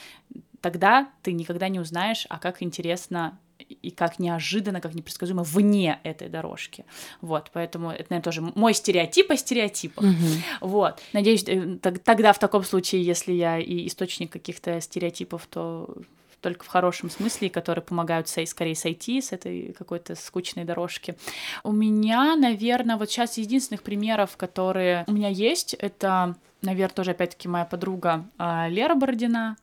тогда 0.60 1.10
ты 1.22 1.32
никогда 1.32 1.68
не 1.68 1.80
узнаешь, 1.80 2.26
а 2.28 2.38
как 2.38 2.62
интересно 2.62 3.38
и 3.82 3.90
как 3.90 4.18
неожиданно, 4.18 4.80
как 4.80 4.94
непредсказуемо 4.94 5.42
вне 5.42 5.98
этой 6.02 6.28
дорожки. 6.28 6.84
Вот, 7.20 7.50
поэтому 7.52 7.90
это, 7.90 8.06
наверное, 8.10 8.22
тоже 8.22 8.40
мой 8.40 8.74
стереотип 8.74 9.30
о 9.30 9.36
стереотипах. 9.36 10.04
Мгм. 10.04 10.42
Вот. 10.60 11.00
Надеюсь, 11.12 11.44
э, 11.46 11.78
тогда 12.02 12.32
в 12.32 12.38
таком 12.38 12.64
случае, 12.64 13.02
если 13.02 13.32
я 13.32 13.58
и 13.58 13.86
источник 13.86 14.30
каких-то 14.30 14.80
стереотипов, 14.80 15.46
то 15.46 15.88
только 16.40 16.64
в 16.64 16.68
хорошем 16.68 17.10
смысле, 17.10 17.50
которые 17.50 17.82
помогают 17.82 18.28
сей- 18.28 18.46
скорее 18.46 18.74
сойти 18.74 19.20
с 19.20 19.32
этой 19.32 19.74
какой-то 19.78 20.14
скучной 20.14 20.64
дорожки. 20.64 21.14
У 21.64 21.72
меня, 21.72 22.34
наверное, 22.36 22.96
вот 22.96 23.10
сейчас 23.10 23.38
единственных 23.38 23.82
примеров, 23.82 24.36
которые 24.36 25.04
у 25.06 25.12
меня 25.12 25.28
есть, 25.28 25.74
это, 25.74 26.34
наверное, 26.62 26.94
тоже 26.94 27.10
опять-таки 27.10 27.46
моя 27.46 27.64
подруга 27.66 28.26
а, 28.38 28.68
Лера 28.68 28.94
Бородина, 28.94 29.56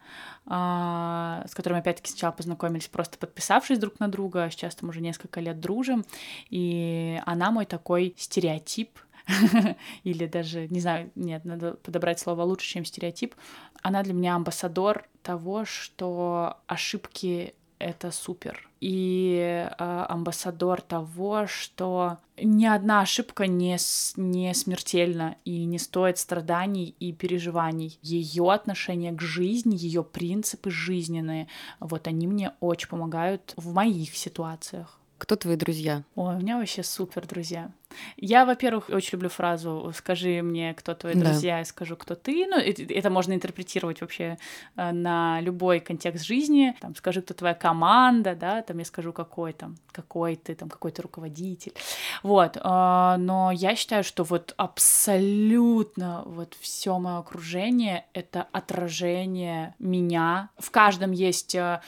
с 0.50 1.54
которой 1.54 1.74
мы 1.74 1.80
опять-таки 1.80 2.10
сначала 2.10 2.32
познакомились, 2.32 2.88
просто 2.88 3.18
подписавшись 3.18 3.80
друг 3.80 4.00
на 4.00 4.08
друга, 4.08 4.46
а 4.46 4.50
сейчас 4.50 4.76
там 4.76 4.90
уже 4.90 5.02
несколько 5.02 5.42
лет 5.42 5.60
дружим, 5.60 6.06
и 6.50 7.22
она 7.26 7.52
мой 7.52 7.66
такой 7.66 8.16
стереотип, 8.18 8.98
или 10.04 10.26
даже, 10.26 10.68
не 10.70 10.80
знаю, 10.80 11.12
нет, 11.16 11.44
надо 11.44 11.74
подобрать 11.74 12.20
слово 12.20 12.44
лучше, 12.44 12.68
чем 12.68 12.86
стереотип. 12.86 13.36
Она 13.82 14.04
для 14.04 14.14
меня 14.14 14.36
амбассадор 14.36 15.08
того, 15.22 15.66
что 15.66 16.58
ошибки— 16.68 17.54
это 17.80 18.12
супер. 18.12 18.70
И 18.80 19.40
э, 19.44 20.06
амбассадор 20.10 20.82
того, 20.82 21.48
что 21.48 22.18
ни 22.42 22.66
одна 22.66 23.02
ошибка 23.02 23.48
не, 23.48 23.78
с- 23.78 24.14
не 24.18 24.54
смертельна 24.54 25.36
и 25.46 25.66
не 25.66 25.80
стоит 25.80 26.18
страданий 26.18 26.96
и 27.00 27.12
переживаний. 27.12 27.98
Ее 28.02 28.52
отношение 28.52 29.12
к 29.14 29.22
жизни, 29.22 29.76
ее 29.76 30.04
принципы 30.04 30.70
жизненные, 30.70 31.48
вот 31.80 32.08
они 32.08 32.28
мне 32.28 32.54
очень 32.60 32.90
помогают 32.90 33.54
в 33.58 33.74
моих 33.74 34.16
ситуациях. 34.16 35.00
Кто 35.18 35.36
твои 35.36 35.56
друзья? 35.56 36.04
Ой, 36.16 36.36
у 36.36 36.40
меня 36.40 36.58
вообще 36.58 36.84
супер 36.84 37.26
друзья. 37.26 37.72
Я, 38.18 38.46
во-первых, 38.46 38.90
очень 38.90 39.14
люблю 39.14 39.30
фразу 39.30 39.92
«скажи 39.96 40.42
мне, 40.44 40.74
кто 40.74 40.94
твои 40.94 41.16
Да. 41.16 41.22
друзья, 41.22 41.60
я 41.60 41.66
скажу, 41.66 41.96
кто 41.96 42.16
ты». 42.16 42.46
Ну, 42.48 42.58
это, 42.58 43.10
можно 43.10 43.34
интерпретировать 43.34 44.02
вообще 44.02 44.38
э, 44.76 44.92
на 44.92 45.40
любой 45.42 45.80
контекст 45.80 46.26
жизни. 46.26 46.76
Там, 46.82 46.96
скажи, 46.96 47.22
кто 47.22 47.34
твоя 47.34 47.56
команда, 47.56 48.36
да, 48.36 48.62
там 48.62 48.78
я 48.78 48.86
скажу, 48.86 49.14
какой 49.14 49.54
там, 49.54 49.78
какой 49.92 50.36
ты, 50.36 50.54
там, 50.54 50.70
какой 50.70 50.92
ты 50.92 51.02
руководитель. 51.02 51.74
Вот. 52.24 52.58
э, 52.58 52.60
Но 53.18 53.52
я 53.54 53.76
считаю, 53.76 54.04
что 54.04 54.24
вот 54.24 54.54
абсолютно 54.58 56.24
вот 56.26 56.56
все 56.60 57.00
мое 57.00 57.18
окружение— 57.20 58.06
это 58.14 58.48
отражение 58.52 59.74
меня. 59.80 60.50
В 60.60 60.70
каждом 60.72 61.12
есть 61.12 61.56
э, 61.56 61.82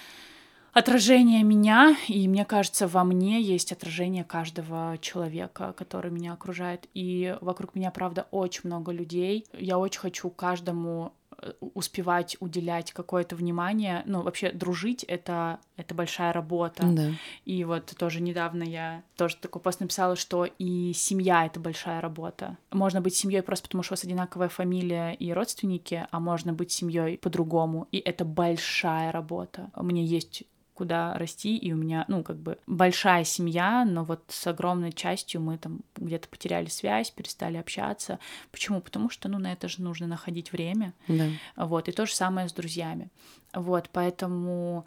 отражение 0.74 1.44
меня, 1.44 1.96
и 2.08 2.28
мне 2.28 2.46
кажется, 2.46 2.88
во 2.88 3.04
мне 3.04 3.42
есть 3.42 3.72
отражение 3.72 4.24
каждого 4.24 4.98
человека, 5.00 5.74
который 5.78 6.12
меня 6.12 6.34
окружает. 6.34 6.88
И 6.94 7.38
вокруг 7.42 7.76
меня, 7.76 7.92
правда, 7.92 8.28
очень 8.32 8.62
много 8.66 8.92
людей. 8.92 9.46
Я 9.54 9.78
очень 9.78 10.00
хочу 10.00 10.30
каждому 10.30 11.14
э, 11.42 11.52
успевать 11.74 12.38
уделять 12.40 12.92
какое-то 12.94 13.36
внимание. 13.36 14.04
Ну, 14.06 14.22
вообще, 14.22 14.52
дружить 14.52 15.04
это, 15.04 15.60
это 15.76 15.96
большая 15.96 16.34
работа. 16.34 16.84
Да. 16.86 17.12
И 17.46 17.64
вот 17.64 17.94
тоже 17.98 18.22
недавно 18.22 18.64
я 18.64 19.04
тоже 19.16 19.38
такой 19.38 19.62
пост 19.62 19.80
написала, 19.80 20.16
что 20.16 20.46
и 20.46 20.94
семья— 20.94 21.46
это 21.48 21.60
большая 21.60 22.02
работа. 22.02 22.58
Можно 22.72 23.02
быть 23.02 23.16
семьей 23.16 23.42
просто 23.42 23.68
потому, 23.68 23.84
что 23.84 23.94
у 23.94 23.96
вас 23.96 24.04
одинаковая 24.04 24.50
фамилия 24.50 25.14
и 25.14 25.32
родственники, 25.32 26.08
а 26.12 26.20
можно 26.20 26.54
быть 26.54 26.72
семьей 26.72 27.18
по-другому. 27.18 27.88
И 27.92 27.98
это 27.98 28.24
большая 28.24 29.12
работа. 29.12 29.72
У 29.76 29.84
меня 29.84 30.04
есть 30.04 30.44
куда 30.80 31.14
расти, 31.16 31.58
и 31.58 31.74
у 31.74 31.76
меня, 31.76 32.06
ну, 32.08 32.24
как 32.24 32.38
бы 32.38 32.58
большая 32.66 33.26
семья, 33.26 33.84
но 33.84 34.06
вот 34.06 34.24
с 34.30 34.48
огромной 34.48 34.94
частью 34.94 35.42
мы 35.42 35.58
там 35.58 35.82
где-то 35.98 36.30
потеряли 36.30 36.68
связь, 36.68 37.12
перестали 37.12 37.58
общаться. 37.58 38.18
Почему? 38.50 38.80
Потому 38.80 39.10
что, 39.10 39.28
ну, 39.28 39.40
на 39.40 39.52
это 39.52 39.68
же 39.68 39.82
нужно 39.82 40.08
находить 40.08 40.54
время. 40.54 40.94
Да. 41.10 41.26
Вот, 41.58 41.90
и 41.90 41.92
то 41.92 42.06
же 42.06 42.16
самое 42.16 42.48
с 42.48 42.54
друзьями. 42.54 43.10
Вот, 43.54 43.90
поэтому 43.92 44.86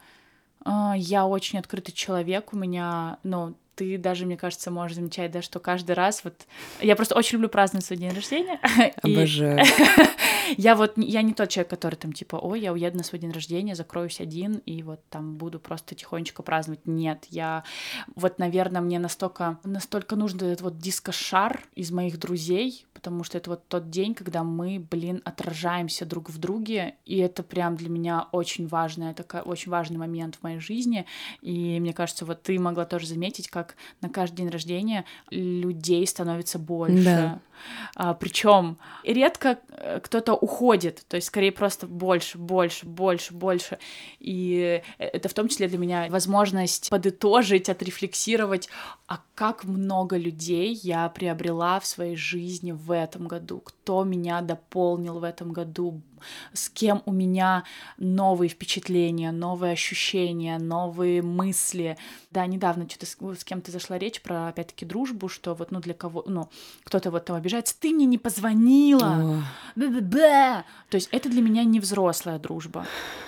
э, 0.65 0.93
я 0.97 1.27
очень 1.27 1.59
открытый 1.59 1.93
человек, 1.93 2.55
у 2.55 2.57
меня, 2.57 3.19
ну, 3.23 3.55
ты 3.83 3.99
даже, 3.99 4.27
мне 4.27 4.37
кажется, 4.37 4.71
можешь 4.71 4.97
замечать, 4.97 5.33
да, 5.33 5.43
что 5.43 5.59
каждый 5.59 5.93
раз 5.97 6.23
вот... 6.23 6.47
Я 6.81 6.95
просто 6.95 7.17
очень 7.17 7.37
люблю 7.37 7.49
праздновать 7.49 7.85
свой 7.85 7.99
день 7.99 8.13
рождения. 8.13 8.61
Обожаю. 9.03 9.65
я 10.57 10.77
вот, 10.77 10.93
я 10.97 11.23
не 11.23 11.35
тот 11.35 11.49
человек, 11.49 11.71
который 11.71 11.97
там 11.97 12.13
типа, 12.13 12.37
ой, 12.37 12.61
я 12.61 12.73
уеду 12.73 12.97
на 12.97 13.03
свой 13.03 13.19
день 13.19 13.33
рождения, 13.33 13.75
закроюсь 13.75 14.21
один 14.21 14.55
и 14.67 14.85
вот 14.85 15.01
там 15.09 15.37
буду 15.37 15.59
просто 15.59 15.97
тихонечко 15.97 16.45
праздновать. 16.45 16.87
Нет, 16.87 17.27
я 17.31 17.65
вот, 18.15 18.39
наверное, 18.39 18.81
мне 18.81 19.01
настолько, 19.01 19.59
настолько 19.65 20.15
нужен 20.15 20.39
этот 20.39 20.61
вот 20.61 20.79
дискошар 20.79 21.61
из 21.75 21.91
моих 21.91 22.21
друзей, 22.21 22.87
потому 22.95 23.25
что 23.25 23.37
это 23.37 23.51
вот 23.51 23.67
тот 23.67 23.91
день, 23.91 24.15
когда 24.15 24.45
мы, 24.45 24.79
блин, 24.79 25.23
отражаемся 25.25 26.07
друг 26.07 26.31
в 26.31 26.39
друге, 26.39 26.95
и 27.05 27.19
это 27.19 27.43
прям 27.43 27.75
для 27.75 27.89
меня 27.89 28.29
очень 28.31 28.69
важный, 28.69 29.11
это 29.11 29.43
очень 29.43 29.73
важный 29.73 29.99
момент 29.99 30.37
в 30.37 30.43
моей 30.45 30.61
жизни, 30.61 31.05
и 31.41 31.81
мне 31.81 31.93
кажется, 31.93 32.25
вот 32.25 32.43
ты 32.43 32.59
могла 32.61 32.85
тоже 32.85 33.09
заметить, 33.09 33.49
как 33.49 33.72
на 34.01 34.09
каждый 34.09 34.37
день 34.37 34.49
рождения 34.49 35.05
людей 35.31 36.07
становится 36.07 36.59
больше. 36.59 37.05
Да. 37.05 37.41
А, 37.95 38.15
причем 38.15 38.79
редко 39.05 39.59
э, 39.69 40.01
кто-то 40.03 40.35
уходит, 40.35 41.05
то 41.09 41.17
есть 41.17 41.29
скорее 41.29 41.53
просто 41.53 41.87
больше, 41.87 42.39
больше, 42.39 42.87
больше, 42.87 43.35
больше. 43.35 43.79
И 44.19 44.83
это 44.99 45.29
в 45.29 45.35
том 45.35 45.49
числе 45.49 45.69
для 45.69 45.79
меня 45.79 46.07
возможность 46.09 46.91
подытожить, 46.91 47.69
отрефлексировать, 47.69 48.69
а 49.07 49.21
как 49.35 49.65
много 49.65 50.17
людей 50.17 50.75
я 50.83 51.09
приобрела 51.09 51.79
в 51.81 51.87
своей 51.87 52.17
жизни 52.17 52.73
в 52.73 52.91
этом 52.91 53.29
году, 53.29 53.61
кто 53.61 54.05
меня 54.05 54.41
дополнил 54.41 55.19
в 55.19 55.25
этом 55.25 55.53
году, 55.53 56.01
с 56.53 56.69
кем 56.69 57.03
у 57.07 57.13
меня 57.13 57.65
новые 57.99 58.49
впечатления, 58.49 59.33
новые 59.33 59.73
ощущения, 59.73 60.59
новые 60.59 61.23
мысли. 61.23 61.97
Да, 62.31 62.47
недавно 62.47 62.89
что-то 62.89 63.07
с, 63.07 63.17
с 63.41 63.45
кем-то 63.45 63.71
зашла 63.71 63.99
речь 63.99 64.21
про, 64.23 64.49
опять-таки, 64.49 64.85
дружбу, 64.85 65.29
что 65.29 65.55
вот, 65.55 65.71
ну, 65.71 65.81
для 65.81 65.95
кого, 65.95 66.25
ну, 66.27 66.49
кто-то 66.85 67.11
вот 67.11 67.25
там 67.25 67.37
обижается, 67.37 67.75
ты 67.79 67.93
мне 67.93 68.07
не 68.07 68.19
позвонила, 68.19 69.43
то 69.75 70.65
есть 70.97 71.09
это 71.13 71.29
для 71.29 71.43
меня 71.43 71.65
не 71.65 71.81
взрослая 71.81 72.39
дружба. 72.39 72.87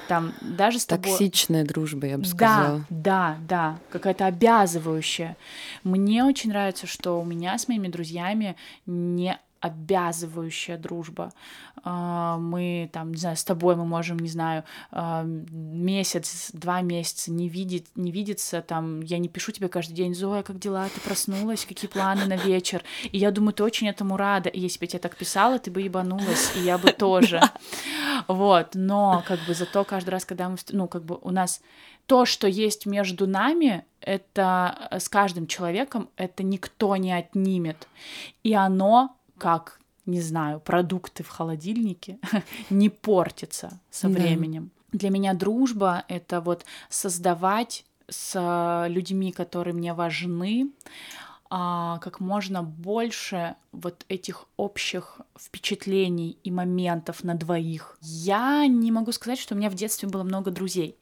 Там 0.08 0.34
даже 0.40 0.78
с 0.78 0.86
тобой... 0.86 1.10
Токсичная 1.10 1.64
дружба, 1.64 2.06
я 2.06 2.18
бы 2.18 2.24
сказала. 2.24 2.84
Да, 2.90 3.38
да, 3.38 3.38
да, 3.48 3.78
какая-то 3.90 4.26
обязывающая. 4.26 5.36
Мне 5.82 6.24
очень 6.24 6.50
нравится, 6.50 6.86
что 6.86 7.20
у 7.20 7.24
меня 7.24 7.56
с 7.56 7.68
моими 7.68 7.88
друзьями 7.88 8.56
не 8.86 9.38
обязывающая 9.64 10.76
дружба. 10.76 11.32
А, 11.84 12.36
мы 12.36 12.90
там, 12.92 13.12
не 13.12 13.16
знаю, 13.16 13.36
с 13.38 13.44
тобой 13.44 13.76
мы 13.76 13.86
можем, 13.86 14.18
не 14.18 14.28
знаю, 14.28 14.64
а, 14.90 15.24
месяц, 15.24 16.50
два 16.52 16.82
месяца 16.82 17.32
не 17.32 17.48
видеть, 17.48 17.86
не 17.94 18.12
видеться, 18.12 18.60
там, 18.60 19.00
я 19.00 19.16
не 19.16 19.28
пишу 19.30 19.52
тебе 19.52 19.68
каждый 19.68 19.94
день, 19.94 20.14
Зоя, 20.14 20.42
как 20.42 20.58
дела, 20.58 20.86
ты 20.94 21.00
проснулась, 21.00 21.64
какие 21.64 21.90
планы 21.90 22.26
на 22.26 22.36
вечер, 22.36 22.82
и 23.10 23.16
я 23.16 23.30
думаю, 23.30 23.54
ты 23.54 23.64
очень 23.64 23.88
этому 23.88 24.18
рада, 24.18 24.50
и 24.50 24.60
если 24.60 24.78
бы 24.80 24.84
я 24.84 24.88
тебе 24.90 24.98
так 24.98 25.16
писала, 25.16 25.58
ты 25.58 25.70
бы 25.70 25.80
ебанулась, 25.80 26.52
и 26.56 26.60
я 26.60 26.76
бы 26.76 26.92
тоже, 26.92 27.40
вот, 28.28 28.74
но, 28.74 29.24
как 29.26 29.40
бы, 29.48 29.54
зато 29.54 29.82
каждый 29.84 30.10
раз, 30.10 30.26
когда 30.26 30.50
мы, 30.50 30.58
ну, 30.72 30.88
как 30.88 31.04
бы, 31.06 31.18
у 31.22 31.30
нас 31.30 31.62
то, 32.06 32.26
что 32.26 32.46
есть 32.46 32.84
между 32.84 33.26
нами, 33.26 33.86
это 34.02 34.90
с 34.90 35.08
каждым 35.08 35.46
человеком, 35.46 36.10
это 36.16 36.42
никто 36.42 36.96
не 36.96 37.14
отнимет. 37.14 37.88
И 38.42 38.52
оно 38.52 39.16
как, 39.44 39.78
не 40.06 40.22
знаю, 40.22 40.58
продукты 40.58 41.22
в 41.22 41.28
холодильнике, 41.28 42.18
не 42.70 42.88
портится 42.88 43.78
со 43.90 44.08
Да. 44.08 44.14
временем. 44.14 44.70
Для 44.92 45.10
меня 45.10 45.34
дружба— 45.34 46.04
это 46.08 46.40
вот 46.40 46.64
создавать 46.88 47.84
с 48.08 48.86
людьми, 48.88 49.32
которые 49.32 49.74
мне 49.74 49.92
важны, 49.92 50.70
а, 51.50 51.98
как 51.98 52.20
можно 52.20 52.62
больше 52.62 53.54
вот 53.72 54.06
этих 54.08 54.46
общих 54.56 55.20
впечатлений 55.38 56.38
и 56.42 56.50
моментов 56.50 57.22
на 57.22 57.34
двоих. 57.34 57.98
Я 58.00 58.66
не 58.66 58.90
могу 58.90 59.12
сказать, 59.12 59.38
что 59.38 59.54
у 59.54 59.58
меня 59.58 59.68
в 59.68 59.74
детстве 59.74 60.08
было 60.08 60.22
много 60.22 60.50
друзей, 60.50 60.96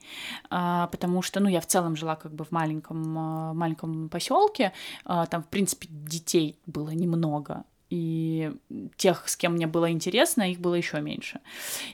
а, 0.49 0.87
потому 0.87 1.21
что, 1.21 1.39
ну, 1.39 1.47
я 1.49 1.59
в 1.61 1.65
целом 1.65 1.95
жила 1.95 2.15
как 2.15 2.33
бы 2.33 2.43
в 2.43 2.51
маленьком, 2.51 3.17
а, 3.17 3.53
маленьком 3.53 4.09
поселке, 4.09 4.73
а, 5.05 5.25
там, 5.27 5.43
в 5.43 5.47
принципе, 5.47 5.87
детей 5.89 6.57
было 6.65 6.89
немного, 6.91 7.63
и 7.93 8.51
тех, 8.97 9.29
с 9.29 9.37
кем 9.37 9.53
мне 9.53 9.67
было 9.67 9.91
интересно, 9.91 10.49
их 10.49 10.59
было 10.59 10.73
еще 10.73 10.99
меньше. 10.99 11.41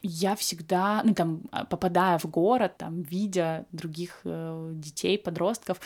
Я 0.02 0.38
всегда, 0.38 1.02
ну 1.04 1.14
там, 1.14 1.42
попадая 1.70 2.18
в 2.18 2.26
город, 2.26 2.78
там, 2.78 3.02
видя 3.02 3.66
других 3.74 4.22
э, 4.24 4.72
детей, 4.76 5.18
подростков, 5.18 5.82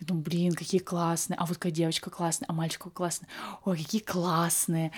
я 0.00 0.06
думаю, 0.06 0.24
блин, 0.24 0.52
какие 0.54 0.80
классные, 0.80 1.36
а 1.36 1.44
вот 1.44 1.58
какая 1.58 1.72
девочка 1.72 2.08
классная, 2.08 2.46
а 2.48 2.54
мальчик 2.54 2.90
классный, 2.94 3.28
ой, 3.66 3.76
какие 3.76 4.00
классные, 4.00 4.90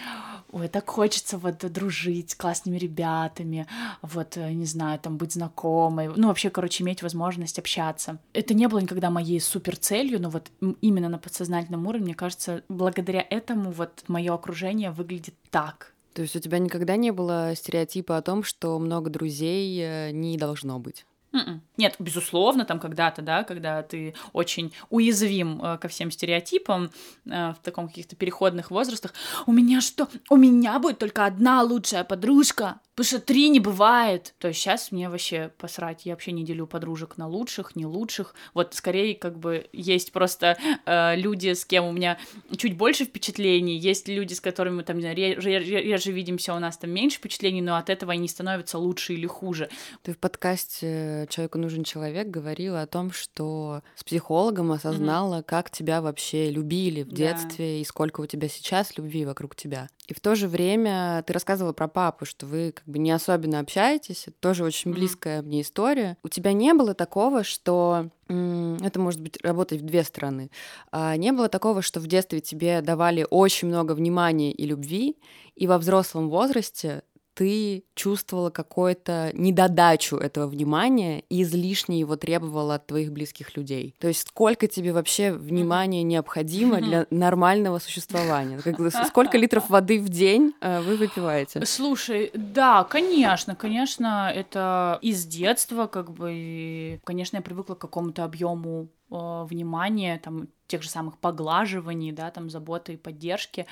ой, 0.53 0.69
так 0.69 0.89
хочется 0.89 1.37
вот 1.37 1.59
дружить 1.59 2.31
с 2.31 2.35
классными 2.37 2.79
ребятами, 2.79 3.67
вот, 4.03 4.37
э, 4.37 4.53
не 4.53 4.67
знаю, 4.67 5.01
там, 5.01 5.17
быть 5.17 5.33
знакомой, 5.33 6.13
ну, 6.15 6.29
вообще, 6.29 6.49
короче, 6.49 6.85
иметь 6.85 7.03
возможность 7.03 7.59
общаться. 7.59 8.19
Это 8.35 8.55
не 8.55 8.69
было 8.69 8.79
никогда 8.79 9.11
моей 9.11 9.41
супер 9.41 9.77
целью, 9.77 10.21
но 10.21 10.31
вот 10.31 10.53
именно 10.81 11.09
на 11.09 11.19
подсознательном 11.19 11.89
уровне, 11.89 12.05
мне 12.05 12.15
кажется, 12.15 12.63
благодаря 12.69 13.27
этому 13.29 13.73
вот 13.73 14.05
мое 14.07 14.33
окружение 14.33 14.60
выглядит 14.93 15.35
так. 15.51 15.95
То 16.13 16.23
есть 16.23 16.37
у 16.37 16.41
тебя 16.41 16.59
никогда 16.59 16.97
не 16.97 17.13
было 17.13 17.55
стереотипа 17.55 18.17
о 18.17 18.23
том, 18.23 18.43
что 18.43 18.79
много 18.79 19.11
друзей 19.11 19.81
э, 19.81 20.11
не 20.11 20.37
должно 20.37 20.79
быть? 20.79 21.07
Мгм. 21.33 21.63
Нет, 21.77 21.95
безусловно, 21.99 22.65
там 22.65 22.81
когда-то, 22.81 23.23
да, 23.23 23.45
когда 23.45 23.83
ты 23.83 24.15
очень 24.33 24.73
уязвим 24.91 25.63
э, 25.63 25.79
ко 25.79 25.87
всем 25.89 26.11
стереотипам 26.11 26.91
э, 27.27 27.53
в 27.53 27.59
таком 27.63 27.89
каких-то 27.89 28.17
переходных 28.17 28.71
возрастах. 28.71 29.15
У 29.47 29.53
меня 29.53 29.81
что? 29.81 30.09
У 30.29 30.37
меня 30.37 30.79
будет 30.81 30.99
только 30.99 31.25
одна 31.25 31.63
лучшая 31.63 32.03
подружка, 32.03 32.81
потому 32.97 33.07
что 33.07 33.21
три 33.21 33.49
не 33.49 33.61
бывает. 33.61 34.35
То 34.39 34.49
есть 34.49 34.61
сейчас 34.61 34.91
мне 34.91 35.09
вообще 35.09 35.53
посрать, 35.57 36.05
я 36.05 36.15
вообще 36.15 36.33
не 36.33 36.45
делю 36.45 36.67
подружек 36.67 37.17
на 37.17 37.29
лучших, 37.29 37.77
не 37.77 37.87
лучших. 37.87 38.35
Вот 38.53 38.75
скорее 38.75 39.15
как 39.15 39.39
бы 39.39 39.69
есть 39.73 40.11
просто 40.11 40.59
э, 40.85 41.17
люди, 41.17 41.53
с 41.55 41.65
кем 41.65 41.85
у 41.85 41.93
меня 41.93 42.19
чуть 42.57 42.77
больше 42.77 43.05
впечатлений, 43.05 43.79
есть 43.79 44.09
люди, 44.09 44.35
с 44.35 44.41
которыми 44.41 44.77
мы 44.77 44.83
там, 44.83 44.97
не 44.97 45.03
знаю, 45.03 45.17
реже- 45.17 45.61
реже 45.61 46.11
видимся, 46.11 46.55
у 46.55 46.59
нас 46.59 46.77
там 46.77 46.91
меньше 46.91 47.19
впечатлений, 47.19 47.63
но 47.63 47.77
от 47.77 47.89
этого 47.89 48.13
они 48.13 48.27
становятся 48.27 48.79
лучше 48.79 49.15
или 49.15 49.27
хуже. 49.27 49.71
Ты 50.03 50.13
в 50.13 50.19
подкасте 50.19 51.20
«Человеку 51.27 51.59
нужен 51.59 51.85
человек» 51.85 52.29
говорила 52.29 52.83
о 52.83 52.87
том, 52.87 53.11
что 53.13 53.83
с 53.97 54.05
психологом 54.05 54.73
осознала, 54.73 55.43
как 55.43 55.71
тебя 55.71 56.01
вообще 56.01 56.51
любили 56.51 57.03
в 57.03 57.09
детстве 57.13 57.81
и 57.81 57.85
сколько 57.85 58.21
у 58.21 58.27
тебя 58.27 58.49
сейчас 58.49 58.97
любви 58.97 59.25
вокруг 59.25 59.55
тебя. 59.57 59.89
И 60.07 60.15
в 60.15 60.21
то 60.21 60.35
же 60.35 60.49
время 60.49 61.23
ты 61.27 61.33
рассказывала 61.33 61.73
про 61.73 61.87
папу, 61.87 62.25
что 62.25 62.45
вы 62.47 62.73
как 62.73 62.85
бы 62.87 62.99
не 62.99 63.13
особенно 63.13 63.61
общаетесь. 63.61 64.25
Это 64.27 64.37
тоже 64.41 64.65
очень 64.65 64.91
Мгм. 64.91 64.99
близкая 65.01 65.43
мне 65.43 65.61
история. 65.61 66.17
У 66.23 66.29
тебя 66.29 66.53
не 66.53 66.75
было 66.75 66.95
такого, 66.95 67.45
что 67.45 68.09
это 68.29 69.01
может 69.01 69.21
быть 69.21 69.39
работать 69.43 69.81
в 69.81 69.85
две 69.85 70.05
стороны. 70.05 70.51
А, 70.93 71.17
Не 71.17 71.33
было 71.33 71.49
такого, 71.49 71.83
что 71.83 71.99
в 72.01 72.07
детстве 72.07 72.41
тебе 72.41 72.81
давали 72.81 73.27
очень 73.29 73.67
много 73.69 73.93
внимания 73.93 74.53
и 74.53 74.67
любви, 74.67 75.17
и 75.57 75.67
во 75.67 75.79
взрослом 75.79 76.29
возрасте 76.31 77.03
ты 77.41 77.85
чувствовала 77.95 78.51
какую-то 78.51 79.31
недодачу 79.33 80.19
этого 80.19 80.47
внимания 80.47 81.21
и 81.31 81.43
излишне 81.43 81.99
его 81.99 82.17
требовала 82.17 82.75
от 82.75 82.87
твоих 82.87 83.13
близких 83.13 83.57
людей. 83.57 83.95
То 83.99 84.09
есть 84.09 84.29
сколько 84.29 84.67
тебе 84.67 84.93
вообще 84.93 85.33
внимания 85.33 86.03
необходимо 86.03 86.83
для 86.83 87.07
нормального 87.09 87.79
существования? 87.79 88.61
Сколько 89.07 89.39
литров 89.39 89.71
воды 89.71 90.01
в 90.01 90.11
день 90.11 90.53
э, 90.61 90.83
вы 90.83 90.97
выпиваете? 90.97 91.65
Слушай, 91.65 92.31
да, 92.35 92.85
конечно, 92.85 93.57
конечно, 93.57 94.31
это 94.35 94.99
из 95.01 95.25
детства, 95.25 95.87
как 95.87 96.11
бы, 96.11 97.01
конечно, 97.05 97.39
я 97.39 97.43
привыкла 97.43 97.75
к 97.75 97.79
какому-то 97.79 98.25
объему 98.25 98.91
э, 99.11 99.47
внимания, 99.49 100.21
там, 100.23 100.49
тех 100.71 100.83
же 100.83 100.89
самых 100.89 101.19
поглаживаний, 101.19 102.13
да, 102.13 102.31
там, 102.31 102.49
заботы 102.49 102.95
и 102.95 102.97
поддержки, 102.97 103.67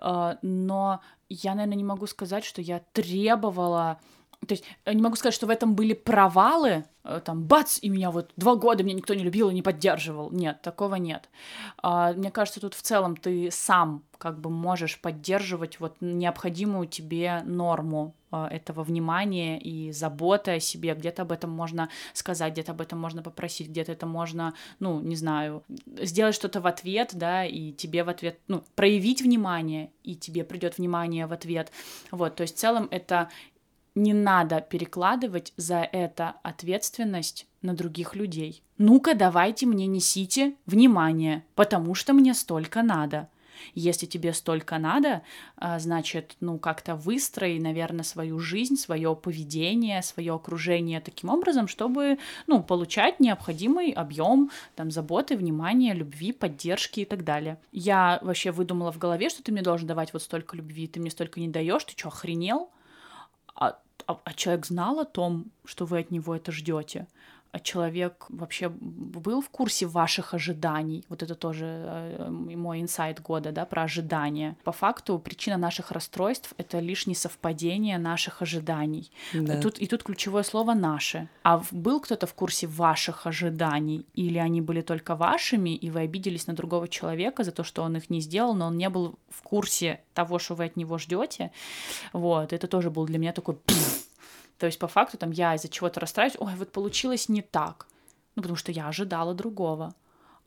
Э, 0.00 0.36
но 0.42 1.00
я, 1.28 1.54
наверное, 1.54 1.76
не 1.76 1.84
могу 1.84 2.06
сказать, 2.06 2.44
что 2.44 2.60
я 2.62 2.80
требовала 2.92 4.00
то 4.46 4.54
есть 4.54 4.64
э, 4.84 4.92
не 4.92 5.02
могу 5.02 5.16
сказать, 5.16 5.34
что 5.34 5.46
в 5.46 5.50
этом 5.50 5.74
были 5.74 5.94
провалы, 5.94 6.84
э, 7.04 7.20
там, 7.24 7.44
бац, 7.44 7.78
и 7.82 7.88
меня 7.88 8.10
вот 8.10 8.32
два 8.36 8.54
года 8.54 8.84
меня 8.84 8.96
никто 8.96 9.14
не 9.14 9.24
любил 9.24 9.50
и 9.50 9.54
не 9.54 9.62
поддерживал. 9.62 10.30
Нет, 10.30 10.62
такого 10.62 10.94
нет. 10.94 11.28
А, 11.82 12.12
мне 12.12 12.30
кажется, 12.30 12.60
тут 12.60 12.74
в 12.74 12.82
целом 12.82 13.16
ты 13.16 13.50
сам 13.50 14.04
как 14.16 14.40
бы 14.40 14.50
можешь 14.50 15.00
поддерживать 15.00 15.80
вот 15.80 15.96
необходимую 16.00 16.86
тебе 16.86 17.42
норму 17.44 18.14
а, 18.30 18.48
этого 18.48 18.84
внимания 18.84 19.58
и 19.58 19.90
заботы 19.92 20.52
о 20.52 20.60
себе. 20.60 20.94
Где-то 20.94 21.22
об 21.22 21.32
этом 21.32 21.50
можно 21.50 21.88
сказать, 22.12 22.52
где-то 22.52 22.72
об 22.72 22.80
этом 22.80 22.98
можно 22.98 23.22
попросить, 23.22 23.68
где-то 23.68 23.92
это 23.92 24.06
можно, 24.06 24.54
ну, 24.78 25.00
не 25.00 25.16
знаю, 25.16 25.64
сделать 26.00 26.34
что-то 26.34 26.60
в 26.60 26.66
ответ, 26.66 27.10
да, 27.12 27.44
и 27.44 27.72
тебе 27.72 28.04
в 28.04 28.08
ответ, 28.08 28.38
ну, 28.46 28.62
проявить 28.76 29.20
внимание, 29.20 29.90
и 30.04 30.14
тебе 30.14 30.44
придет 30.44 30.78
внимание 30.78 31.26
в 31.26 31.32
ответ. 31.32 31.72
Вот, 32.12 32.36
то 32.36 32.42
есть 32.42 32.56
в 32.56 32.58
целом 32.58 32.88
это 32.90 33.30
не 33.98 34.14
надо 34.14 34.60
перекладывать 34.60 35.52
за 35.56 35.80
это 35.80 36.36
ответственность 36.42 37.46
на 37.62 37.74
других 37.74 38.14
людей. 38.14 38.62
Ну-ка, 38.78 39.14
давайте 39.14 39.66
мне 39.66 39.86
несите 39.86 40.54
внимание, 40.66 41.44
потому 41.54 41.94
что 41.94 42.12
мне 42.12 42.32
столько 42.32 42.82
надо. 42.82 43.28
Если 43.74 44.06
тебе 44.06 44.32
столько 44.34 44.78
надо, 44.78 45.22
а, 45.56 45.80
значит, 45.80 46.36
ну, 46.38 46.58
как-то 46.58 46.94
выстрой, 46.94 47.58
наверное, 47.58 48.04
свою 48.04 48.38
жизнь, 48.38 48.76
свое 48.76 49.16
поведение, 49.16 50.00
свое 50.02 50.32
окружение 50.32 51.00
таким 51.00 51.30
образом, 51.30 51.66
чтобы, 51.66 52.18
ну, 52.46 52.62
получать 52.62 53.18
необходимый 53.18 53.90
объем 53.90 54.52
там 54.76 54.92
заботы, 54.92 55.36
внимания, 55.36 55.92
любви, 55.92 56.30
поддержки 56.30 57.00
и 57.00 57.04
так 57.04 57.24
далее. 57.24 57.58
Я 57.72 58.20
вообще 58.22 58.52
выдумала 58.52 58.92
в 58.92 58.98
голове, 58.98 59.28
что 59.28 59.42
ты 59.42 59.50
мне 59.50 59.62
должен 59.62 59.88
давать 59.88 60.12
вот 60.12 60.22
столько 60.22 60.56
любви, 60.56 60.86
ты 60.86 61.00
мне 61.00 61.10
столько 61.10 61.40
не 61.40 61.48
даешь, 61.48 61.82
ты 61.82 61.94
что, 61.96 62.08
охренел? 62.08 62.70
А 63.56 63.80
а, 64.08 64.18
а 64.24 64.32
человек 64.32 64.66
знал 64.66 64.98
о 65.00 65.04
том, 65.04 65.44
что 65.64 65.84
вы 65.84 65.98
от 66.00 66.10
него 66.10 66.34
это 66.34 66.50
ждете? 66.50 67.06
А 67.50 67.60
человек 67.60 68.26
вообще 68.28 68.68
был 68.68 69.40
в 69.40 69.48
курсе 69.48 69.86
ваших 69.86 70.34
ожиданий. 70.34 71.04
Вот 71.08 71.22
это 71.22 71.34
тоже 71.34 71.64
э, 71.66 72.28
мой 72.30 72.82
инсайт 72.82 73.22
года, 73.22 73.52
да, 73.52 73.64
про 73.64 73.84
ожидания. 73.84 74.56
По 74.64 74.72
факту 74.72 75.18
причина 75.18 75.56
наших 75.56 75.90
расстройств— 75.90 76.52
это 76.58 76.78
лишь 76.78 77.06
несовпадение 77.06 77.98
наших 77.98 78.42
ожиданий. 78.42 79.10
Да. 79.32 79.54
И, 79.54 79.62
тут, 79.62 79.78
и 79.78 79.86
тут 79.86 80.02
ключевое 80.02 80.42
слово 80.42 80.74
«наши». 80.74 81.28
А 81.42 81.62
был 81.70 82.00
кто-то 82.00 82.26
в 82.26 82.34
курсе 82.34 82.66
ваших 82.66 83.26
ожиданий? 83.26 84.04
Или 84.12 84.36
они 84.36 84.60
были 84.60 84.82
только 84.82 85.16
вашими, 85.16 85.74
и 85.74 85.90
вы 85.90 86.00
обиделись 86.00 86.46
на 86.48 86.54
другого 86.54 86.86
человека 86.86 87.44
за 87.44 87.52
то, 87.52 87.64
что 87.64 87.82
он 87.82 87.96
их 87.96 88.10
не 88.10 88.20
сделал, 88.20 88.54
но 88.54 88.66
он 88.66 88.76
не 88.76 88.90
был 88.90 89.18
в 89.30 89.42
курсе 89.42 90.00
того, 90.12 90.38
что 90.38 90.54
вы 90.54 90.66
от 90.66 90.76
него 90.76 90.98
ждете? 90.98 91.50
Вот, 92.12 92.52
это 92.52 92.66
тоже 92.66 92.90
был 92.90 93.06
для 93.06 93.18
меня 93.18 93.32
такой 93.32 93.56
то 94.58 94.66
есть 94.66 94.78
по 94.78 94.88
факту 94.88 95.16
там 95.16 95.30
я 95.30 95.54
из-за 95.54 95.68
чего-то 95.68 96.00
расстраиваюсь, 96.00 96.36
ой, 96.40 96.54
вот 96.56 96.72
получилось 96.72 97.28
не 97.28 97.42
так, 97.42 97.86
ну 98.34 98.42
потому 98.42 98.56
что 98.56 98.72
я 98.72 98.88
ожидала 98.88 99.34
другого. 99.34 99.94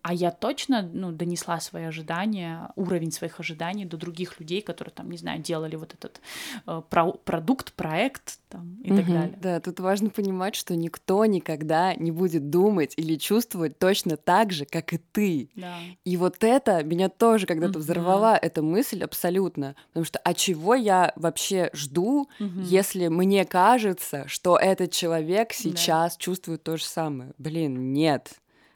А 0.03 0.13
я 0.13 0.31
точно, 0.31 0.81
ну, 0.81 1.11
донесла 1.11 1.59
свои 1.59 1.83
ожидания, 1.83 2.71
уровень 2.75 3.11
своих 3.11 3.39
ожиданий 3.39 3.85
до 3.85 3.97
других 3.97 4.39
людей, 4.39 4.61
которые 4.61 4.93
там, 4.93 5.11
не 5.11 5.17
знаю, 5.17 5.41
делали 5.41 5.75
вот 5.75 5.93
этот 5.93 6.21
э, 6.65 6.81
про 6.89 7.11
продукт, 7.11 7.73
проект 7.73 8.39
там, 8.49 8.81
и 8.83 8.91
угу, 8.91 8.97
так 8.97 9.07
далее. 9.07 9.37
Да, 9.41 9.59
тут 9.59 9.79
важно 9.79 10.09
понимать, 10.09 10.55
что 10.55 10.75
никто 10.75 11.25
никогда 11.25 11.93
не 11.95 12.11
будет 12.11 12.49
думать 12.49 12.93
или 12.97 13.15
чувствовать 13.15 13.77
точно 13.77 14.17
так 14.17 14.51
же, 14.51 14.65
как 14.65 14.93
и 14.93 14.97
ты. 14.97 15.49
Да. 15.55 15.77
И 16.03 16.17
вот 16.17 16.43
это 16.43 16.83
меня 16.83 17.09
тоже 17.09 17.45
когда-то 17.45 17.73
угу. 17.73 17.79
взорвала 17.79 18.35
эта 18.37 18.63
мысль 18.63 19.03
абсолютно, 19.03 19.75
потому 19.89 20.05
что 20.05 20.19
а 20.19 20.33
чего 20.33 20.73
я 20.73 21.13
вообще 21.15 21.69
жду, 21.73 22.27
угу. 22.39 22.59
если 22.61 23.07
мне 23.07 23.45
кажется, 23.45 24.27
что 24.27 24.57
этот 24.57 24.91
человек 24.91 25.53
сейчас 25.53 26.15
да. 26.15 26.19
чувствует 26.19 26.63
то 26.63 26.77
же 26.77 26.85
самое? 26.85 27.33
Блин, 27.37 27.93
нет 27.93 28.33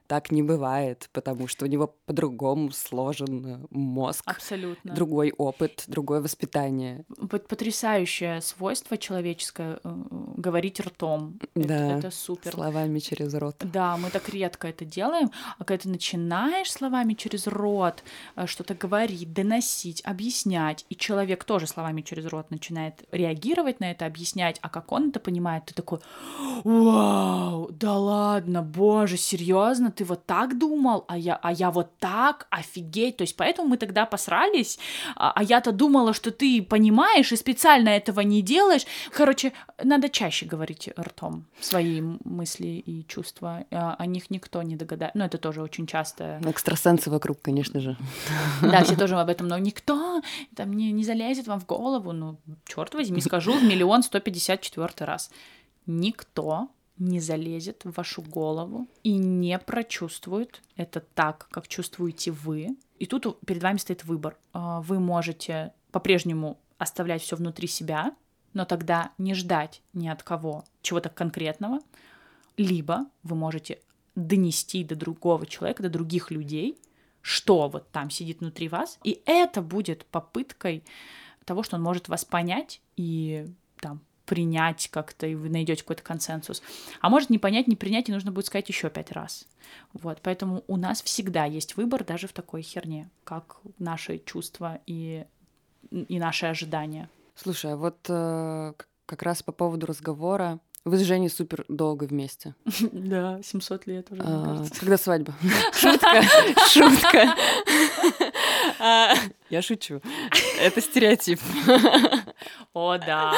так 0.08 0.32
не 0.32 0.44
бывает, 0.44 1.10
потому 1.12 1.48
что 1.48 1.66
у 1.66 1.68
него 1.68 1.96
по-другому 2.06 2.72
сложен 2.72 3.46
э, 3.46 3.66
мозг. 3.70 4.22
Абсолютно. 4.26 4.94
Другой 4.94 5.32
опыт, 5.38 5.84
другое 5.88 6.22
воспитание. 6.22 7.06
Потрясающее 7.30 8.42
свойство 8.42 8.98
человеческое 8.98 9.80
э, 9.84 10.04
говорить 10.38 10.80
ртом. 10.80 11.40
Да. 11.56 11.98
Это, 11.98 12.08
это 12.08 12.12
супер. 12.12 12.52
Словами 12.52 13.00
через 13.00 13.34
рот. 13.34 13.56
Да, 13.60 13.98
мы 13.98 14.10
так 14.10 14.30
редко 14.30 14.68
это 14.68 14.86
делаем. 14.86 15.32
А 15.58 15.64
когда 15.64 15.84
ты 15.84 15.90
начинаешь 15.90 16.72
словами 16.72 17.14
через 17.14 17.48
рот 17.48 18.04
э, 18.36 18.46
что-то 18.46 18.76
говорить, 18.76 19.34
доносить, 19.34 20.02
объяснять, 20.06 20.86
и 20.90 20.96
человек 20.96 21.44
тоже 21.44 21.68
словами 21.68 22.02
через 22.02 22.26
рот 22.26 22.52
начинает 22.52 23.04
реагировать 23.12 23.80
на 23.80 23.92
это, 23.92 24.06
объяснять, 24.06 24.60
а 24.62 24.70
как 24.70 24.92
он 24.92 25.10
это 25.10 25.20
понимает, 25.20 25.66
ты 25.66 25.74
такой, 25.74 26.00
вау, 26.64 27.70
да 27.72 27.98
ладно, 27.98 28.62
боже, 28.62 29.18
серьезно, 29.18 29.92
ты 29.96 30.04
вот 30.04 30.26
так 30.26 30.58
думал, 30.58 31.06
а 31.08 31.18
я, 31.18 31.36
а 31.42 31.52
я 31.52 31.72
вот 31.72 31.98
так, 32.00 32.48
офигеть. 32.50 33.18
То 33.18 33.24
есть 33.24 33.36
поэтому 33.36 33.70
мы 33.70 33.78
тогда 33.78 34.06
посрались, 34.06 34.80
а, 35.16 35.32
а 35.32 35.44
я-то 35.44 35.72
думала, 35.72 36.14
что 36.14 36.32
ты 36.32 36.62
понимаешь 36.62 37.32
и 37.32 37.36
специально 37.36 37.90
этого 37.90 38.22
не 38.22 38.42
делаешь. 38.42 38.86
Короче, 39.12 39.54
надо 39.84 40.10
чаще 40.10 40.46
говорить 40.46 40.90
ртом 41.00 41.46
свои 41.60 42.02
мысли 42.02 42.84
и 42.86 43.06
чувства. 43.08 43.66
А, 43.72 43.96
о 43.98 44.06
них 44.06 44.30
никто 44.30 44.62
не 44.62 44.76
догадается. 44.76 45.18
Ну, 45.18 45.26
это 45.26 45.38
тоже 45.38 45.62
очень 45.62 45.88
часто. 45.88 46.40
Экстрасенсы 46.46 47.10
вокруг, 47.10 47.42
конечно 47.42 47.80
же. 47.80 47.98
Да, 48.62 48.84
все 48.84 48.96
тоже 48.98 49.16
об 49.16 49.30
этом, 49.30 49.48
но 49.48 49.58
никто 49.58 50.22
там 50.56 50.74
не, 50.74 50.92
не 50.92 51.04
залезет 51.04 51.48
вам 51.48 51.60
в 51.60 51.66
голову. 51.66 52.12
Ну, 52.12 52.38
черт 52.66 52.94
возьми, 52.94 53.22
скажу 53.22 53.54
в 53.54 53.64
миллион 53.64 54.04
сто 54.04 54.20
пятьдесят 54.20 54.62
четвертый 54.62 55.04
раз. 55.04 55.32
Никто 55.86 56.70
не 56.98 57.20
залезет 57.20 57.84
в 57.84 57.92
вашу 57.92 58.22
голову 58.22 58.88
и 59.04 59.18
не 59.18 59.58
прочувствует 59.60 60.62
это 60.76 61.00
так, 61.00 61.48
как 61.52 61.68
чувствуете 61.68 62.32
вы. 62.32 62.78
И 63.00 63.06
тут 63.06 63.40
перед 63.42 63.62
вами 63.62 63.78
стоит 63.78 64.06
выбор. 64.06 64.38
А, 64.54 64.82
вы 64.82 65.00
можете 65.00 65.74
по-прежнему 65.92 66.60
оставлять 66.78 67.22
все 67.22 67.36
внутри 67.36 67.68
себя, 67.68 68.16
но 68.54 68.66
тогда 68.66 69.12
не 69.18 69.34
ждать 69.34 69.82
ни 69.94 70.08
от 70.08 70.24
кого 70.24 70.64
чего-то 70.82 71.10
конкретного, 71.10 71.80
либо 72.58 73.06
вы 73.24 73.36
можете 73.36 73.80
донести 74.16 74.84
до 74.84 74.96
другого 74.96 75.46
человека, 75.46 75.84
до 75.84 75.90
других 75.90 76.32
людей, 76.32 76.78
что 77.22 77.68
вот 77.68 77.92
там 77.92 78.10
сидит 78.10 78.40
внутри 78.40 78.70
вас, 78.70 79.00
и 79.04 79.22
это 79.26 79.62
будет 79.62 80.06
попыткой 80.06 80.84
того, 81.44 81.64
что 81.64 81.76
он 81.76 81.82
может 81.82 82.08
вас 82.08 82.24
понять 82.24 82.82
и 82.96 83.48
там 83.80 84.02
принять 84.26 84.90
как-то, 84.92 85.28
и 85.28 85.36
вы 85.36 85.50
найдете 85.50 85.82
какой-то 85.82 86.04
консенсус. 86.04 86.62
А 87.02 87.10
может 87.10 87.30
не 87.30 87.38
понять, 87.38 87.68
не 87.68 87.76
принять, 87.76 88.10
и 88.10 88.12
нужно 88.12 88.32
будет 88.32 88.46
сказать 88.48 88.70
еще 88.70 88.90
пять 88.90 89.12
раз. 89.12 89.48
Вот, 89.94 90.20
поэтому 90.22 90.64
у 90.68 90.78
нас 90.78 91.02
всегда 91.02 91.46
есть 91.46 91.78
выбор 91.78 92.04
даже 92.04 92.28
в 92.28 92.34
такой 92.34 92.62
херне, 92.62 93.10
как 93.24 93.58
наши 93.80 94.20
чувства 94.20 94.80
и, 94.86 95.26
и 95.92 96.20
наши 96.20 96.46
ожидания. 96.46 97.10
Слушай, 97.36 97.74
а 97.74 97.78
вот 97.78 97.98
э, 98.10 98.74
как 99.06 99.24
раз 99.24 99.44
по 99.44 99.52
поводу 99.52 99.86
разговора, 99.86 100.60
вы 100.86 100.98
с 100.98 101.02
Женей 101.02 101.30
супер 101.30 101.66
долго 101.68 102.04
вместе. 102.04 102.54
Да, 102.92 103.40
700 103.44 103.88
лет 103.88 104.12
уже, 104.12 104.22
а, 104.24 104.64
Когда 104.80 104.98
свадьба? 104.98 105.34
Шутка, 105.74 106.22
шутка. 106.70 107.36
А, 108.80 109.16
я 109.50 109.62
шучу. 109.64 110.02
Это 110.60 110.82
стереотип. 110.82 111.40
О, 112.76 112.98
да. 112.98 113.34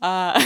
А, 0.00 0.38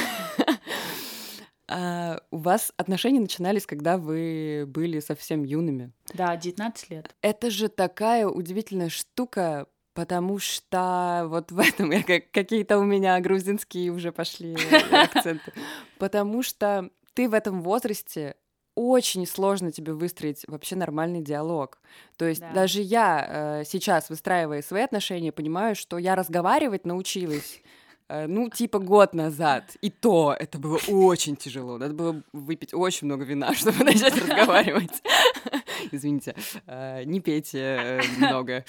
а, 1.68 2.18
у 2.30 2.38
вас 2.38 2.72
отношения 2.78 3.20
начинались, 3.20 3.66
когда 3.66 3.98
вы 3.98 4.64
были 4.66 5.00
совсем 5.00 5.44
юными. 5.44 5.92
Да, 6.14 6.34
19 6.34 6.90
лет. 6.90 7.14
Это 7.20 7.50
же 7.50 7.68
такая 7.68 8.26
удивительная 8.26 8.88
штука, 8.88 9.66
потому 9.92 10.38
что 10.38 11.26
вот 11.28 11.52
в 11.52 11.58
этом 11.58 11.92
какие-то 12.32 12.78
у 12.78 12.84
меня 12.84 13.20
грузинские 13.20 13.92
уже 13.92 14.12
пошли 14.12 14.56
акценты. 14.90 15.52
Потому 15.98 16.42
что 16.42 16.88
ты 17.12 17.28
в 17.28 17.34
этом 17.34 17.60
возрасте 17.60 18.36
очень 18.74 19.26
сложно 19.26 19.70
тебе 19.70 19.92
выстроить 19.92 20.44
вообще 20.48 20.76
нормальный 20.76 21.20
диалог. 21.20 21.82
То 22.16 22.24
есть 22.24 22.40
да. 22.40 22.50
даже 22.52 22.80
я 22.80 23.60
э, 23.60 23.64
сейчас, 23.66 24.08
выстраивая 24.08 24.62
свои 24.62 24.82
отношения, 24.82 25.32
понимаю, 25.32 25.76
что 25.76 25.98
я 25.98 26.14
разговаривать 26.14 26.86
научилась 26.86 27.60
ну, 28.08 28.50
типа 28.50 28.78
год 28.78 29.14
назад. 29.14 29.76
И 29.80 29.90
то 29.90 30.36
это 30.38 30.58
было 30.58 30.78
очень 30.88 31.36
тяжело. 31.36 31.78
Надо 31.78 31.94
было 31.94 32.22
выпить 32.32 32.74
очень 32.74 33.06
много 33.06 33.24
вина, 33.24 33.54
чтобы 33.54 33.84
начать 33.84 34.16
разговаривать. 34.16 35.02
Извините, 35.92 36.34
э, 36.66 37.04
не 37.04 37.20
пейте 37.20 37.58
э, 37.60 38.00
много. 38.18 38.64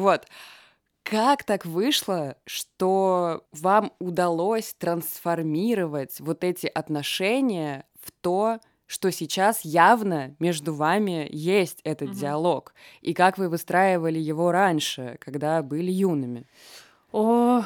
Вот. 0.00 0.26
Как 1.02 1.44
так 1.44 1.64
вышло, 1.64 2.36
что 2.46 3.44
вам 3.52 3.92
удалось 4.00 4.74
трансформировать 4.76 6.18
вот 6.18 6.42
эти 6.42 6.66
отношения 6.66 7.86
в 8.02 8.10
то, 8.10 8.58
что 8.86 9.12
сейчас 9.12 9.64
явно 9.64 10.34
между 10.40 10.74
вами 10.74 11.28
есть 11.30 11.80
этот 11.84 12.10
mm 12.10 12.14
диалог, 12.14 12.74
и 13.02 13.14
как 13.14 13.38
вы 13.38 13.48
выстраивали 13.48 14.18
его 14.18 14.50
раньше, 14.50 15.16
когда 15.20 15.62
были 15.62 15.92
юными? 15.92 16.46
О, 17.16 17.64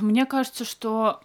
мне 0.00 0.24
кажется, 0.26 0.64
что 0.64 1.20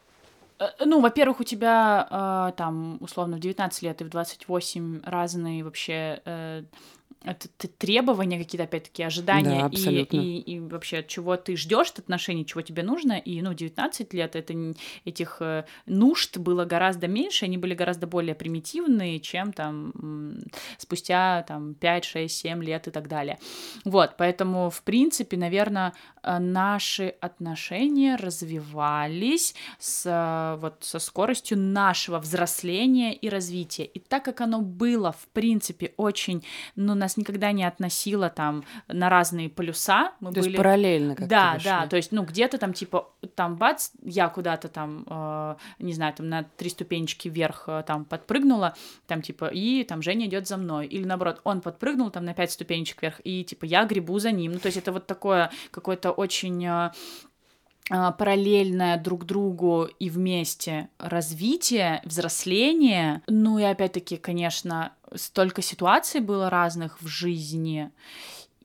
Э, 0.60 0.70
Ну, 0.86 1.02
во-первых, 1.02 1.40
у 1.40 1.44
тебя 1.44 2.08
э, 2.10 2.58
там, 2.58 2.98
условно, 3.02 3.38
в 3.38 3.40
19 3.40 3.82
лет 3.84 4.02
и 4.02 4.04
в 4.04 4.10
28 4.10 5.02
разные 5.06 5.64
вообще 5.64 6.22
э, 6.26 6.64
это 7.24 7.68
требования 7.68 8.38
какие-то, 8.38 8.64
опять-таки, 8.64 9.04
ожидания 9.04 9.50
Да, 9.50 9.58
и, 9.58 9.62
абсолютно. 9.62 10.18
и, 10.18 10.38
и 10.40 10.60
вообще, 10.60 11.04
чего 11.08 11.36
ты 11.36 11.56
ждешь 11.58 11.90
от 11.90 12.00
отношений, 12.00 12.46
чего 12.46 12.62
тебе 12.62 12.84
нужно. 12.84 13.14
И, 13.18 13.42
ну, 13.42 13.54
19 13.54 14.14
лет 14.14 14.36
это 14.36 14.54
этих 15.06 15.38
э, 15.42 15.66
нужд 15.86 16.38
было 16.38 16.66
гораздо 16.66 17.08
меньше, 17.08 17.46
они 17.46 17.58
были 17.58 17.74
гораздо 17.74 18.08
более 18.08 18.36
примитивные, 18.36 19.20
чем 19.20 19.54
там 19.54 19.94
спустя 20.78 21.44
там 21.48 21.74
5, 21.74 22.06
6, 22.06 22.36
7 22.36 22.64
лет 22.64 22.88
и 22.88 22.92
так 22.92 23.08
далее. 23.08 23.38
Вот, 23.84 24.16
поэтому, 24.18 24.70
в 24.70 24.82
принципе, 24.84 25.38
наверное, 25.38 25.94
наши 26.24 27.16
отношения 27.22 28.16
развивались 28.16 29.56
с, 29.80 30.06
э, 30.06 30.60
вот, 30.60 30.78
со 30.82 31.00
скоростью 31.00 31.58
нашего 31.58 32.20
взросления 32.20 33.14
и 33.14 33.30
развития. 33.30 33.86
И 33.86 34.00
так 34.00 34.26
как 34.26 34.42
оно 34.42 34.62
было, 34.62 35.12
в 35.12 35.28
принципе, 35.34 35.94
очень, 35.98 36.44
ну, 36.76 36.96
нас 36.96 37.17
никогда 37.18 37.52
не 37.52 37.64
относило 37.64 38.30
там 38.30 38.64
на 38.88 39.10
разные 39.10 39.50
полюса, 39.50 40.14
мы 40.20 40.30
То 40.30 40.40
были... 40.40 40.46
есть 40.46 40.58
параллельно 40.58 41.16
как 41.16 41.28
Да, 41.28 41.58
да, 41.64 41.88
то 41.88 41.98
есть, 41.98 42.12
ну, 42.12 42.24
где-то 42.24 42.58
там, 42.58 42.74
типа, 42.74 43.10
там, 43.36 43.56
бац, 43.56 43.92
я 44.04 44.30
куда-то 44.30 44.68
там, 44.68 45.06
э, 45.08 45.56
не 45.80 45.94
знаю, 45.94 46.14
там 46.14 46.30
на 46.30 46.44
три 46.44 46.70
ступенечки 46.70 47.28
вверх 47.28 47.66
э, 47.68 47.84
там 47.86 48.06
подпрыгнула, 48.06 48.76
там, 49.08 49.22
типа, 49.22 49.46
и 49.46 49.84
там 49.84 50.02
Женя 50.02 50.28
идет 50.28 50.48
за 50.48 50.58
мной. 50.58 50.88
Или 50.88 51.06
наоборот, 51.06 51.42
он 51.44 51.62
подпрыгнул 51.62 52.10
там 52.12 52.26
на 52.26 52.34
пять 52.34 52.52
ступенечек 52.52 53.02
вверх, 53.02 53.22
и, 53.24 53.44
типа, 53.44 53.66
я 53.66 53.86
гребу 53.86 54.20
за 54.20 54.32
ним. 54.32 54.54
Ну, 54.54 54.60
то 54.60 54.68
есть 54.68 54.78
это 54.78 54.92
вот 54.92 55.08
такое 55.08 55.52
какое-то 55.72 56.12
очень 56.12 56.66
э, 56.66 56.92
параллельное 57.90 58.98
друг 58.98 59.26
другу 59.26 59.88
и 60.00 60.10
вместе 60.10 60.90
развитие, 61.00 62.02
взросление. 62.04 63.22
Ну 63.28 63.60
и 63.60 63.64
опять-таки, 63.64 64.18
конечно, 64.18 64.94
столько 65.16 65.62
ситуаций 65.62 66.22
было 66.22 66.50
разных 66.50 67.02
в 67.02 67.08
жизни, 67.08 67.92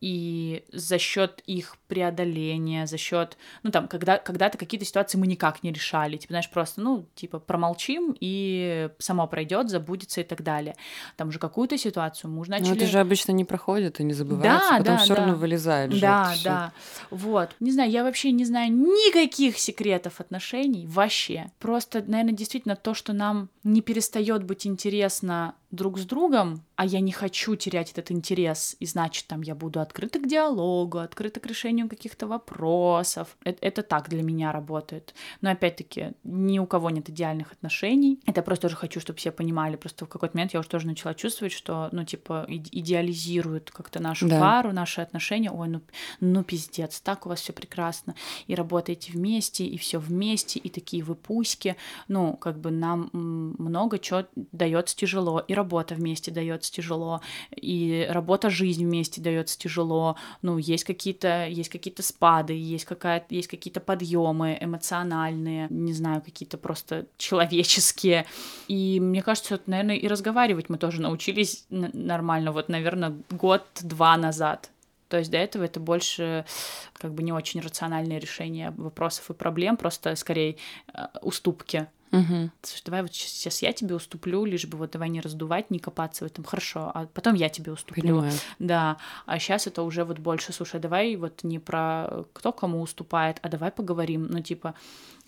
и 0.01 0.65
за 0.73 0.99
счет 0.99 1.43
их 1.47 1.77
преодоления, 1.93 2.87
за 2.87 2.97
счет, 2.97 3.37
ну 3.63 3.71
там, 3.71 3.87
когда, 3.87 4.17
когда-то 4.17 4.57
какие-то 4.57 4.87
ситуации 4.87 5.19
мы 5.19 5.27
никак 5.27 5.63
не 5.63 5.71
решали, 5.71 6.17
типа, 6.17 6.33
знаешь, 6.33 6.49
просто, 6.49 6.81
ну, 6.81 7.05
типа, 7.15 7.39
промолчим, 7.39 8.17
и 8.19 8.89
само 8.99 9.27
пройдет, 9.27 9.69
забудется 9.69 10.23
и 10.23 10.25
так 10.25 10.43
далее. 10.43 10.75
Там 11.19 11.29
уже 11.29 11.39
какую-то 11.39 11.77
ситуацию 11.77 12.31
мы 12.31 12.41
уже 12.41 12.51
начали... 12.51 12.71
Но 12.71 12.75
это 12.77 12.87
же 12.87 12.99
обычно 12.99 13.33
не 13.33 13.45
проходит 13.45 14.01
и 14.01 14.05
не 14.05 14.15
забывается, 14.15 14.71
Да, 14.71 14.79
потом 14.79 14.97
да, 14.97 15.03
все 15.03 15.15
равно 15.15 15.33
да. 15.35 15.39
вылезает 15.39 15.93
же 15.93 16.01
Да, 16.01 16.23
это 16.23 16.35
всё. 16.35 16.45
да. 16.45 16.73
Вот. 17.11 17.51
Не 17.61 17.73
знаю, 17.73 17.91
я 17.91 18.05
вообще 18.05 18.33
не 18.33 18.47
знаю 18.47 18.73
никаких 18.73 19.59
секретов 19.59 20.19
отношений 20.19 20.87
вообще. 20.87 21.51
Просто, 21.59 22.03
наверное, 22.07 22.33
действительно 22.33 22.75
то, 22.75 22.95
что 22.95 23.13
нам 23.13 23.51
не 23.65 23.83
перестает 23.83 24.45
быть 24.45 24.67
интересно 24.67 25.55
друг 25.71 25.99
с 25.99 26.05
другом, 26.05 26.63
а 26.77 26.85
я 26.85 27.01
не 27.01 27.13
хочу 27.13 27.57
терять 27.57 27.93
этот 27.93 28.11
интерес, 28.11 28.77
и 28.79 28.87
значит, 28.87 29.27
там 29.27 29.41
я 29.41 29.55
буду 29.55 29.81
открыта 29.81 30.19
к 30.19 30.29
диалогу, 30.29 30.99
открыта 30.99 31.41
к 31.41 31.47
решению 31.47 31.82
каких-то 31.89 32.27
вопросов. 32.27 33.37
Это, 33.45 33.59
это 33.67 33.83
так 33.83 34.09
для 34.09 34.23
меня 34.23 34.53
работает. 34.53 35.15
Но 35.41 35.51
опять-таки, 35.51 36.13
ни 36.25 36.59
у 36.59 36.67
кого 36.67 36.91
нет 36.91 37.09
идеальных 37.09 37.53
отношений. 37.53 38.21
Это 38.27 38.43
просто 38.43 38.63
тоже 38.69 38.77
хочу, 38.77 39.01
чтобы 39.01 39.19
все 39.19 39.31
понимали. 39.33 39.77
Просто 39.77 40.05
в 40.05 40.09
какой-то 40.09 40.37
момент 40.37 40.53
я 40.55 40.61
уже 40.61 40.69
тоже 40.69 40.87
начала 40.87 41.15
чувствовать, 41.15 41.53
что, 41.53 41.89
ну, 41.93 42.05
типа, 42.05 42.45
иде- 42.49 42.69
идеализируют 42.73 43.71
как-то 43.71 44.01
нашу 44.01 44.29
Да. 44.29 44.41
пару, 44.41 44.73
наши 44.73 45.01
отношения. 45.01 45.51
Ой, 45.51 45.69
ну, 45.69 45.81
ну 46.21 46.45
пиздец, 46.45 47.01
так 47.01 47.27
у 47.27 47.29
вас 47.29 47.41
все 47.41 47.53
прекрасно. 47.53 48.15
И 48.47 48.55
работаете 48.55 49.13
вместе, 49.13 49.65
и 49.65 49.77
все 49.79 49.99
вместе, 49.99 50.59
и 50.59 50.69
такие 50.69 51.03
выпуски. 51.03 51.77
Ну, 52.09 52.37
как 52.37 52.59
бы 52.61 52.71
нам 52.71 53.11
много 53.13 53.99
чего 53.99 54.25
дается 54.35 54.97
тяжело. 54.97 55.41
И 55.41 55.55
работа 55.55 55.95
вместе 55.95 56.31
дается 56.31 56.73
тяжело, 56.73 57.21
и 57.57 58.07
работа 58.11 58.51
жизнь 58.51 58.85
вместе 58.85 59.21
дается 59.21 59.59
тяжело. 59.59 60.17
Ну, 60.43 60.59
есть 60.59 60.85
какие-то 60.85 61.47
есть 61.47 61.71
какие-то 61.73 62.03
спады, 62.03 62.53
есть 62.53 62.85
какая 62.85 63.25
есть 63.31 63.49
какие-то 63.49 63.81
подъемы 63.81 64.57
эмоциональные, 64.61 65.67
не 65.71 65.93
знаю, 65.93 66.23
какие-то 66.23 66.59
просто 66.59 67.07
человеческие. 67.17 68.27
И 68.69 69.01
мне 69.01 69.23
кажется, 69.23 69.55
вот, 69.55 69.67
наверное, 69.67 69.97
и 69.97 70.07
разговаривать 70.07 70.69
мы 70.69 70.79
тоже 70.79 71.01
научились 71.01 71.67
нормально, 71.71 72.53
вот, 72.53 72.69
наверное, 72.69 73.17
год-два 73.31 74.17
назад. 74.17 74.71
То 75.09 75.19
есть 75.19 75.31
до 75.31 75.37
этого 75.37 75.65
это 75.65 75.79
больше 75.79 76.47
как 76.95 77.13
бы 77.13 77.23
не 77.23 77.33
очень 77.33 77.61
рациональное 77.61 78.19
решение 78.19 78.73
вопросов 78.77 79.29
и 79.31 79.35
проблем, 79.35 79.77
просто 79.77 80.17
скорее 80.17 80.57
э, 80.95 81.07
уступки. 81.21 81.87
Мгм. 82.13 82.53
Слушай, 82.63 82.83
давай 82.85 83.03
вот 83.03 83.15
сейчас 83.15 83.63
я 83.63 83.73
тебе 83.73 83.95
уступлю, 83.95 84.45
лишь 84.45 84.67
бы 84.67 84.77
вот 84.77 84.91
давай 84.91 85.09
не 85.09 85.21
раздувать, 85.21 85.71
не 85.71 85.79
копаться 85.79 86.25
в 86.25 86.27
этом. 86.27 86.45
Хорошо, 86.45 86.91
а 86.95 87.07
потом 87.07 87.35
я 87.35 87.49
тебе 87.49 87.73
уступлю. 87.73 88.03
Понимаю. 88.03 88.33
Да, 88.59 88.99
а 89.25 89.39
сейчас 89.39 89.67
это 89.67 89.83
уже 89.83 90.05
вот 90.05 90.19
больше, 90.19 90.53
слушай, 90.53 90.79
давай 90.79 91.17
вот 91.17 91.43
не 91.43 91.59
про 91.59 92.25
кто 92.35 92.53
кому 92.53 92.83
уступает, 92.83 93.39
а 93.43 93.49
давай 93.49 93.71
поговорим, 93.73 94.27
ну 94.31 94.41
типа, 94.41 94.75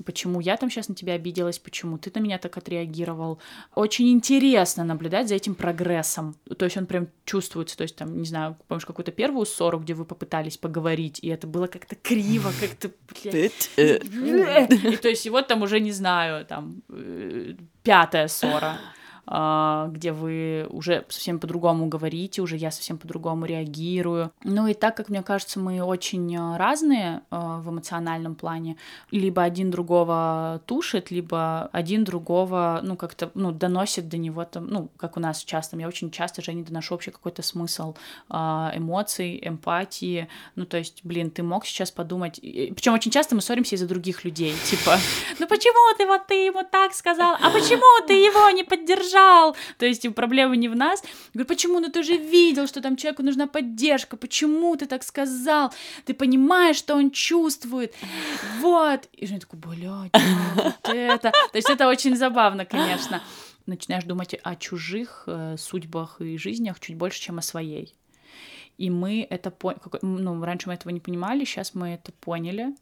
почему 0.05 0.41
я 0.41 0.57
там 0.57 0.71
сейчас 0.71 0.89
на 0.89 0.95
тебя 0.95 1.15
обиделась, 1.15 1.59
почему 1.59 1.99
ты 1.99 2.11
на 2.15 2.21
меня 2.21 2.39
так 2.39 2.57
отреагировал. 2.57 3.39
Очень 3.75 4.11
интересно 4.11 4.85
наблюдать 4.85 5.29
за 5.29 5.35
этим 5.37 5.55
прогрессом. 5.55 6.37
То 6.57 6.65
есть 6.65 6.77
он 6.77 6.87
прям 6.87 7.09
чувствуется, 7.25 7.77
то 7.77 7.83
есть 7.83 7.97
там, 7.97 8.19
не 8.19 8.27
знаю, 8.27 8.57
помнишь 8.69 8.87
какую-то 8.87 9.13
первую 9.13 9.47
ссору, 9.47 9.79
где 9.79 9.95
вы 9.95 10.05
попытались 10.05 10.57
поговорить, 10.57 11.19
и 11.23 11.29
это 11.29 11.47
было 11.47 11.67
как-то 11.67 11.95
криво, 11.97 12.51
как-то, 12.61 12.91
блядь, 13.23 13.71
и 13.77 14.97
то 14.97 15.09
есть, 15.09 15.27
и 15.27 15.31
вот 15.31 15.47
там 15.47 15.63
уже, 15.63 15.81
не 15.81 15.93
знаю, 15.93 16.45
там, 16.47 16.83
э, 16.89 17.55
пятая 17.83 18.29
ссора, 18.29 18.79
где 19.27 20.13
вы 20.13 20.67
уже 20.71 21.05
совсем 21.09 21.39
по-другому 21.39 21.87
говорите, 21.87 22.43
уже 22.43 22.57
я 22.57 22.71
совсем 22.71 22.99
по-другому 22.99 23.47
реагирую. 23.47 24.31
Ну 24.43 24.67
и 24.67 24.75
так 24.75 24.97
как, 24.97 25.09
мне 25.09 25.23
кажется, 25.23 25.59
мы 25.59 25.83
очень 25.83 26.35
э, 26.35 26.57
разные 26.57 27.23
э, 27.31 27.37
в 27.37 27.71
эмоциональном 27.71 28.35
плане, 28.35 28.77
либо 29.11 29.43
один 29.43 29.71
другого 29.71 30.61
тушит, 30.67 31.11
либо 31.11 31.69
один 31.73 32.05
другого, 32.05 32.81
ну, 32.83 32.97
как-то, 32.97 33.31
ну, 33.35 33.53
доносит 33.53 34.09
до 34.09 34.17
него 34.17 34.45
там, 34.45 34.67
ну, 34.67 34.89
как 34.97 35.17
у 35.17 35.21
нас 35.21 35.45
часто, 35.45 35.77
я 35.77 35.89
очень 35.89 36.11
часто 36.11 36.43
же 36.43 36.53
не 36.53 36.63
доношу 36.63 36.95
вообще 36.95 37.11
какой-то 37.11 37.43
смысл 37.43 37.95
а, 38.29 38.73
эмоций, 38.75 39.41
эмпатии, 39.43 40.29
ну, 40.57 40.67
то 40.67 40.77
есть, 40.77 41.01
блин, 41.05 41.31
ты 41.31 41.43
мог 41.43 41.67
сейчас 41.67 41.91
подумать, 41.91 42.41
причем 42.41 42.95
очень 42.95 43.11
часто 43.11 43.35
мы 43.35 43.41
ссоримся 43.41 43.77
из-за 43.77 43.87
других 43.87 44.25
людей, 44.25 44.55
типа, 44.65 44.99
ну 45.39 45.47
почему 45.47 45.97
ты 45.97 46.07
вот 46.07 46.27
ты 46.27 46.47
ему 46.47 46.63
так 46.71 46.95
сказал, 46.95 47.35
а 47.41 47.51
почему 47.51 48.07
ты 48.07 48.15
его 48.15 48.51
не 48.51 48.65
поддержал? 48.65 49.14
То 49.79 49.87
есть 49.87 50.13
проблема 50.15 50.57
не 50.57 50.69
в 50.69 50.77
нас. 50.77 51.03
Я 51.03 51.11
говорю, 51.35 51.49
почему? 51.49 51.81
Ну 51.81 51.91
ты 51.91 52.03
же 52.03 52.17
видел, 52.17 52.67
что 52.67 52.81
там 52.81 52.97
человеку 52.97 53.23
нужна 53.23 53.47
поддержка, 53.47 54.17
почему 54.17 54.77
ты 54.77 54.87
так 54.87 55.03
сказал? 55.03 55.73
Ты 56.05 56.15
понимаешь, 56.15 56.77
что 56.77 56.95
он 56.95 57.11
чувствует? 57.11 57.95
Вот. 58.61 59.09
И 59.13 59.27
Женя 59.27 59.41
такой, 59.41 59.59
блядь, 59.59 60.13
да, 60.13 60.21
вот 60.55 60.75
это. 60.85 61.31
То 61.31 61.59
есть 61.59 61.71
это 61.71 61.89
очень 61.89 62.17
забавно, 62.17 62.65
конечно. 62.65 63.23
Начинаешь 63.67 64.05
думать 64.05 64.35
о 64.43 64.57
чужих 64.57 65.25
э, 65.27 65.57
судьбах 65.59 66.21
и 66.21 66.37
жизнях 66.37 66.81
чуть 66.81 66.97
больше, 66.97 67.21
чем 67.21 67.39
о 67.39 67.43
своей. 67.43 67.95
И 68.79 68.91
мы 68.91 69.27
это 69.29 69.51
поняли, 69.51 69.81
ну, 70.03 70.43
раньше 70.45 70.69
мы 70.69 70.75
этого 70.75 70.93
не 70.93 71.01
понимали, 71.01 71.45
сейчас 71.45 71.75
мы 71.75 71.91
это 71.91 72.13
поняли, 72.13 72.75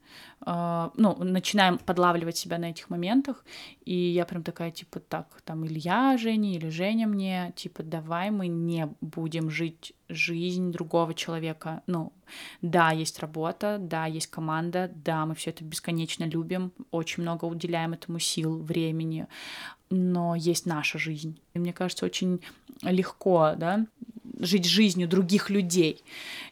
Э, 0.45 0.91
ну, 0.97 1.17
начинаем 1.25 1.79
подлавливать 1.79 2.37
себя 2.37 2.59
на 2.59 2.71
этих 2.71 2.91
моментах, 2.91 3.45
и 3.85 3.95
я 3.95 4.25
прям 4.25 4.43
такая, 4.43 4.71
типа, 4.71 5.01
так, 5.01 5.41
там, 5.45 5.65
или 5.65 5.79
я 5.79 6.17
Женя, 6.19 6.55
или 6.55 6.69
Женя 6.69 7.07
мне, 7.07 7.53
типа, 7.57 7.83
давай 7.83 8.31
мы 8.31 8.49
не 8.49 8.89
будем 9.01 9.51
жить 9.51 9.95
жизнь 10.09 10.73
другого 10.73 11.15
человека, 11.15 11.83
ну, 11.87 12.13
да, 12.61 12.91
есть 12.91 13.21
работа, 13.21 13.79
да, 13.81 14.07
есть 14.07 14.27
команда, 14.29 14.91
да, 14.95 15.27
мы 15.27 15.35
все 15.35 15.51
это 15.51 15.65
бесконечно 15.65 16.25
любим, 16.25 16.73
очень 16.91 17.23
много 17.23 17.45
уделяем 17.45 17.93
этому 17.93 18.19
сил, 18.19 18.59
времени, 18.63 19.27
но 19.91 20.35
есть 20.35 20.67
наша 20.67 20.99
жизнь. 20.99 21.41
И 21.55 21.59
мне 21.59 21.73
кажется, 21.73 22.05
очень 22.05 22.41
легко, 22.83 23.55
да, 23.57 23.87
жить 24.39 24.67
жизнью 24.67 25.09
других 25.09 25.51
людей. 25.51 26.03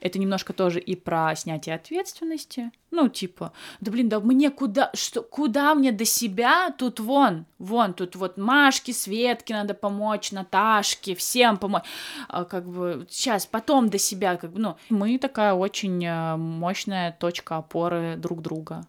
Это 0.00 0.18
немножко 0.18 0.52
тоже 0.52 0.80
и 0.80 0.96
про 0.96 1.34
снятие 1.36 1.74
ответственности. 1.74 2.70
Ну, 2.90 3.08
типа, 3.08 3.52
да 3.80 3.92
блин, 3.92 4.08
да 4.08 4.20
мне 4.20 4.50
куда, 4.50 4.90
что, 4.94 5.22
куда 5.22 5.74
мне 5.74 5.92
до 5.92 6.04
себя? 6.04 6.70
Тут 6.76 6.98
вон, 6.98 7.46
вон, 7.58 7.94
тут 7.94 8.16
вот 8.16 8.36
Машке, 8.36 8.92
Светке 8.92 9.54
надо 9.54 9.74
помочь, 9.74 10.32
Наташке, 10.32 11.14
всем 11.14 11.56
помочь. 11.56 11.84
А, 12.28 12.44
как 12.44 12.68
бы 12.68 13.06
сейчас, 13.08 13.46
потом 13.46 13.88
до 13.88 13.98
себя, 13.98 14.36
как 14.36 14.52
бы, 14.52 14.60
ну, 14.60 14.76
мы 14.88 15.18
такая 15.18 15.54
очень 15.54 16.04
э, 16.04 16.36
мощная 16.36 17.12
точка 17.12 17.58
опоры 17.58 18.16
друг 18.16 18.42
друга. 18.42 18.86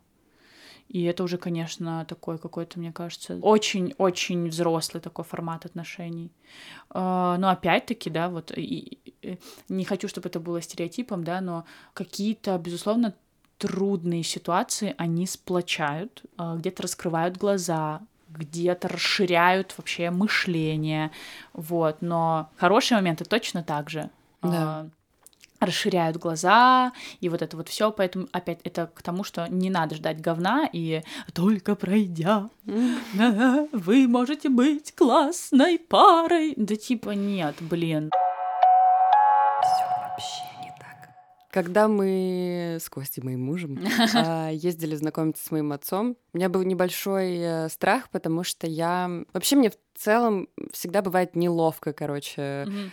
И 0.92 1.04
это 1.04 1.24
уже, 1.24 1.38
конечно, 1.38 2.06
такой 2.06 2.38
какой-то, 2.38 2.78
мне 2.78 2.92
кажется, 2.92 3.38
очень-очень 3.42 4.50
взрослый 4.50 5.00
такой 5.00 5.24
формат 5.24 5.66
отношений. 5.66 6.32
А, 6.90 7.38
Но 7.38 7.50
опять-таки, 7.50 8.10
да, 8.10 8.28
вот 8.28 8.52
и, 8.58 9.00
и, 9.22 9.40
не 9.70 9.86
хочу, 9.86 10.10
чтобы 10.10 10.28
это 10.28 10.42
было 10.42 10.62
стереотипом, 10.62 11.24
да, 11.24 11.40
но 11.40 11.64
какие-то, 11.94 12.58
безусловно, 12.58 13.14
трудные 13.58 14.24
ситуации, 14.24 14.94
они 14.98 15.28
сплочают, 15.28 16.24
а, 16.36 16.58
где-то 16.58 16.84
раскрывают 16.84 17.38
глаза, 17.38 18.02
где-то 18.28 18.90
расширяют 18.90 19.74
вообще 19.78 20.12
мышление, 20.12 21.12
вот, 21.54 22.02
но 22.02 22.50
хорошие 22.58 22.98
моменты 22.98 23.24
точно 23.24 23.64
так 23.64 23.90
же. 23.90 24.10
Да. 24.42 24.90
Расширяют 25.62 26.18
глаза, 26.18 26.92
и 27.20 27.30
вот 27.30 27.42
это 27.42 27.56
вот 27.56 27.70
все, 27.70 27.92
поэтому 27.92 28.28
опять 28.32 28.60
это 28.64 28.88
к 28.88 29.02
тому, 29.02 29.24
что 29.24 29.48
не 29.48 29.70
надо 29.70 29.96
ждать 29.96 30.20
говна, 30.20 30.68
и 30.74 31.04
только 31.34 31.76
пройдя, 31.76 32.50
вы 33.72 34.08
можете 34.08 34.50
быть 34.50 34.94
классной 34.96 35.78
парой. 35.78 36.56
Да 36.58 36.76
типа 36.76 37.12
нет, 37.12 37.56
блин. 37.62 38.10
Когда 41.52 41.90
мы 41.90 42.78
с 42.80 42.90
Костей, 42.90 43.22
моим 43.22 43.44
мужем, 43.44 43.78
а, 44.16 44.50
ездили 44.50 44.96
знакомиться 44.96 45.46
с 45.46 45.52
моим 45.52 45.74
отцом, 45.74 46.16
у 46.34 46.38
меня 46.38 46.48
был 46.48 46.64
небольшой 46.64 47.38
э, 47.38 47.70
страх, 47.70 48.10
потому 48.10 48.44
что 48.44 48.68
я... 48.68 49.12
Вообще 49.34 49.58
мне 49.58 49.70
в 49.70 49.76
целом 49.94 50.48
всегда 50.72 51.02
бывает 51.02 51.36
неловко, 51.36 51.92
короче, 51.92 52.66
Мгм. 52.68 52.92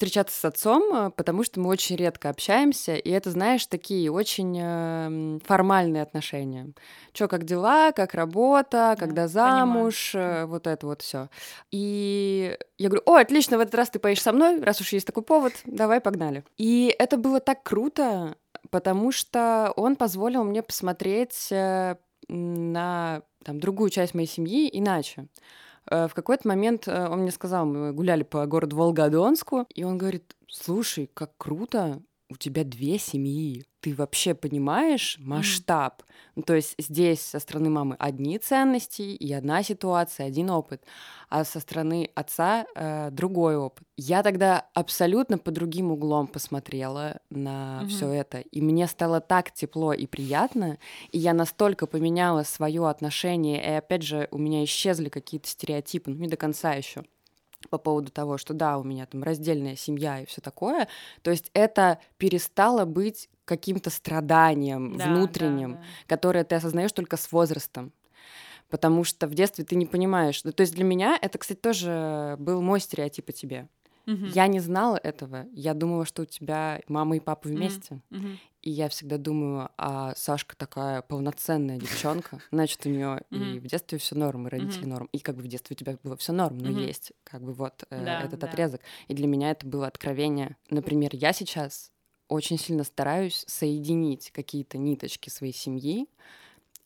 Встречаться 0.00 0.40
с 0.40 0.44
отцом, 0.46 0.94
э, 0.94 1.10
потому 1.10 1.44
что 1.44 1.60
мы 1.60 1.68
очень 1.68 1.94
редко 1.96 2.30
общаемся, 2.30 2.96
и 2.96 3.10
это, 3.10 3.30
знаешь, 3.30 3.66
такие 3.66 4.10
очень 4.10 4.58
эм, 4.58 5.40
формальные 5.44 6.02
отношения. 6.02 6.72
Чё, 7.12 7.28
как 7.28 7.44
дела, 7.44 7.92
как 7.92 8.14
работа, 8.14 8.96
когда 8.98 9.24
понимаю. 9.24 9.28
замуж, 9.28 10.12
э, 10.14 10.46
вот 10.46 10.66
это 10.66 10.86
вот 10.86 11.02
все. 11.02 11.28
И 11.70 12.56
я 12.78 12.88
говорю, 12.88 13.02
о, 13.04 13.16
отлично, 13.16 13.58
в 13.58 13.60
этот 13.60 13.74
раз 13.74 13.90
ты 13.90 13.98
поедешь 13.98 14.22
со 14.22 14.32
мной, 14.32 14.62
раз 14.62 14.80
уж 14.80 14.90
есть 14.94 15.06
такой 15.06 15.22
повод, 15.22 15.52
давай, 15.66 16.00
погнали. 16.00 16.44
И 16.56 16.94
это 16.98 17.18
было 17.18 17.38
так 17.38 17.62
круто, 17.62 18.36
потому 18.70 19.12
что 19.12 19.70
он 19.76 19.96
позволил 19.96 20.44
мне 20.44 20.62
посмотреть 20.62 21.48
э, 21.52 21.96
на 22.26 23.20
там, 23.44 23.60
другую 23.60 23.90
часть 23.90 24.14
моей 24.14 24.28
семьи 24.28 24.66
иначе. 24.72 25.26
Э, 25.90 26.08
В 26.08 26.14
какой-то 26.14 26.48
момент 26.48 26.88
э, 26.88 27.08
он 27.08 27.20
мне 27.20 27.30
сказал, 27.30 27.66
мы 27.66 27.92
гуляли 27.92 28.22
по 28.22 28.46
городу 28.46 28.76
Волгодонску, 28.76 29.66
и 29.74 29.84
он 29.84 29.98
говорит, 29.98 30.36
слушай, 30.48 31.10
как 31.12 31.36
круто, 31.36 32.02
у 32.28 32.36
тебя 32.36 32.64
две 32.64 32.98
семьи. 32.98 33.64
Ты 33.80 33.94
вообще 33.94 34.34
понимаешь 34.34 35.16
масштаб? 35.20 36.02
Ну, 36.36 36.42
то 36.42 36.54
есть 36.54 36.74
здесь 36.78 37.22
со 37.22 37.38
стороны 37.38 37.70
мамы 37.70 37.96
одни 37.98 38.38
ценности 38.38 39.02
и 39.02 39.32
одна 39.32 39.62
ситуация, 39.62 40.26
один 40.26 40.50
опыт, 40.50 40.84
а 41.30 41.44
со 41.44 41.60
стороны 41.60 42.10
отца 42.14 42.66
э, 42.74 43.10
другой 43.10 43.56
опыт. 43.56 43.86
Я 43.96 44.22
тогда 44.22 44.66
абсолютно 44.74 45.38
по 45.38 45.50
другим 45.50 45.92
углом 45.92 46.26
посмотрела 46.26 47.20
на 47.30 47.80
Мгм. 47.80 47.88
все 47.88 48.08
это, 48.10 48.40
и 48.40 48.60
мне 48.60 48.86
стало 48.86 49.20
так 49.20 49.50
тепло 49.52 49.92
и 49.94 50.06
приятно, 50.06 50.78
и 51.10 51.18
я 51.18 51.32
настолько 51.32 51.86
поменяла 51.86 52.42
свое 52.42 52.86
отношение, 52.88 53.62
и 53.62 53.76
опять 53.76 54.02
же 54.02 54.28
у 54.30 54.38
меня 54.38 54.62
исчезли 54.64 55.08
какие-то 55.08 55.48
стереотипы, 55.48 56.10
ну 56.10 56.16
не 56.16 56.28
до 56.28 56.36
конца 56.36 56.74
еще 56.74 57.02
по 57.68 57.78
поводу 57.78 58.10
того, 58.10 58.38
что 58.38 58.54
да, 58.54 58.78
у 58.78 58.84
меня 58.84 59.06
там 59.06 59.22
раздельная 59.22 59.76
семья 59.76 60.20
и 60.20 60.26
все 60.26 60.40
такое. 60.40 60.88
То 61.22 61.30
есть 61.30 61.50
это 61.52 61.98
перестало 62.16 62.84
быть 62.84 63.28
каким-то 63.44 63.90
страданием 63.90 64.96
Да, 64.96 65.06
внутренним, 65.06 65.72
да, 65.74 65.78
да. 65.78 65.84
которое 66.06 66.44
ты 66.44 66.54
осознаешь 66.54 66.92
только 66.92 67.16
с 67.16 67.30
возрастом. 67.32 67.92
Потому 68.70 69.04
что 69.04 69.26
в 69.26 69.34
детстве 69.34 69.64
ты 69.64 69.74
не 69.76 69.86
понимаешь. 69.86 70.44
Ну, 70.44 70.52
то 70.52 70.62
есть 70.62 70.74
для 70.74 70.84
меня 70.84 71.18
это, 71.20 71.38
кстати, 71.38 71.58
тоже 71.58 72.36
был 72.38 72.62
мой 72.62 72.80
стереотип 72.80 73.28
о 73.28 73.32
тебе. 73.32 73.68
Мгм. 74.06 74.26
Я 74.26 74.46
не 74.46 74.60
знала 74.60 74.96
этого. 74.96 75.46
Я 75.52 75.74
думала, 75.74 76.04
что 76.04 76.22
у 76.22 76.24
тебя 76.24 76.80
мама 76.88 77.16
и 77.16 77.20
папа 77.20 77.48
вместе. 77.48 78.00
Мгм. 78.10 78.38
И 78.62 78.70
я 78.70 78.88
всегда 78.90 79.16
думаю, 79.16 79.70
а 79.78 80.14
Сашка 80.16 80.54
такая 80.54 81.00
полноценная 81.02 81.78
девчонка, 81.78 82.40
значит, 82.52 82.84
у 82.84 82.90
нее 82.90 83.22
и 83.30 83.58
в 83.58 83.66
детстве 83.66 83.98
все 83.98 84.14
норм, 84.16 84.46
и 84.46 84.50
родители 84.50 84.84
норм. 84.84 85.08
И 85.12 85.18
как 85.18 85.36
бы 85.36 85.42
в 85.42 85.48
детстве 85.48 85.74
у 85.74 85.78
тебя 85.78 85.96
было 86.02 86.16
все 86.16 86.32
норм, 86.32 86.58
но 86.58 86.68
есть 86.68 87.12
как 87.24 87.42
бы 87.42 87.52
вот 87.54 87.84
э, 87.90 88.04
этот 88.24 88.44
отрезок. 88.44 88.82
И 89.08 89.14
для 89.14 89.26
меня 89.26 89.50
это 89.50 89.66
было 89.66 89.86
откровение. 89.86 90.56
Например, 90.68 91.10
я 91.14 91.32
сейчас 91.32 91.90
очень 92.28 92.58
сильно 92.58 92.84
стараюсь 92.84 93.44
соединить 93.48 94.30
какие-то 94.30 94.76
ниточки 94.78 95.30
своей 95.30 95.54
семьи, 95.54 96.06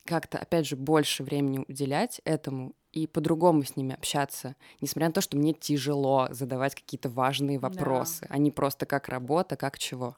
как-то, 0.04 0.38
опять 0.38 0.66
же, 0.66 0.76
больше 0.76 1.22
времени 1.24 1.64
уделять 1.66 2.20
этому 2.24 2.74
и 2.94 3.06
по-другому 3.06 3.62
с 3.64 3.76
ними 3.76 3.94
общаться, 3.94 4.56
несмотря 4.80 5.08
на 5.08 5.14
то, 5.14 5.20
что 5.20 5.36
мне 5.36 5.52
тяжело 5.54 6.28
задавать 6.30 6.74
какие-то 6.74 7.08
важные 7.10 7.58
Да. 7.60 7.94
вопросы, 7.98 8.26
а 8.30 8.38
не 8.38 8.50
просто 8.50 8.86
как 8.86 9.08
работа, 9.08 9.56
как 9.56 9.78
чего. 9.78 10.16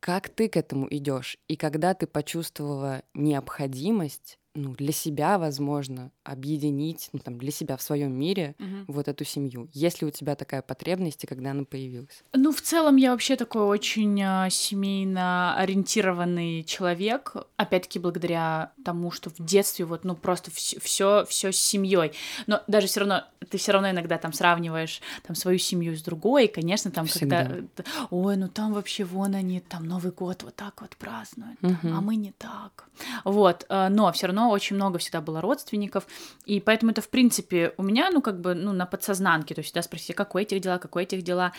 Как 0.00 0.28
ты 0.28 0.48
к 0.48 0.56
этому 0.56 0.86
идешь? 0.90 1.38
И 1.48 1.56
когда 1.56 1.94
ты 1.94 2.06
почувствовала 2.06 3.02
необходимость, 3.14 4.38
ну, 4.56 4.72
для 4.74 4.92
себя, 4.92 5.38
возможно, 5.38 6.10
объединить, 6.24 7.08
ну, 7.12 7.18
там, 7.20 7.38
для 7.38 7.50
себя 7.52 7.76
в 7.76 7.82
своем 7.82 8.12
мире 8.12 8.54
Мгм. 8.58 8.84
вот 8.88 9.06
эту 9.08 9.24
семью. 9.24 9.68
Есть 9.72 10.00
ли 10.00 10.08
у 10.08 10.10
тебя 10.10 10.34
такая 10.34 10.62
потребность 10.62 11.22
и 11.24 11.26
когда 11.26 11.50
она 11.50 11.64
появилась? 11.64 12.22
Ну, 12.32 12.52
в 12.52 12.60
целом, 12.60 12.96
я 12.96 13.10
вообще 13.12 13.36
такой 13.36 13.62
очень 13.62 14.20
а, 14.22 14.48
семейно 14.50 15.54
ориентированный 15.56 16.64
человек. 16.64 17.34
Опять-таки, 17.56 17.98
благодаря 17.98 18.72
тому, 18.84 19.10
что 19.10 19.30
в 19.30 19.36
детстве 19.38 19.84
вот, 19.84 20.04
ну, 20.04 20.14
просто 20.14 20.50
все, 20.50 21.24
все 21.28 21.52
с 21.52 21.56
семьей. 21.56 22.12
Но 22.46 22.62
даже 22.66 22.86
все 22.86 23.00
равно, 23.00 23.24
ты 23.50 23.58
все 23.58 23.72
равно 23.72 23.90
иногда 23.90 24.18
там 24.18 24.32
сравниваешь 24.32 25.00
там 25.26 25.36
свою 25.36 25.58
семью 25.58 25.96
с 25.96 26.02
другой. 26.02 26.46
И, 26.46 26.48
конечно, 26.48 26.90
там, 26.90 27.06
Всегда. 27.06 27.44
когда. 27.44 27.84
Ой, 28.10 28.36
ну 28.36 28.48
там 28.48 28.72
вообще 28.72 29.04
вон 29.04 29.34
они, 29.34 29.60
там 29.60 29.84
Новый 29.86 30.12
год 30.12 30.42
вот 30.42 30.54
так 30.56 30.80
вот 30.80 30.96
празднуют, 30.96 31.58
там, 31.60 31.70
Мгм. 31.82 31.96
а 31.96 32.00
мы 32.00 32.16
не 32.16 32.32
так. 32.32 32.88
Вот, 33.24 33.66
э, 33.68 33.88
но 33.90 34.10
все 34.12 34.26
равно 34.28 34.45
очень 34.50 34.76
много 34.76 34.98
всегда 34.98 35.20
было 35.20 35.40
родственников, 35.40 36.06
и 36.44 36.60
поэтому 36.60 36.92
это, 36.92 37.00
в 37.00 37.08
принципе, 37.08 37.72
у 37.76 37.82
меня, 37.82 38.10
ну, 38.10 38.22
как 38.22 38.40
бы, 38.40 38.54
ну, 38.54 38.72
на 38.72 38.86
подсознанке, 38.86 39.54
то 39.54 39.60
есть 39.60 39.68
всегда 39.68 39.82
спросите, 39.82 40.14
как 40.14 40.34
у 40.34 40.38
этих 40.38 40.60
дела, 40.60 40.78
как 40.78 40.96
у 40.96 40.98
этих 40.98 41.22
дела. 41.22 41.52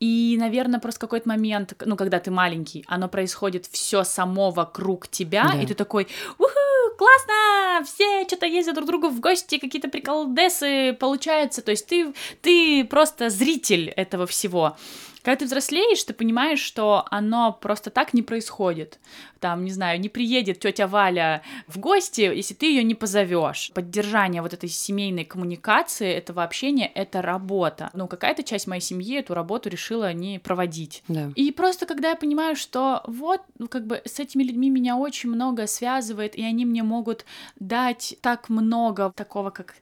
И, 0.00 0.36
наверное, 0.38 0.80
просто 0.80 1.00
какой-то 1.00 1.28
момент, 1.28 1.74
ну, 1.84 1.96
когда 1.96 2.18
ты 2.18 2.30
маленький, 2.30 2.84
оно 2.88 3.08
происходит 3.08 3.66
все 3.66 4.04
само 4.04 4.50
вокруг 4.50 5.08
тебя, 5.08 5.48
Да. 5.52 5.62
и 5.62 5.66
ты 5.66 5.74
такой, 5.74 6.08
уху, 6.38 6.96
классно, 6.98 7.84
все 7.84 8.24
что-то 8.26 8.46
ездят 8.46 8.74
друг 8.74 8.86
к 8.86 8.90
другу 8.90 9.08
в 9.08 9.20
гости, 9.20 9.58
какие-то 9.58 9.88
приколдесы 9.88 10.92
получаются, 10.94 11.62
то 11.62 11.70
есть 11.70 11.86
ты, 11.86 12.12
ты 12.42 12.84
просто 12.84 13.30
зритель 13.30 13.88
этого 13.88 14.26
всего. 14.26 14.76
Когда 15.24 15.36
ты 15.36 15.46
взрослеешь, 15.46 16.04
ты 16.04 16.12
понимаешь, 16.12 16.60
что 16.60 17.06
оно 17.10 17.50
просто 17.58 17.88
так 17.88 18.12
не 18.12 18.22
происходит. 18.22 18.98
Там, 19.40 19.64
не 19.64 19.70
знаю, 19.70 19.98
не 19.98 20.10
приедет 20.10 20.60
тетя 20.60 20.86
Валя 20.86 21.42
в 21.66 21.78
гости, 21.78 22.20
если 22.20 22.52
ты 22.52 22.66
ее 22.66 22.84
не 22.84 22.94
позовешь. 22.94 23.70
Поддержание 23.74 24.42
вот 24.42 24.52
этой 24.52 24.68
семейной 24.68 25.24
коммуникации, 25.24 26.12
этого 26.12 26.44
общения— 26.44 26.86
это 26.94 27.22
работа. 27.22 27.88
Ну, 27.94 28.06
какая-то 28.06 28.42
часть 28.42 28.66
моей 28.66 28.82
семьи 28.82 29.18
эту 29.18 29.32
работу 29.32 29.70
решила 29.70 30.12
не 30.12 30.38
проводить. 30.38 31.02
Да. 31.08 31.30
И 31.34 31.50
просто 31.52 31.86
когда 31.86 32.10
я 32.10 32.16
понимаю, 32.16 32.54
что 32.54 33.02
вот, 33.06 33.40
ну, 33.58 33.66
как 33.66 33.86
бы 33.86 34.02
с 34.04 34.20
этими 34.20 34.42
людьми 34.42 34.68
меня 34.68 34.96
очень 34.96 35.30
много 35.30 35.66
связывает, 35.66 36.36
и 36.36 36.44
они 36.44 36.66
мне 36.66 36.82
могут 36.82 37.24
дать 37.58 38.14
так 38.20 38.50
много 38.50 39.10
такого, 39.16 39.48
как 39.48 39.74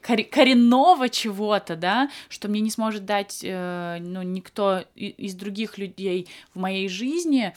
коренного 0.00 1.08
чего-то, 1.08 1.76
да, 1.76 2.10
что 2.28 2.48
мне 2.48 2.60
не 2.60 2.70
сможет 2.70 3.04
дать, 3.04 3.40
э, 3.42 3.98
ну, 4.00 4.22
никто 4.22 4.84
из 4.94 5.34
других 5.34 5.78
людей 5.78 6.28
в 6.54 6.58
моей 6.58 6.88
жизни, 6.88 7.54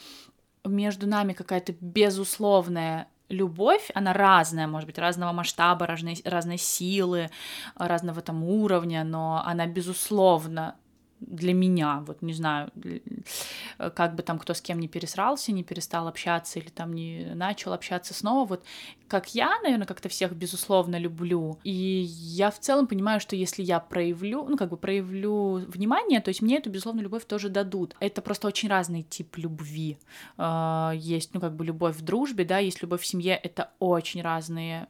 между 0.64 1.08
нами 1.08 1.34
какая-то 1.34 1.74
безусловная 1.80 3.08
любовь, 3.30 3.90
она 3.94 4.14
разная, 4.14 4.68
может 4.68 4.88
быть, 4.88 4.98
разного 4.98 5.32
масштаба, 5.32 5.88
разной, 5.88 6.22
разной 6.26 6.58
силы, 6.58 7.30
разного 7.76 8.22
там 8.22 8.44
уровня, 8.44 9.04
но 9.04 9.44
она 9.46 9.66
безусловно 9.66 10.76
для 11.20 11.54
меня, 11.54 12.04
вот 12.06 12.22
не 12.22 12.34
знаю, 12.34 12.72
э, 12.84 13.90
как 13.92 14.16
бы 14.16 14.24
там 14.24 14.38
кто 14.38 14.54
с 14.54 14.62
кем 14.62 14.80
не 14.80 14.88
пересрался, 14.88 15.52
не 15.52 15.64
перестал 15.64 16.08
общаться 16.08 16.60
или 16.60 16.70
там 16.70 16.94
не 16.94 17.32
начал 17.36 17.74
общаться 17.74 18.14
снова, 18.14 18.46
вот 18.46 18.64
как 19.08 19.34
я, 19.34 19.60
наверное, 19.64 19.88
как-то 19.88 20.10
всех 20.10 20.34
безусловно 20.34 20.98
люблю, 20.98 21.58
и 21.64 21.72
я 21.72 22.52
в 22.52 22.60
целом 22.60 22.88
понимаю, 22.88 23.20
что 23.20 23.36
если 23.36 23.64
я 23.64 23.80
проявлю, 23.80 24.46
ну 24.48 24.58
как 24.58 24.70
бы 24.70 24.78
проявлю 24.78 25.66
внимание, 25.68 26.22
то 26.22 26.30
есть 26.30 26.42
мне 26.42 26.58
эту 26.58 26.70
безусловную 26.70 27.04
любовь 27.04 27.26
тоже 27.26 27.50
дадут. 27.50 27.96
Это 28.00 28.22
просто 28.22 28.48
очень 28.48 28.70
разный 28.70 29.04
тип 29.04 29.38
любви. 29.38 29.98
Э, 30.38 30.92
Есть, 30.96 31.34
ну 31.34 31.40
как 31.40 31.56
бы 31.56 31.66
любовь 31.66 31.96
в 31.96 32.02
дружбе, 32.04 32.46
да, 32.46 32.60
есть 32.60 32.82
любовь 32.82 33.02
в 33.02 33.06
семье, 33.06 33.36
это 33.36 33.72
очень 33.80 34.22
разные 34.22 34.88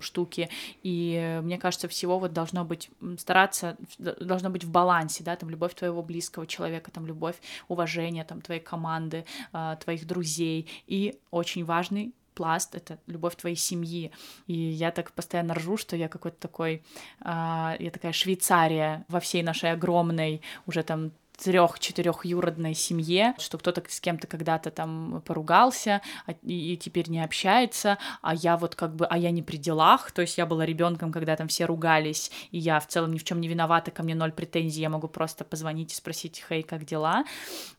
штуки, 0.00 0.48
и 0.82 1.18
э, 1.20 1.40
мне 1.40 1.58
кажется, 1.58 1.88
всего 1.88 2.18
вот 2.18 2.32
должно 2.32 2.64
быть 2.64 2.90
стараться, 3.18 3.76
должно 3.98 4.50
быть 4.50 4.64
в 4.64 4.70
балансе, 4.70 5.24
да, 5.24 5.36
там 5.36 5.50
любовь 5.50 5.74
твоего 5.74 6.02
близкого 6.02 6.46
человека, 6.46 6.90
там 6.90 7.06
любовь, 7.06 7.36
уважение 7.68 8.24
там 8.24 8.40
твоей 8.40 8.60
команды, 8.60 9.24
а, 9.52 9.76
твоих 9.76 10.06
друзей, 10.06 10.66
и 10.86 11.18
очень 11.30 11.64
важный 11.64 12.12
пласт— 12.34 12.74
это 12.76 12.98
любовь 13.08 13.34
твоей 13.34 13.56
семьи. 13.56 14.12
И 14.46 14.54
я 14.54 14.92
так 14.92 15.10
постоянно 15.12 15.54
ржу, 15.54 15.76
что 15.76 15.96
я 15.96 16.08
какой-то 16.08 16.38
такой, 16.38 16.82
а, 17.20 17.76
я 17.80 17.90
такая 17.90 18.12
Швейцария 18.12 19.04
во 19.08 19.18
всей 19.18 19.42
нашей 19.42 19.72
огромной, 19.72 20.40
уже 20.66 20.84
там 20.84 21.10
трех-четырехюродной 21.42 22.74
семье, 22.74 23.34
что 23.38 23.58
кто-то 23.58 23.82
с 23.88 24.00
кем-то 24.00 24.26
когда-то 24.26 24.70
там 24.70 25.22
поругался 25.24 26.02
а, 26.26 26.32
и, 26.42 26.74
и 26.74 26.76
теперь 26.76 27.08
не 27.08 27.22
общается, 27.22 27.98
а 28.22 28.34
я 28.34 28.56
вот 28.56 28.74
как 28.74 28.96
бы, 28.96 29.06
а 29.06 29.16
я 29.16 29.30
не 29.30 29.42
при 29.42 29.56
делах, 29.56 30.10
то 30.10 30.20
есть 30.20 30.36
я 30.36 30.46
была 30.46 30.66
ребенком, 30.66 31.12
когда 31.12 31.36
там 31.36 31.46
все 31.46 31.64
ругались, 31.64 32.32
и 32.50 32.58
я 32.58 32.80
в 32.80 32.88
целом 32.88 33.12
ни 33.12 33.18
в 33.18 33.24
чем 33.24 33.40
не 33.40 33.46
виновата, 33.46 33.92
ко 33.92 34.02
мне 34.02 34.16
ноль 34.16 34.32
претензий, 34.32 34.80
я 34.80 34.90
могу 34.90 35.06
просто 35.06 35.44
позвонить 35.44 35.92
и 35.92 35.96
спросить, 35.96 36.42
хей, 36.48 36.64
как 36.64 36.84
дела? 36.84 37.24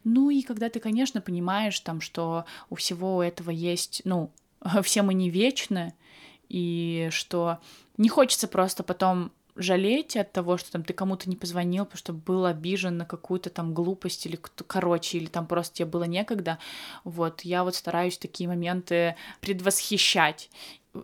Ну 0.06 0.30
и 0.30 0.42
когда 0.42 0.70
ты, 0.70 0.80
конечно, 0.80 1.20
понимаешь 1.20 1.80
там, 1.82 2.00
что 2.00 2.46
у 2.70 2.76
всего 2.76 3.22
этого 3.22 3.50
есть, 3.50 4.02
ну, 4.06 4.32
все 4.84 5.02
мы 5.02 5.14
не 5.14 5.30
вечны, 5.30 5.94
и 6.48 7.10
что 7.12 7.60
не 7.98 8.08
хочется 8.08 8.48
просто 8.48 8.84
потом 8.84 9.32
жалеть 9.60 10.18
от 10.18 10.32
того, 10.32 10.58
что 10.58 10.72
там 10.72 10.84
ты 10.84 10.94
кому-то 10.94 11.30
не 11.30 11.36
позвонил, 11.36 11.86
потому 11.86 12.00
что 12.00 12.14
был 12.14 12.46
обижен 12.46 12.98
на 12.98 13.06
какую-то 13.06 13.50
там 13.50 13.74
глупость 13.74 14.26
или 14.26 14.40
короче, 14.68 15.18
или 15.18 15.28
там 15.28 15.46
просто 15.46 15.76
тебе 15.76 15.86
было 15.86 16.06
некогда. 16.06 16.58
Вот, 17.04 17.42
я 17.42 17.64
вот 17.64 17.76
стараюсь 17.76 18.18
такие 18.18 18.48
моменты 18.48 19.16
предвосхищать 19.42 20.50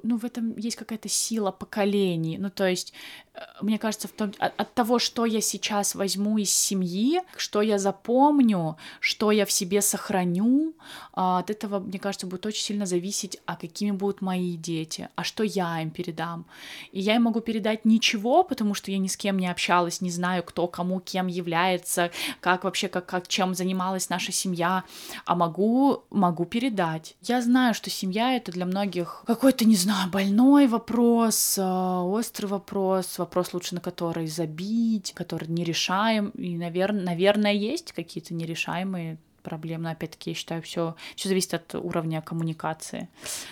ну, 0.04 0.18
в 0.18 0.26
этом 0.26 0.58
есть 0.58 0.76
какая-то 0.76 1.10
сила 1.10 1.52
поколений. 1.52 2.38
Ну, 2.38 2.50
то 2.50 2.68
есть, 2.68 2.94
э, 3.34 3.40
мне 3.62 3.78
кажется, 3.78 4.08
в 4.08 4.12
том, 4.12 4.34
от, 4.40 4.60
от 4.60 4.74
того, 4.74 5.00
что 5.00 5.26
я 5.26 5.42
сейчас 5.42 5.96
возьму 5.96 6.38
из 6.38 6.52
семьи, 6.52 7.22
что 7.38 7.62
я 7.62 7.78
запомню, 7.78 8.78
что 9.00 9.32
я 9.32 9.46
в 9.46 9.52
себе 9.52 9.82
сохраню, 9.82 10.74
а, 11.14 11.40
от 11.40 11.50
этого, 11.50 11.80
мне 11.80 12.00
кажется, 12.00 12.28
будет 12.28 12.46
очень 12.46 12.64
сильно 12.64 12.86
зависеть, 12.86 13.38
а 13.46 13.56
какими 13.56 13.92
будут 13.92 14.22
мои 14.22 14.56
дети, 14.58 15.10
а 15.16 15.24
что 15.24 15.44
я 15.44 15.82
им 15.82 15.92
передам. 15.92 16.46
И 16.92 17.00
я 17.00 17.16
им 17.16 17.24
могу 17.24 17.42
передать 17.42 17.86
ничего, 17.86 18.44
потому 18.44 18.74
что 18.74 18.92
я 18.92 18.98
ни 18.98 19.08
с 19.08 19.18
кем 19.18 19.38
не 19.40 19.48
общалась, 19.48 20.02
не 20.02 20.12
знаю, 20.12 20.44
кто 20.44 20.68
кому 20.68 21.00
кем 21.00 21.28
является, 21.28 22.12
как 22.40 22.64
вообще, 22.64 22.88
как, 22.88 23.06
как 23.06 23.28
чем 23.28 23.56
занималась 23.56 24.10
наша 24.10 24.32
семья, 24.32 24.84
а 25.26 25.36
могу, 25.36 26.04
могу 26.10 26.46
передать. 26.46 27.16
Я 27.22 27.42
знаю, 27.42 27.74
что 27.74 27.90
семья— 27.90 28.36
это 28.38 28.52
для 28.52 28.66
многих 28.66 29.24
какой-то, 29.26 29.66
не 29.66 29.76
знаю, 29.86 30.10
больной 30.10 30.68
вопрос, 30.68 31.58
а, 31.60 32.04
острый 32.04 32.48
вопрос, 32.48 33.18
вопрос 33.18 33.54
лучше 33.54 33.76
на 33.76 33.82
который 33.82 34.28
забить, 34.28 35.14
который 35.14 35.48
не 35.48 35.64
решаем. 35.64 36.30
И, 36.30 36.58
наверное, 36.58 37.04
наверное, 37.04 37.54
есть 37.54 37.92
какие-то 37.94 38.34
нерешаемые 38.34 39.18
проблем, 39.44 39.84
но 39.84 39.92
опять-таки 39.92 40.32
я 40.32 40.36
считаю, 40.36 40.62
все, 40.64 40.96
все 41.16 41.30
зависит 41.30 41.54
от 41.54 41.76
уровня 41.76 42.22
коммуникации. 42.22 43.08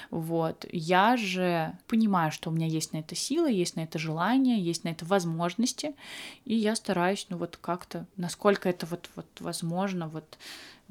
Вот. 0.10 0.66
Я 0.72 1.18
же 1.18 1.78
понимаю, 1.88 2.32
что 2.32 2.50
у 2.50 2.54
меня 2.54 2.66
есть 2.66 2.94
на 2.94 2.98
это 2.98 3.16
силы, 3.16 3.52
есть 3.52 3.76
на 3.76 3.82
это 3.82 4.00
желание, 4.00 4.60
есть 4.60 4.84
на 4.84 4.90
это 4.90 5.06
возможности, 5.06 5.94
и 6.46 6.56
я 6.56 6.76
стараюсь, 6.76 7.28
ну 7.30 7.38
вот 7.38 7.58
как-то, 7.58 8.08
насколько 8.18 8.68
это 8.68 8.88
вот, 8.88 9.08
вот 9.16 9.28
возможно, 9.40 10.08
вот 10.08 10.38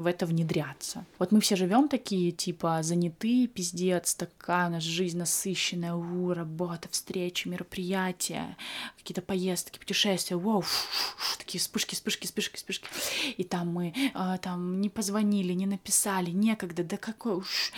в 0.03 0.07
это 0.07 0.27
внедряться. 0.27 1.07
Вот 1.19 1.33
мы 1.33 1.41
все 1.41 1.57
живем 1.57 1.89
такие, 1.89 2.33
типа, 2.33 2.83
занятые, 2.83 3.47
пиздец, 3.47 4.15
такая 4.15 4.69
у 4.69 4.73
нас 4.73 4.83
жизнь 4.83 5.19
насыщенная, 5.19 5.95
у, 5.95 6.35
работа, 6.35 6.89
встречи, 6.91 7.49
мероприятия, 7.49 8.57
какие-то 8.99 9.23
поездки, 9.23 9.79
путешествия, 9.79 10.37
вау, 10.37 10.65
такие 11.39 11.61
вспышки, 11.61 11.95
вспышки, 11.95 12.27
вспышки, 12.27 12.57
вспышки. 12.57 12.89
И 13.37 13.45
там 13.45 13.69
мы 13.69 13.95
э, 13.97 14.39
там 14.43 14.81
не 14.81 14.91
позвонили, 14.91 15.53
не 15.53 15.67
написали, 15.67 16.31
некогда, 16.31 16.85
да 16.85 16.97
какой 16.97 17.37
уж... 17.37 17.73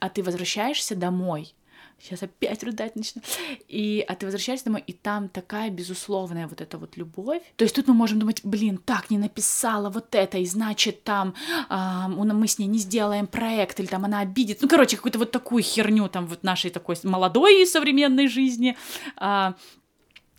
А 0.00 0.08
ты 0.08 0.22
возвращаешься 0.22 0.94
домой, 0.94 1.54
сейчас 2.00 2.22
опять 2.22 2.62
рыдать 2.62 2.96
начну. 2.96 3.22
И, 3.68 4.04
а 4.06 4.14
ты 4.14 4.26
возвращаешься 4.26 4.66
домой, 4.66 4.84
и 4.86 4.92
там 4.92 5.28
такая 5.28 5.70
безусловная 5.70 6.46
вот 6.46 6.60
эта 6.60 6.78
вот 6.78 6.96
любовь. 6.96 7.42
То 7.56 7.64
есть 7.64 7.74
тут 7.74 7.88
мы 7.88 7.94
можем 7.94 8.18
думать, 8.18 8.40
блин, 8.44 8.78
так, 8.78 9.10
не 9.10 9.18
написала 9.18 9.90
вот 9.90 10.14
это, 10.14 10.38
и 10.38 10.46
значит 10.46 11.04
там 11.04 11.34
э, 11.68 12.08
мы 12.08 12.46
с 12.46 12.58
ней 12.58 12.66
не 12.66 12.78
сделаем 12.78 13.26
проект, 13.26 13.80
или 13.80 13.86
там 13.86 14.04
она 14.04 14.20
обидит. 14.20 14.62
Ну, 14.62 14.68
короче, 14.68 14.96
какую-то 14.96 15.18
вот 15.18 15.30
такую 15.30 15.62
херню 15.62 16.08
там 16.08 16.26
вот 16.26 16.42
нашей 16.42 16.70
такой 16.70 16.96
молодой 17.02 17.62
и 17.62 17.66
современной 17.66 18.28
жизни. 18.28 18.76
А, 19.16 19.54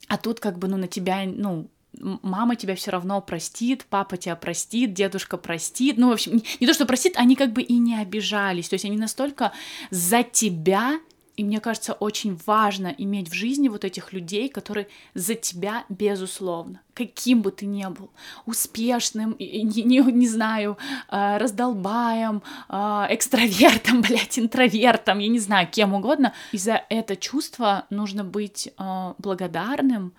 а 0.08 0.18
тут 0.18 0.40
как 0.40 0.58
бы, 0.58 0.68
ну, 0.68 0.78
на 0.78 0.88
тебя, 0.88 1.24
ну, 1.26 1.70
мама 2.00 2.56
тебя 2.56 2.76
все 2.76 2.92
равно 2.92 3.22
простит, 3.22 3.86
папа 3.90 4.18
тебя 4.18 4.36
простит, 4.36 4.94
дедушка 4.94 5.38
простит. 5.38 5.98
Ну, 5.98 6.10
в 6.10 6.14
общем, 6.14 6.36
не, 6.36 6.44
не 6.60 6.68
то, 6.68 6.74
что 6.74 6.86
простит, 6.86 7.14
они 7.18 7.36
как 7.36 7.52
бы 7.52 7.62
и 7.62 7.78
не 7.78 7.98
обижались. 8.00 8.70
То 8.70 8.76
есть 8.76 8.86
они 8.86 8.98
настолько 8.98 9.52
за 9.92 10.24
тебя 10.24 11.00
и 11.40 11.44
мне 11.46 11.62
кажется, 11.62 11.94
очень 11.94 12.38
важно 12.46 12.94
иметь 12.98 13.30
в 13.30 13.34
жизни 13.34 13.70
вот 13.70 13.86
этих 13.86 14.12
людей, 14.12 14.50
которые 14.50 14.90
за 15.14 15.36
тебя, 15.36 15.86
безусловно, 15.88 16.82
каким 16.94 17.42
бы 17.42 17.52
ты 17.52 17.66
ни 17.66 17.86
был, 17.86 18.12
успешным, 18.46 19.38
не, 19.40 19.84
не, 19.84 20.00
не 20.00 20.28
знаю, 20.28 20.78
э, 21.10 21.38
раздолбаем, 21.38 22.44
э, 22.68 22.74
экстравертом, 23.12 24.02
блядь, 24.08 24.38
интровертом, 24.38 25.20
я 25.20 25.30
не 25.30 25.40
знаю, 25.40 25.70
кем 25.72 25.94
угодно. 25.94 26.34
И 26.52 26.58
за 26.58 26.84
это 26.90 27.16
чувство 27.16 27.86
нужно 27.90 28.26
быть 28.26 28.74
э, 28.78 29.14
благодарным 29.18 30.12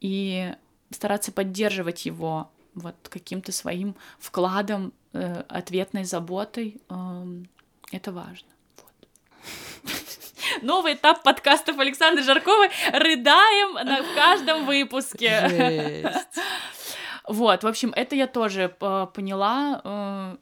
и 0.00 0.54
стараться 0.90 1.32
поддерживать 1.32 2.06
его 2.06 2.48
вот 2.74 2.94
каким-то 3.08 3.50
своим 3.50 3.96
вкладом, 4.20 4.92
ответной 5.12 6.04
заботой. 6.04 6.80
Эм, 6.88 7.48
это 7.90 8.12
важно. 8.12 8.46
Новый 10.62 10.94
этап 10.94 11.22
подкастов 11.22 11.78
Александры 11.78 12.22
Жарковой. 12.22 12.70
Рыдаем 12.92 13.74
на, 13.74 14.02
в 14.02 14.14
каждом 14.14 14.66
выпуске. 14.66 15.48
Жесть. 15.48 16.38
Вот, 17.28 17.62
в 17.62 17.66
общем, 17.66 17.92
это 17.94 18.16
я 18.16 18.26
тоже 18.26 18.74
э, 18.80 19.06
поняла 19.14 19.80
э, 19.84 20.36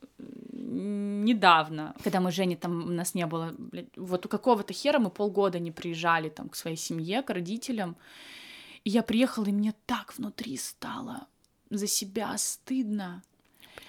недавно, 0.53 1.95
когда 2.03 2.21
мы 2.21 2.33
Жене 2.33 2.57
там 2.57 2.85
у 2.85 2.93
нас 2.93 3.15
не 3.15 3.27
было, 3.27 3.55
блядь, 3.59 3.97
вот 3.97 4.25
у 4.25 4.29
какого-то 4.29 4.73
хера 4.73 4.99
мы 4.99 5.11
полгода 5.11 5.59
не 5.59 5.71
приезжали 5.71 6.31
там 6.31 6.49
к 6.49 6.57
своей 6.57 6.77
семье, 6.77 7.23
к 7.23 7.31
родителям, 7.31 7.97
и 8.85 8.91
я 8.91 9.03
приехала, 9.03 9.45
и 9.47 9.53
мне 9.53 9.75
так 9.87 10.17
внутри 10.17 10.57
стало 10.57 11.27
за 11.69 11.87
себя 11.87 12.37
стыдно, 12.39 13.23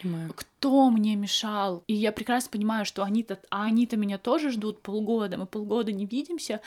Понимаю. 0.02 0.32
Кто 0.36 0.90
мне 0.90 1.16
мешал? 1.16 1.84
И 1.88 1.94
я 1.94 2.12
прекрасно 2.12 2.52
понимаю, 2.52 2.86
что 2.86 3.04
они-то, 3.04 3.40
а 3.50 3.64
они-то 3.64 3.98
меня 3.98 4.18
тоже 4.18 4.52
ждут 4.52 4.82
полгода, 4.82 5.38
мы 5.38 5.46
полгода 5.46 5.92
не 5.92 6.06
видимся, 6.06 6.62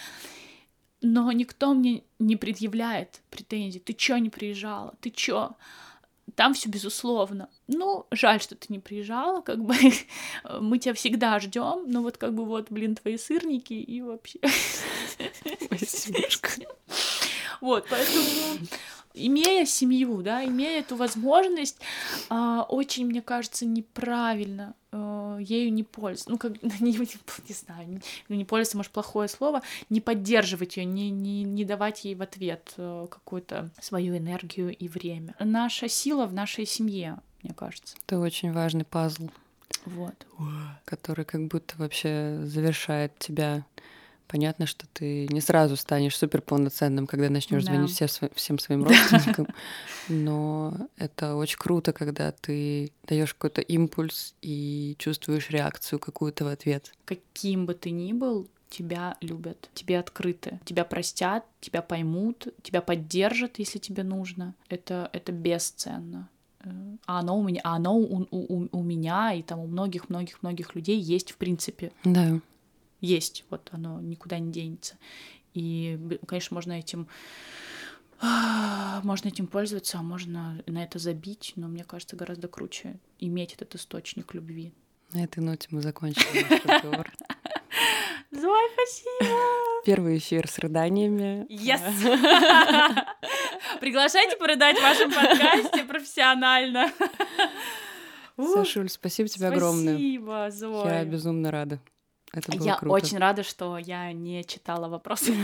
но 1.01 1.33
никто 1.33 1.75
мне 1.75 2.03
не 2.19 2.37
предъявляет 2.37 3.23
претензий. 3.31 3.81
Ты 3.81 3.93
чё 3.93 4.19
не 4.19 4.31
приезжала? 4.31 4.95
Ты 5.01 5.11
чё? 5.11 5.57
Там 6.37 6.55
все 6.55 6.69
безусловно. 6.69 7.49
Ну, 7.67 8.07
жаль, 8.11 8.41
что 8.41 8.55
ты 8.55 8.67
не 8.69 8.79
приезжала, 8.79 9.41
как 9.41 9.65
бы 9.65 9.75
мы 10.61 10.79
тебя 10.79 10.95
всегда 10.95 11.39
ждем, 11.41 11.85
но 11.87 12.03
вот 12.03 12.17
как 12.17 12.35
бы 12.35 12.45
вот, 12.45 12.71
блин, 12.71 12.95
твои 12.95 13.17
сырники 13.17 13.75
и 13.75 14.01
вообще. 14.03 14.39
Вот, 17.61 17.87
поэтому 17.89 18.25
имея 19.15 19.65
семью, 19.67 20.23
да, 20.23 20.45
имея 20.45 20.81
эту 20.81 20.97
возможность, 20.97 21.79
э, 22.31 22.63
очень, 22.69 23.07
мне 23.07 23.23
кажется, 23.23 23.67
неправильно 23.67 24.75
э, 24.93 25.39
ею 25.41 25.73
не 25.73 25.83
пользоваться. 25.83 26.31
Ну, 26.31 26.39
как, 26.39 26.63
не, 26.81 26.93
не, 26.93 27.09
не 27.49 27.55
знаю, 27.55 27.89
не, 27.89 28.01
ну, 28.29 28.37
не 28.37 28.45
пользоваться, 28.45 28.77
может, 28.77 28.93
плохое 28.93 29.29
слово, 29.29 29.63
не 29.91 30.01
поддерживать 30.01 30.77
ее, 30.77 30.85
не, 30.85 31.11
не, 31.11 31.45
не 31.45 31.65
давать 31.65 32.05
ей 32.05 32.15
в 32.15 32.23
ответ 32.23 32.75
э, 32.77 33.07
какую-то 33.11 33.71
свою 33.81 34.17
энергию 34.17 34.75
и 34.75 34.89
время. 34.89 35.35
Наша 35.39 35.89
сила 35.89 36.27
в 36.27 36.33
нашей 36.33 36.67
семье, 36.67 37.19
мне 37.43 37.55
кажется. 37.55 37.97
Это 38.07 38.19
очень 38.19 38.53
важный 38.53 38.85
пазл. 38.85 39.29
Вот. 39.85 40.15
Который 40.85 41.25
как 41.25 41.49
будто 41.49 41.75
вообще 41.77 42.41
завершает 42.45 43.19
тебя 43.19 43.65
Понятно, 44.33 44.65
что 44.65 44.87
ты 44.95 45.27
не 45.29 45.43
сразу 45.43 45.77
станешь 45.77 46.17
супер 46.17 46.41
полноценным, 46.41 47.07
когда 47.07 47.29
начнешь 47.29 47.65
да. 47.65 47.75
звонить 47.75 47.91
все, 47.91 48.07
всем 48.35 48.59
своим 48.59 48.83
родственникам, 48.83 49.47
но 50.09 50.89
это 50.97 51.35
очень 51.35 51.59
круто, 51.59 51.93
когда 51.93 52.33
ты 52.33 52.93
даешь 53.07 53.35
какой-то 53.35 53.61
импульс 53.61 54.35
и 54.41 54.97
чувствуешь 54.97 55.51
реакцию 55.51 55.99
какую-то 55.99 56.47
в 56.47 56.49
ответ. 56.49 56.95
Каким 57.05 57.67
бы 57.67 57.75
ты 57.75 57.91
ни 57.91 58.15
был, 58.15 58.49
тебя 58.71 59.19
любят, 59.21 59.69
тебе 59.75 59.99
открыты, 59.99 60.61
тебя 60.65 60.87
простят, 60.87 61.45
тебя 61.61 61.83
поймут, 61.83 62.49
тебя 62.63 62.81
поддержат, 62.81 63.59
если 63.59 63.79
тебе 63.79 64.03
нужно. 64.03 64.55
Это, 64.71 65.11
это 65.13 65.31
бесценно. 65.33 66.31
Э, 66.61 66.71
а 67.05 67.19
оно 67.19 67.39
у 67.39 67.43
меня, 67.43 67.61
а 67.65 67.77
оно 67.77 67.99
у, 67.99 68.27
у, 68.31 68.69
у 68.73 68.83
меня 68.83 69.35
и 69.35 69.43
там 69.43 69.59
у 69.59 69.67
многих-многих-многих 69.67 70.75
людей 70.75 70.99
есть 70.99 71.33
в 71.33 71.37
принципе. 71.37 71.93
Да 72.05 72.41
есть, 73.03 73.45
вот 73.51 73.69
оно 73.73 74.01
никуда 74.01 74.39
не 74.39 74.51
денется. 74.51 74.97
И, 75.53 76.19
конечно, 76.27 76.55
можно 76.55 76.73
этим 76.73 77.09
можно 79.03 79.29
этим 79.29 79.49
пользоваться, 79.49 79.99
а 79.99 80.03
можно 80.03 80.63
на 80.67 80.85
это 80.85 81.01
забить, 81.01 81.55
но 81.57 81.67
мне 81.67 81.83
кажется, 81.83 82.15
гораздо 82.15 82.47
круче 82.47 83.01
иметь 83.19 83.55
этот 83.55 83.75
источник 83.75 84.33
любви. 84.33 84.73
На 85.13 85.25
этой 85.25 85.41
ноте 85.41 85.67
мы 85.71 85.83
закончили 85.83 86.47
наш 86.49 86.65
разговор. 86.65 87.11
Зой, 88.31 88.71
спасибо! 88.75 89.37
Первый 89.85 90.19
эфир 90.19 90.49
с 90.49 90.59
рыданиями. 90.59 91.47
Yes! 91.51 91.83
Приглашайте 93.81 94.37
порыдать 94.37 94.79
в 94.79 94.83
вашем 94.83 95.11
подкасте 95.13 95.85
профессионально. 95.85 96.93
Сашуль, 98.39 98.89
спасибо 98.89 99.29
тебе 99.29 99.49
огромное. 99.49 99.95
Спасибо, 99.95 100.49
Зоя. 100.51 100.99
Я 101.01 101.05
безумно 101.05 101.51
рада. 101.51 101.81
Это 102.33 102.53
было 102.53 102.67
Я 102.67 102.77
круто. 102.77 102.95
очень 102.95 103.19
рада, 103.19 103.43
что 103.43 103.77
я 103.77 104.11
не 104.13 104.43
читала 104.45 104.89
вопросы 104.89 105.35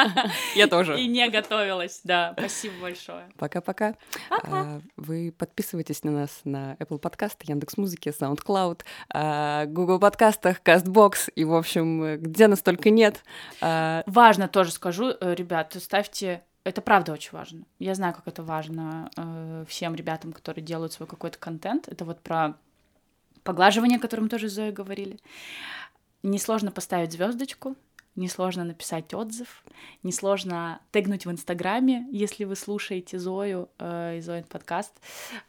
Я 0.56 0.66
тоже. 0.68 0.98
и 0.98 1.06
не 1.06 1.28
готовилась. 1.28 2.00
Да, 2.02 2.34
спасибо 2.38 2.74
большое. 2.80 3.28
Пока-пока. 3.36 3.94
А, 4.30 4.80
Вы 4.96 5.34
подписывайтесь 5.36 6.02
на 6.02 6.12
нас 6.12 6.40
на 6.44 6.74
Apple 6.74 6.98
Podcast, 6.98 7.36
Яндекс.Музыке, 7.42 8.10
SoundCloud, 8.10 8.80
а, 9.12 9.66
Google 9.66 9.98
подкастах, 9.98 10.62
CastBox 10.62 11.30
и, 11.34 11.44
в 11.44 11.54
общем, 11.54 12.16
где 12.22 12.48
нас 12.48 12.62
только 12.62 12.88
нет. 12.88 13.22
А, 13.60 14.02
Важно 14.06 14.48
тоже 14.48 14.72
скажу, 14.72 15.12
э, 15.20 15.34
ребят, 15.34 15.76
ставьте 15.78 16.42
это 16.64 16.82
правда 16.82 17.12
очень 17.12 17.30
важно. 17.32 17.64
Я 17.78 17.94
знаю, 17.94 18.14
как 18.14 18.28
это 18.28 18.42
важно 18.42 19.10
э, 19.16 19.64
всем 19.68 19.94
ребятам, 19.94 20.32
которые 20.32 20.62
делают 20.62 20.92
свой 20.92 21.08
какой-то 21.08 21.38
контент. 21.38 21.88
Это 21.88 22.04
вот 22.04 22.20
про 22.20 22.54
поглаживание, 23.42 23.96
о 23.98 24.00
котором 24.00 24.28
тоже 24.28 24.48
Зоей 24.48 24.72
говорили. 24.72 25.18
Несложно 26.22 26.70
поставить 26.70 27.12
звездочку, 27.12 27.76
несложно 28.14 28.64
написать 28.64 29.14
отзыв, 29.14 29.64
несложно 30.02 30.80
тегнуть 30.90 31.26
в 31.26 31.30
Инстаграме, 31.30 32.06
если 32.10 32.44
вы 32.44 32.56
слушаете 32.56 33.18
Зою 33.18 33.70
э, 33.78 34.18
и 34.18 34.20
Зоин 34.20 34.44
подкаст. 34.44 34.92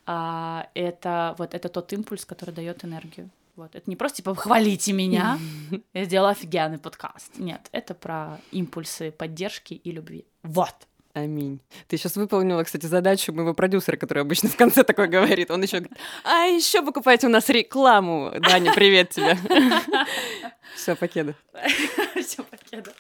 А, 0.05 0.67
это 0.73 1.35
вот 1.37 1.53
это 1.53 1.69
тот 1.69 1.91
импульс, 1.93 2.25
который 2.25 2.53
дает 2.53 2.85
энергию. 2.85 3.29
Вот. 3.55 3.75
Это 3.75 3.89
не 3.89 3.95
просто 3.95 4.17
типа 4.17 4.33
хвалите 4.33 4.93
меня, 4.93 5.37
я 5.93 6.05
сделала 6.05 6.31
офигенный 6.31 6.77
подкаст. 6.77 7.37
Нет, 7.37 7.67
это 7.71 7.93
про 7.93 8.39
импульсы 8.51 9.11
поддержки 9.11 9.73
и 9.73 9.91
любви. 9.91 10.25
Вот. 10.43 10.73
Аминь. 11.13 11.59
Ты 11.87 11.97
сейчас 11.97 12.15
выполнила, 12.15 12.63
кстати, 12.63 12.85
задачу 12.85 13.33
моего 13.33 13.53
продюсера, 13.53 13.97
который 13.97 14.23
обычно 14.23 14.47
в 14.49 14.55
конце 14.55 14.83
такой 14.83 15.07
говорит. 15.07 15.51
Он 15.51 15.61
еще 15.61 15.79
говорит, 15.79 15.97
а 16.23 16.45
еще 16.45 16.81
покупайте 16.81 17.27
у 17.27 17.29
нас 17.29 17.49
рекламу. 17.49 18.31
Даня, 18.39 18.73
привет 18.73 19.09
тебе. 19.09 19.37
Все, 20.75 20.95
покеда. 20.95 21.35
Все, 22.15 22.43
покеда. 22.43 22.93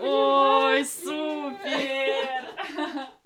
Ой, 0.00 0.84
супер! 0.84 2.38